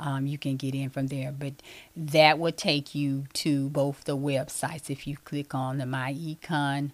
Um, 0.00 0.28
you 0.28 0.38
can 0.38 0.56
get 0.56 0.76
in 0.76 0.90
from 0.90 1.08
there, 1.08 1.32
but 1.32 1.54
that 1.96 2.38
will 2.38 2.52
take 2.52 2.94
you 2.94 3.24
to 3.32 3.68
both 3.70 4.04
the 4.04 4.16
websites 4.16 4.90
if 4.90 5.08
you 5.08 5.16
click 5.24 5.56
on 5.56 5.78
the 5.78 5.86
My 5.86 6.14
Econ 6.14 6.92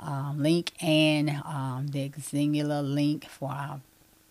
um, 0.00 0.42
link 0.42 0.72
and 0.80 1.28
um, 1.44 1.88
the 1.90 2.08
Xingula 2.08 2.82
link 2.82 3.26
for 3.28 3.50
our 3.50 3.80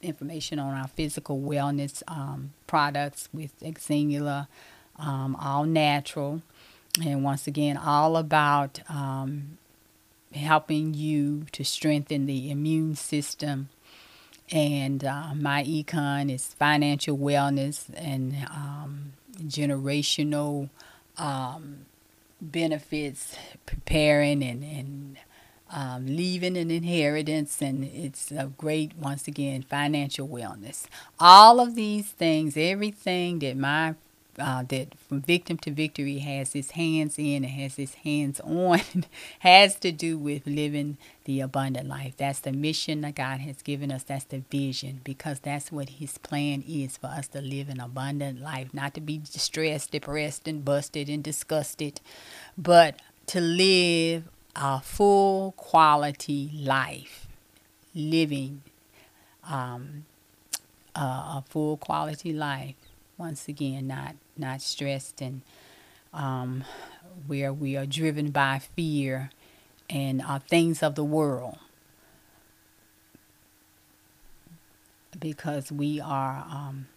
information 0.01 0.59
on 0.59 0.73
our 0.73 0.87
physical 0.87 1.39
wellness 1.39 2.03
um, 2.07 2.53
products 2.67 3.29
with 3.33 3.59
Xingula 3.59 4.47
um, 4.99 5.35
all 5.35 5.65
natural, 5.65 6.41
and 7.03 7.23
once 7.23 7.47
again, 7.47 7.77
all 7.77 8.17
about 8.17 8.79
um, 8.89 9.57
helping 10.33 10.93
you 10.93 11.45
to 11.51 11.63
strengthen 11.63 12.25
the 12.25 12.49
immune 12.51 12.95
system. 12.95 13.69
And 14.51 15.03
uh, 15.03 15.33
my 15.33 15.63
econ 15.63 16.31
is 16.31 16.53
financial 16.53 17.17
wellness 17.17 17.89
and 17.95 18.35
um, 18.51 19.13
generational 19.41 20.69
um, 21.17 21.85
benefits, 22.39 23.35
preparing 23.65 24.43
and, 24.43 24.63
and 24.63 25.17
um, 25.71 26.05
leaving 26.05 26.57
an 26.57 26.69
inheritance, 26.69 27.61
and 27.61 27.83
it's 27.83 28.31
a 28.31 28.51
great, 28.57 28.95
once 28.97 29.27
again, 29.27 29.63
financial 29.63 30.27
wellness. 30.27 30.85
All 31.19 31.59
of 31.59 31.75
these 31.75 32.11
things, 32.11 32.55
everything 32.55 33.39
that 33.39 33.57
my 33.57 33.95
uh, 34.37 34.63
that 34.69 34.97
from 34.97 35.21
victim 35.21 35.57
to 35.59 35.71
victory 35.71 36.19
has 36.19 36.53
his 36.53 36.71
hands 36.71 37.17
in 37.17 37.43
and 37.43 37.53
has 37.53 37.75
his 37.75 37.95
hands 37.95 38.39
on 38.41 38.81
has 39.39 39.75
to 39.75 39.91
do 39.91 40.17
with 40.17 40.45
living 40.45 40.97
the 41.25 41.39
abundant 41.41 41.87
life. 41.87 42.15
That's 42.17 42.39
the 42.39 42.51
mission 42.51 43.01
that 43.01 43.15
God 43.15 43.39
has 43.41 43.61
given 43.61 43.91
us. 43.91 44.03
That's 44.03 44.25
the 44.25 44.43
vision 44.51 45.01
because 45.03 45.39
that's 45.39 45.71
what 45.71 45.89
his 45.89 46.17
plan 46.17 46.63
is 46.67 46.97
for 46.97 47.07
us 47.07 47.27
to 47.29 47.41
live 47.41 47.69
an 47.69 47.79
abundant 47.79 48.41
life, 48.41 48.73
not 48.73 48.93
to 48.95 49.01
be 49.01 49.17
distressed, 49.17 49.91
depressed, 49.91 50.47
and 50.47 50.63
busted 50.65 51.09
and 51.09 51.23
disgusted, 51.23 52.01
but 52.57 52.99
to 53.27 53.41
live 53.41 54.25
a 54.55 54.81
full 54.81 55.53
quality 55.53 56.51
life, 56.53 57.27
living 57.93 58.61
um, 59.49 60.05
uh, 60.95 61.39
a 61.39 61.43
full 61.49 61.77
quality 61.77 62.33
life 62.33 62.75
once 63.17 63.47
again 63.47 63.87
not 63.87 64.15
not 64.37 64.61
stressed 64.61 65.21
and 65.21 65.41
um, 66.13 66.63
where 67.27 67.53
we 67.53 67.75
are 67.75 67.85
driven 67.85 68.31
by 68.31 68.59
fear 68.75 69.29
and 69.89 70.21
uh, 70.21 70.39
things 70.39 70.81
of 70.81 70.95
the 70.95 71.03
world. 71.03 71.57
Because 75.17 75.71
we 75.71 75.99
are 75.99 76.45
um, 76.49 76.87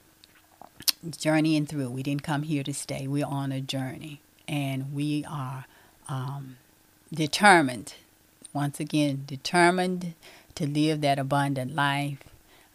journeying 1.17 1.67
through. 1.67 1.91
We 1.91 2.03
didn't 2.03 2.23
come 2.23 2.43
here 2.43 2.63
to 2.65 2.75
stay. 2.75 3.07
We're 3.07 3.27
on 3.27 3.53
a 3.53 3.61
journey. 3.61 4.21
And 4.49 4.93
we 4.93 5.25
are 5.29 5.67
um, 6.09 6.57
determined 7.13 7.95
once 8.53 8.81
again 8.81 9.25
determined 9.27 10.15
to 10.55 10.67
live 10.67 11.01
that 11.03 11.19
abundant 11.19 11.75
life. 11.75 12.19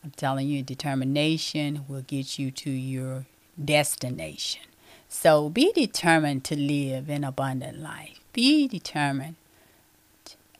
I'm 0.04 0.12
telling 0.12 0.48
you 0.48 0.62
determination 0.62 1.86
will 1.88 2.02
get 2.02 2.38
you 2.38 2.52
to 2.52 2.70
your 2.70 3.26
destination. 3.64 4.64
So 5.10 5.50
be 5.50 5.72
determined 5.74 6.44
to 6.46 6.56
live 6.56 7.10
an 7.10 7.24
abundant 7.24 7.80
life. 7.80 8.20
Be 8.34 8.68
determined 8.68 9.36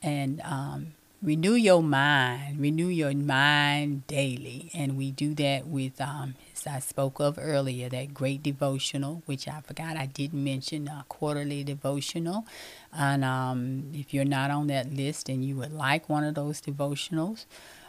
and 0.02 0.40
um, 0.42 0.92
renew 1.22 1.54
your 1.54 1.82
mind. 1.82 2.60
Renew 2.60 2.86
your 2.86 3.12
mind 3.14 4.06
daily. 4.06 4.70
And 4.74 4.96
we 4.96 5.10
do 5.10 5.34
that 5.34 5.66
with, 5.66 6.00
um, 6.00 6.34
as 6.52 6.66
I 6.66 6.78
spoke 6.78 7.18
of 7.18 7.38
earlier, 7.40 7.88
that 7.88 8.14
great 8.14 8.42
devotional, 8.42 9.22
which 9.26 9.48
I 9.48 9.60
forgot 9.60 9.96
I 9.96 10.06
didn't 10.06 10.44
mention, 10.44 10.86
a 10.86 11.04
quarterly 11.08 11.64
devotional. 11.64 12.46
And 12.92 13.24
um, 13.24 13.90
if 13.94 14.12
you're 14.14 14.24
not 14.24 14.50
on 14.50 14.66
that 14.68 14.92
list 14.92 15.28
and 15.28 15.44
you 15.44 15.56
would 15.56 15.72
like 15.72 16.08
one 16.08 16.22
of 16.24 16.34
those 16.34 16.60
devotionals, 16.60 17.46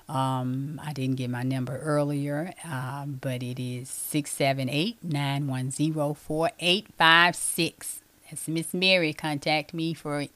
um, 0.07 0.79
I 0.83 0.93
didn't 0.93 1.15
get 1.15 1.29
my 1.29 1.43
number 1.43 1.77
earlier, 1.77 2.53
um, 2.63 3.17
but 3.21 3.41
it 3.41 3.59
is 3.59 3.89
678 3.89 5.03
910 5.03 6.13
4856. 6.13 8.01
That's 8.29 8.47
Miss 8.47 8.73
Mary. 8.73 9.13
Contact 9.13 9.73
me 9.73 9.93
for 9.93 10.27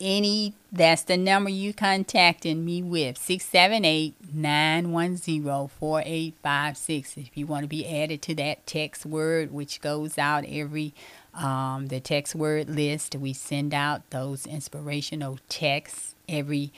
any, 0.00 0.54
that's 0.72 1.02
the 1.02 1.18
number 1.18 1.50
you 1.50 1.74
contacting 1.74 2.64
me 2.64 2.82
with 2.82 3.18
678 3.18 4.14
910 4.32 5.68
4856. 5.68 7.16
If 7.18 7.36
you 7.36 7.46
want 7.46 7.64
to 7.64 7.68
be 7.68 7.86
added 7.86 8.22
to 8.22 8.34
that 8.36 8.66
text 8.66 9.04
word, 9.04 9.52
which 9.52 9.82
goes 9.82 10.16
out 10.16 10.46
every 10.48 10.94
um, 11.34 11.88
the 11.88 12.00
text 12.00 12.34
word 12.34 12.70
list, 12.70 13.14
we 13.14 13.34
send 13.34 13.74
out 13.74 14.08
those 14.10 14.46
inspirational 14.46 15.38
texts 15.48 16.14
every 16.28 16.72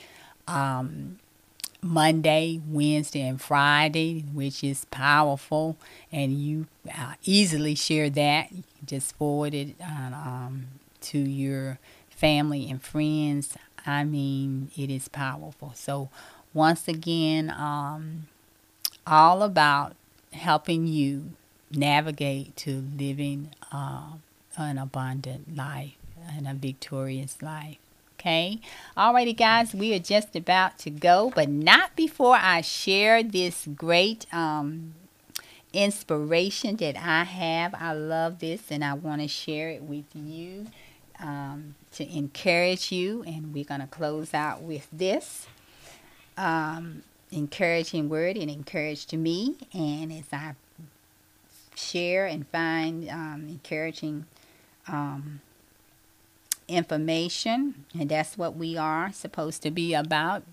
um, 0.47 1.19
Monday, 1.83 2.61
Wednesday, 2.67 3.21
and 3.21 3.39
Friday, 3.41 4.21
which 4.33 4.63
is 4.63 4.85
powerful, 4.85 5.77
and 6.11 6.33
you 6.33 6.67
uh, 6.97 7.13
easily 7.23 7.75
share 7.75 8.09
that. 8.09 8.51
You 8.51 8.63
just 8.85 9.15
forward 9.15 9.53
it 9.53 9.75
uh, 9.81 10.13
um, 10.13 10.67
to 11.01 11.19
your 11.19 11.79
family 12.09 12.69
and 12.69 12.81
friends. 12.81 13.57
I 13.85 14.03
mean, 14.05 14.71
it 14.77 14.89
is 14.89 15.07
powerful. 15.09 15.73
So, 15.75 16.09
once 16.53 16.87
again, 16.87 17.49
um, 17.49 18.27
all 19.05 19.43
about 19.43 19.95
helping 20.31 20.87
you 20.87 21.31
navigate 21.71 22.55
to 22.55 22.83
living 22.97 23.49
uh, 23.71 24.13
an 24.57 24.77
abundant 24.77 25.55
life 25.55 25.95
and 26.29 26.47
a 26.47 26.53
victorious 26.53 27.41
life. 27.41 27.77
Okay. 28.23 28.61
Alrighty, 28.95 29.35
guys, 29.35 29.75
we 29.75 29.93
are 29.93 29.99
just 29.99 30.33
about 30.33 30.77
to 30.77 30.89
go, 30.89 31.33
but 31.35 31.49
not 31.49 31.93
before 31.97 32.37
I 32.39 32.61
share 32.61 33.21
this 33.21 33.67
great 33.75 34.33
um, 34.33 34.93
inspiration 35.73 36.77
that 36.77 36.95
I 36.95 37.25
have. 37.25 37.75
I 37.77 37.91
love 37.91 38.39
this 38.39 38.71
and 38.71 38.81
I 38.81 38.93
want 38.93 39.21
to 39.23 39.27
share 39.27 39.71
it 39.71 39.83
with 39.83 40.05
you 40.13 40.67
um, 41.19 41.75
to 41.95 42.17
encourage 42.17 42.93
you. 42.93 43.23
And 43.23 43.53
we're 43.53 43.65
going 43.65 43.81
to 43.81 43.87
close 43.87 44.33
out 44.33 44.61
with 44.61 44.87
this 44.93 45.47
um, 46.37 47.03
encouraging 47.29 48.07
word 48.07 48.37
and 48.37 48.49
encourage 48.49 49.05
to 49.07 49.17
me. 49.17 49.57
And 49.73 50.13
as 50.13 50.31
I 50.31 50.55
share 51.75 52.25
and 52.25 52.47
find 52.47 53.09
um, 53.09 53.47
encouraging 53.49 54.27
um, 54.87 55.41
information, 56.67 57.85
and 57.97 58.09
that's 58.09 58.37
what 58.37 58.55
we 58.55 58.77
are 58.77 59.11
supposed 59.11 59.61
to 59.63 59.71
be 59.71 59.93
about 59.93 60.43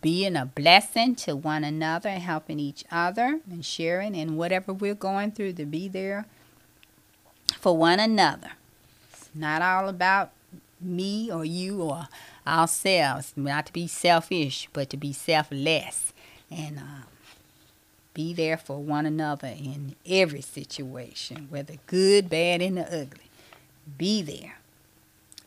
being 0.00 0.36
a 0.36 0.46
blessing 0.46 1.14
to 1.14 1.36
one 1.36 1.62
another, 1.62 2.10
helping 2.10 2.58
each 2.58 2.84
other, 2.90 3.40
and 3.50 3.64
sharing 3.64 4.16
and 4.16 4.36
whatever 4.36 4.72
we're 4.72 4.94
going 4.94 5.30
through 5.30 5.52
to 5.52 5.66
be 5.66 5.88
there 5.88 6.24
for 7.58 7.76
one 7.76 8.00
another. 8.00 8.52
It's 9.12 9.28
not 9.34 9.60
all 9.62 9.88
about 9.88 10.30
me 10.80 11.30
or 11.30 11.44
you 11.44 11.82
or 11.82 12.08
ourselves, 12.46 13.32
not 13.36 13.66
to 13.66 13.72
be 13.72 13.86
selfish, 13.86 14.68
but 14.72 14.90
to 14.90 14.96
be 14.96 15.12
selfless 15.12 16.12
and 16.50 16.78
uh, 16.78 17.06
be 18.12 18.32
there 18.32 18.56
for 18.56 18.78
one 18.78 19.06
another 19.06 19.48
in 19.48 19.96
every 20.06 20.40
situation, 20.40 21.48
whether 21.50 21.74
good, 21.86 22.30
bad, 22.30 22.62
and 22.62 22.76
the 22.76 22.86
ugly. 22.86 23.30
Be 23.98 24.22
there. 24.22 24.58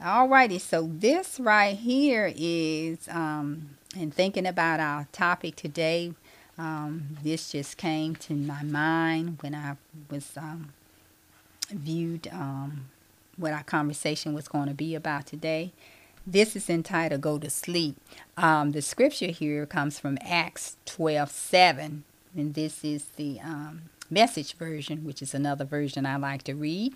Alrighty, 0.01 0.61
so 0.61 0.87
this 0.93 1.39
right 1.39 1.75
here 1.75 2.31
is, 2.35 3.07
um, 3.09 3.77
and 3.97 4.13
thinking 4.13 4.45
about 4.45 4.79
our 4.79 5.07
topic 5.11 5.55
today, 5.55 6.13
um, 6.55 7.17
this 7.23 7.51
just 7.51 7.77
came 7.77 8.15
to 8.17 8.33
my 8.35 8.61
mind 8.61 9.39
when 9.41 9.55
I 9.55 9.75
was 10.11 10.37
um, 10.37 10.71
viewed 11.71 12.27
um, 12.27 12.89
what 13.37 13.53
our 13.53 13.63
conversation 13.63 14.35
was 14.35 14.47
going 14.47 14.67
to 14.67 14.75
be 14.75 14.93
about 14.93 15.25
today. 15.25 15.73
This 16.27 16.55
is 16.55 16.69
entitled 16.69 17.21
Go 17.21 17.39
to 17.39 17.49
Sleep. 17.49 17.97
Um, 18.37 18.73
the 18.73 18.83
scripture 18.83 19.31
here 19.31 19.65
comes 19.65 19.99
from 19.99 20.19
Acts 20.21 20.77
12 20.85 21.31
7, 21.31 22.03
and 22.35 22.53
this 22.53 22.83
is 22.83 23.05
the 23.15 23.39
um, 23.39 23.83
message 24.11 24.53
version, 24.57 25.05
which 25.05 25.23
is 25.23 25.33
another 25.33 25.65
version 25.65 26.05
I 26.05 26.17
like 26.17 26.43
to 26.43 26.53
read. 26.53 26.93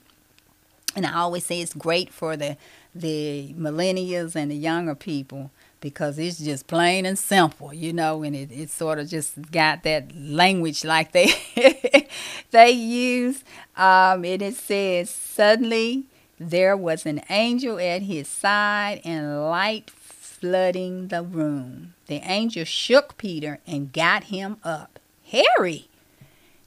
And 0.95 1.05
I 1.05 1.13
always 1.13 1.45
say 1.45 1.61
it's 1.61 1.73
great 1.73 2.11
for 2.11 2.35
the 2.35 2.57
the 2.93 3.53
millennials 3.57 4.35
and 4.35 4.51
the 4.51 4.55
younger 4.55 4.95
people 4.95 5.49
because 5.79 6.19
it's 6.19 6.37
just 6.37 6.67
plain 6.67 7.05
and 7.05 7.17
simple, 7.17 7.73
you 7.73 7.91
know, 7.91 8.21
and 8.23 8.35
it, 8.35 8.51
it 8.51 8.69
sort 8.69 8.99
of 8.99 9.09
just 9.09 9.51
got 9.51 9.83
that 9.83 10.15
language 10.15 10.85
like 10.85 11.11
they 11.11 11.33
they 12.51 12.71
use. 12.71 13.43
Um, 13.75 14.23
and 14.23 14.41
it 14.41 14.55
says, 14.55 15.09
suddenly 15.09 16.05
there 16.39 16.77
was 16.77 17.05
an 17.05 17.21
angel 17.29 17.79
at 17.79 18.03
his 18.03 18.27
side 18.27 19.01
and 19.03 19.41
light 19.43 19.89
flooding 19.89 21.07
the 21.07 21.23
room. 21.23 21.93
The 22.07 22.21
angel 22.23 22.65
shook 22.65 23.17
Peter 23.17 23.59
and 23.65 23.91
got 23.93 24.25
him 24.25 24.57
up. 24.63 24.99
Hurry! 25.31 25.87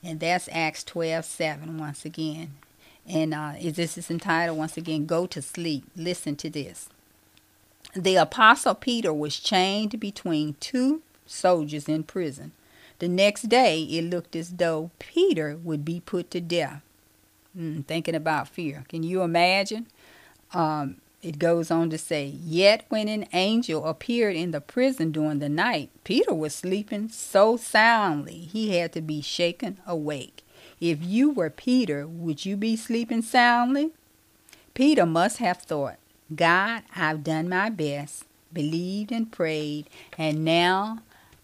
And 0.02 0.20
that's 0.20 0.48
Acts 0.52 0.84
12 0.84 1.24
7 1.24 1.78
once 1.78 2.04
again. 2.04 2.52
And 3.08 3.34
uh, 3.34 3.52
this 3.60 3.98
is 3.98 4.10
entitled 4.10 4.58
once 4.58 4.76
again, 4.76 5.06
Go 5.06 5.26
to 5.26 5.42
Sleep. 5.42 5.84
Listen 5.96 6.36
to 6.36 6.48
this. 6.48 6.88
The 7.94 8.16
Apostle 8.16 8.74
Peter 8.74 9.12
was 9.12 9.38
chained 9.38 10.00
between 10.00 10.56
two 10.60 11.02
soldiers 11.26 11.88
in 11.88 12.04
prison. 12.04 12.52
The 12.98 13.08
next 13.08 13.48
day, 13.48 13.82
it 13.82 14.04
looked 14.04 14.34
as 14.34 14.50
though 14.50 14.90
Peter 14.98 15.58
would 15.62 15.84
be 15.84 16.00
put 16.00 16.30
to 16.30 16.40
death. 16.40 16.82
Mm, 17.56 17.86
thinking 17.86 18.14
about 18.14 18.48
fear. 18.48 18.84
Can 18.88 19.02
you 19.02 19.22
imagine? 19.22 19.86
Um, 20.52 20.96
it 21.22 21.38
goes 21.38 21.70
on 21.70 21.90
to 21.90 21.98
say, 21.98 22.26
Yet 22.26 22.84
when 22.88 23.08
an 23.08 23.26
angel 23.32 23.86
appeared 23.86 24.36
in 24.36 24.50
the 24.50 24.60
prison 24.60 25.12
during 25.12 25.38
the 25.38 25.48
night, 25.48 25.90
Peter 26.04 26.34
was 26.34 26.54
sleeping 26.54 27.08
so 27.08 27.56
soundly 27.56 28.40
he 28.40 28.76
had 28.76 28.92
to 28.92 29.00
be 29.00 29.20
shaken 29.20 29.78
awake. 29.86 30.43
If 30.80 31.02
you 31.02 31.30
were 31.30 31.50
Peter, 31.50 32.06
would 32.06 32.44
you 32.44 32.56
be 32.56 32.76
sleeping 32.76 33.22
soundly? 33.22 33.92
Peter 34.74 35.06
must 35.06 35.38
have 35.38 35.58
thought, 35.58 35.96
God, 36.34 36.82
I've 36.94 37.22
done 37.22 37.48
my 37.48 37.70
best, 37.70 38.24
believed 38.52 39.12
and 39.12 39.30
prayed, 39.30 39.88
and 40.18 40.44
now 40.44 40.98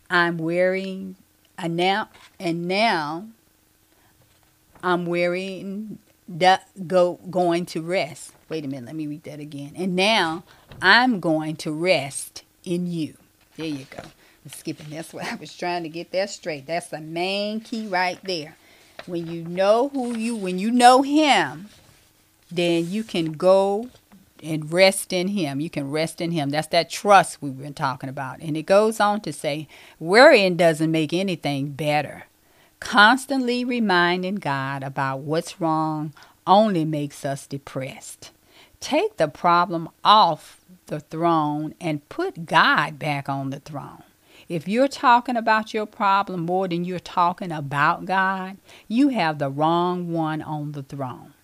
I'm 0.08 0.36
wearing, 0.36 1.16
and 1.56 1.76
now, 1.76 2.08
and 2.38 2.66
now 2.66 3.26
I'm 4.82 5.06
wearing, 5.06 5.98
the, 6.28 6.60
go, 6.86 7.20
going 7.30 7.66
to 7.66 7.82
rest. 7.82 8.32
Wait 8.48 8.64
a 8.64 8.68
minute, 8.68 8.86
let 8.86 8.96
me 8.96 9.06
read 9.06 9.24
that 9.24 9.40
again. 9.40 9.72
And 9.76 9.94
now 9.94 10.44
I'm 10.82 11.20
going 11.20 11.56
to 11.56 11.72
rest 11.72 12.42
in 12.64 12.90
you. 12.90 13.14
There 13.56 13.66
you 13.66 13.86
go. 13.90 14.02
I'm 14.44 14.50
skipping. 14.50 14.86
That's 14.90 15.12
what 15.12 15.26
I 15.26 15.34
was 15.36 15.56
trying 15.56 15.82
to 15.82 15.88
get 15.88 16.10
that 16.12 16.30
straight. 16.30 16.66
That's 16.66 16.88
the 16.88 17.00
main 17.00 17.60
key 17.60 17.86
right 17.86 18.18
there. 18.24 18.56
When 19.06 19.26
you 19.26 19.44
know 19.44 19.88
who 19.88 20.16
you, 20.16 20.36
when 20.36 20.58
you 20.58 20.70
know 20.70 21.02
Him, 21.02 21.68
then 22.50 22.90
you 22.90 23.04
can 23.04 23.32
go 23.32 23.90
and 24.42 24.72
rest 24.72 25.12
in 25.12 25.28
Him. 25.28 25.60
You 25.60 25.70
can 25.70 25.90
rest 25.90 26.20
in 26.20 26.32
Him. 26.32 26.50
That's 26.50 26.68
that 26.68 26.90
trust 26.90 27.42
we've 27.42 27.58
been 27.58 27.74
talking 27.74 28.08
about. 28.08 28.40
And 28.40 28.56
it 28.56 28.62
goes 28.62 29.00
on 29.00 29.20
to 29.22 29.32
say, 29.32 29.68
worrying 29.98 30.56
doesn't 30.56 30.90
make 30.90 31.12
anything 31.12 31.70
better. 31.72 32.24
Constantly 32.80 33.64
reminding 33.64 34.36
God 34.36 34.82
about 34.82 35.20
what's 35.20 35.60
wrong 35.60 36.14
only 36.46 36.84
makes 36.84 37.24
us 37.24 37.46
depressed. 37.46 38.30
Take 38.80 39.18
the 39.18 39.28
problem 39.28 39.90
off 40.02 40.64
the 40.86 41.00
throne 41.00 41.74
and 41.80 42.08
put 42.08 42.46
God 42.46 42.98
back 42.98 43.28
on 43.28 43.50
the 43.50 43.60
throne. 43.60 44.02
If 44.50 44.66
you're 44.66 44.88
talking 44.88 45.36
about 45.36 45.72
your 45.72 45.86
problem 45.86 46.40
more 46.40 46.66
than 46.66 46.84
you're 46.84 46.98
talking 46.98 47.52
about 47.52 48.04
God, 48.04 48.56
you 48.88 49.10
have 49.10 49.38
the 49.38 49.48
wrong 49.48 50.12
one 50.12 50.42
on 50.42 50.72
the 50.72 50.82
throne. 50.82 51.34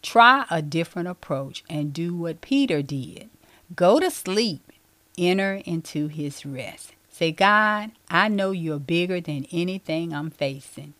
Try 0.00 0.46
a 0.50 0.62
different 0.62 1.08
approach 1.08 1.62
and 1.68 1.92
do 1.92 2.16
what 2.16 2.40
Peter 2.40 2.80
did. 2.80 3.28
Go 3.76 4.00
to 4.00 4.10
sleep, 4.10 4.72
enter 5.18 5.60
into 5.66 6.08
his 6.08 6.46
rest. 6.46 6.94
Say, 7.10 7.32
God, 7.32 7.90
I 8.08 8.28
know 8.28 8.52
you're 8.52 8.78
bigger 8.78 9.20
than 9.20 9.46
anything 9.52 10.14
I'm 10.14 10.30
facing. 10.30 10.94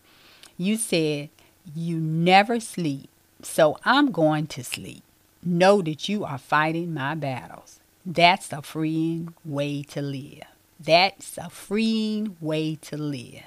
You 0.58 0.76
said 0.76 1.30
you 1.74 1.96
never 1.96 2.60
sleep, 2.60 3.08
so 3.40 3.78
I'm 3.86 4.12
going 4.12 4.48
to 4.48 4.62
sleep. 4.62 5.02
Know 5.42 5.80
that 5.80 6.10
you 6.10 6.26
are 6.26 6.36
fighting 6.36 6.92
my 6.92 7.14
battles. 7.14 7.80
That's 8.04 8.52
a 8.52 8.60
freeing 8.60 9.32
way 9.46 9.82
to 9.84 10.02
live. 10.02 10.53
That's 10.84 11.38
a 11.38 11.50
freeing 11.50 12.36
way 12.40 12.76
to 12.82 12.96
live. 12.96 13.44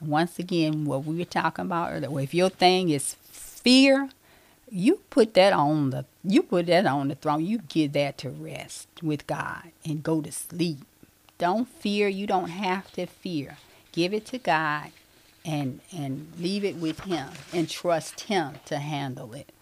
And 0.00 0.10
once 0.10 0.38
again, 0.38 0.84
what 0.84 1.04
we 1.04 1.16
were 1.16 1.24
talking 1.24 1.66
about 1.66 1.92
earlier, 1.92 2.20
if 2.20 2.34
your 2.34 2.50
thing 2.50 2.90
is 2.90 3.14
fear, 3.24 4.10
you 4.70 5.00
put 5.10 5.34
that 5.34 5.52
on 5.52 5.90
the 5.90 6.04
you 6.24 6.42
put 6.42 6.66
that 6.66 6.86
on 6.86 7.08
the 7.08 7.14
throne. 7.14 7.44
You 7.44 7.58
give 7.58 7.92
that 7.92 8.18
to 8.18 8.30
rest 8.30 8.88
with 9.02 9.26
God 9.26 9.72
and 9.84 10.02
go 10.02 10.20
to 10.20 10.30
sleep. 10.30 10.80
Don't 11.38 11.68
fear. 11.68 12.08
You 12.08 12.26
don't 12.26 12.50
have 12.50 12.92
to 12.92 13.06
fear. 13.06 13.56
Give 13.92 14.12
it 14.12 14.26
to 14.26 14.38
God 14.38 14.90
and 15.44 15.80
and 15.96 16.32
leave 16.38 16.64
it 16.64 16.76
with 16.76 17.00
Him 17.00 17.28
and 17.52 17.68
trust 17.68 18.22
Him 18.22 18.54
to 18.66 18.78
handle 18.78 19.32
it. 19.32 19.52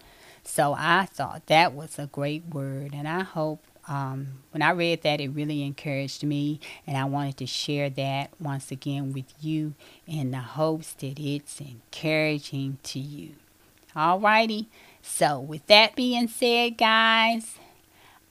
So 0.43 0.75
I 0.77 1.05
thought 1.05 1.47
that 1.47 1.73
was 1.73 1.99
a 1.99 2.07
great 2.07 2.45
word, 2.47 2.93
and 2.93 3.07
I 3.07 3.23
hope 3.23 3.61
um, 3.87 4.39
when 4.51 4.61
I 4.61 4.71
read 4.71 5.01
that, 5.03 5.21
it 5.21 5.29
really 5.29 5.63
encouraged 5.63 6.23
me, 6.23 6.59
and 6.85 6.97
I 6.97 7.05
wanted 7.05 7.37
to 7.37 7.45
share 7.45 7.89
that 7.91 8.31
once 8.39 8.71
again 8.71 9.13
with 9.13 9.33
you 9.41 9.75
in 10.05 10.31
the 10.31 10.39
hopes 10.39 10.93
that 10.93 11.19
it's 11.19 11.61
encouraging 11.61 12.79
to 12.83 12.99
you. 12.99 13.31
Alrighty, 13.95 14.67
so 15.01 15.39
with 15.39 15.65
that 15.67 15.95
being 15.95 16.27
said, 16.27 16.77
guys, 16.77 17.55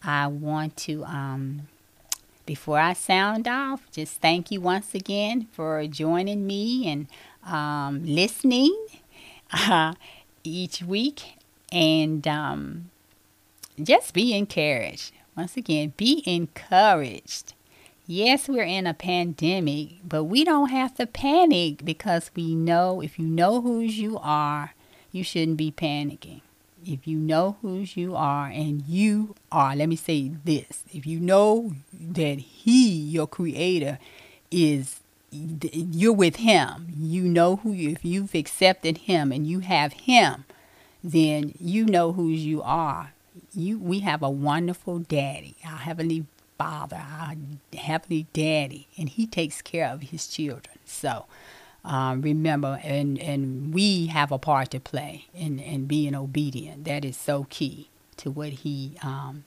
I 0.03 0.27
want 0.27 0.77
to, 0.79 1.05
um, 1.05 1.69
before 2.45 2.79
I 2.79 2.93
sound 2.93 3.49
off, 3.49 3.91
just 3.91 4.21
thank 4.21 4.51
you 4.51 4.61
once 4.61 4.95
again 4.95 5.49
for 5.53 5.85
joining 5.87 6.47
me 6.47 6.87
and 6.89 7.09
um, 7.45 8.05
listening 8.05 8.87
uh, 9.53 9.95
each 10.45 10.83
week, 10.83 11.39
and 11.73 12.29
um, 12.29 12.91
just 13.83 14.15
be 14.15 14.35
encouraged. 14.35 15.13
Once 15.37 15.57
again, 15.57 15.93
be 15.97 16.23
encouraged. 16.27 17.53
Yes, 18.07 18.49
we're 18.49 18.63
in 18.63 18.87
a 18.87 18.95
pandemic, 18.95 19.89
but 20.09 20.25
we 20.25 20.45
don't 20.45 20.71
have 20.71 20.95
to 20.95 21.07
panic 21.07 21.85
because 21.85 22.31
we 22.35 22.55
know 22.55 23.03
if 23.03 23.19
you 23.19 23.27
know 23.27 23.61
who 23.61 23.81
you 23.81 24.19
are, 24.23 24.75
you 25.13 25.23
shouldn't 25.25 25.57
be 25.57 25.71
panicking. 25.73 26.41
if 26.85 27.07
you 27.07 27.19
know 27.19 27.57
whose 27.63 27.97
you 27.97 28.15
are 28.15 28.47
and 28.47 28.83
you 28.87 29.35
are, 29.51 29.75
let 29.75 29.89
me 29.89 29.97
say 29.97 30.31
this, 30.45 30.85
if 30.95 31.05
you 31.05 31.19
know 31.19 31.73
that 31.93 32.39
He, 32.39 32.89
your 32.89 33.27
Creator, 33.27 33.99
is 34.51 35.01
you're 35.33 36.13
with 36.13 36.37
him 36.37 36.87
you 36.97 37.25
know 37.25 37.57
who 37.57 37.73
you 37.73 37.91
if 37.91 38.05
you've 38.05 38.35
accepted 38.35 38.99
him 38.99 39.33
and 39.33 39.47
you 39.47 39.59
have 39.59 39.93
him 39.93 40.45
then 41.03 41.53
you 41.59 41.85
know 41.85 42.13
whose 42.13 42.45
you 42.45 42.63
are 42.63 43.13
you 43.55 43.79
we 43.79 44.01
have 44.01 44.23
a 44.23 44.31
wonderful 44.31 44.99
daddy. 44.99 45.57
Our 45.65 45.79
heavenly 45.79 46.27
father. 46.59 46.97
Our 46.97 47.35
heavenly 47.77 48.27
daddy 48.33 48.89
and 48.97 49.09
he 49.09 49.27
takes 49.27 49.63
care 49.63 49.89
of 49.89 50.03
his 50.03 50.27
children. 50.27 50.79
So 50.85 51.27
um, 51.85 52.23
remember 52.23 52.81
and 52.83 53.19
and 53.19 53.73
we 53.73 54.07
have 54.07 54.33
a 54.33 54.39
part 54.39 54.71
to 54.73 54.81
play 54.81 55.27
in 55.35 55.59
in 55.59 55.87
being 55.87 56.15
obedient. 56.15 56.85
That 56.85 57.05
is 57.05 57.17
so 57.17 57.47
key 57.49 57.89
to 58.19 58.31
what 58.31 58.49
he 58.49 58.93
um, 59.03 59.45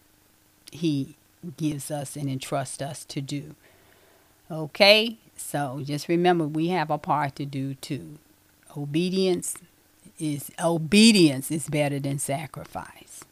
he 0.71 1.15
gives 1.57 1.89
us 1.91 2.15
and 2.15 2.29
entrusts 2.29 2.81
us 2.81 3.05
to 3.05 3.21
do. 3.21 3.55
Okay? 4.51 5.17
So 5.35 5.81
just 5.83 6.07
remember 6.07 6.45
we 6.47 6.67
have 6.69 6.89
a 6.89 6.97
part 6.97 7.35
to 7.37 7.45
do 7.45 7.75
too. 7.75 8.19
Obedience 8.75 9.55
is 10.19 10.51
obedience 10.61 11.49
is 11.49 11.67
better 11.69 11.99
than 11.99 12.19
sacrifice. 12.19 13.23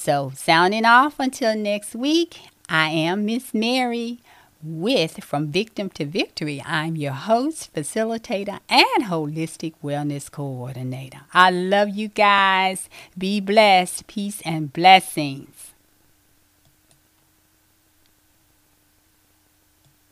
So 0.00 0.30
sounding 0.32 0.84
off 0.84 1.18
until 1.18 1.56
next 1.56 1.92
week, 1.92 2.38
I 2.68 2.88
am 2.88 3.26
Miss 3.26 3.52
Mary 3.52 4.20
with 4.62 5.24
From 5.24 5.48
Victim 5.48 5.90
to 5.90 6.06
Victory. 6.06 6.62
I'm 6.64 6.94
your 6.94 7.14
host, 7.14 7.74
facilitator, 7.74 8.60
and 8.68 9.06
holistic 9.06 9.74
wellness 9.82 10.30
coordinator. 10.30 11.22
I 11.34 11.50
love 11.50 11.88
you 11.88 12.06
guys. 12.06 12.88
Be 13.18 13.40
blessed. 13.40 14.06
Peace 14.06 14.40
and 14.44 14.72
blessings. 14.72 15.57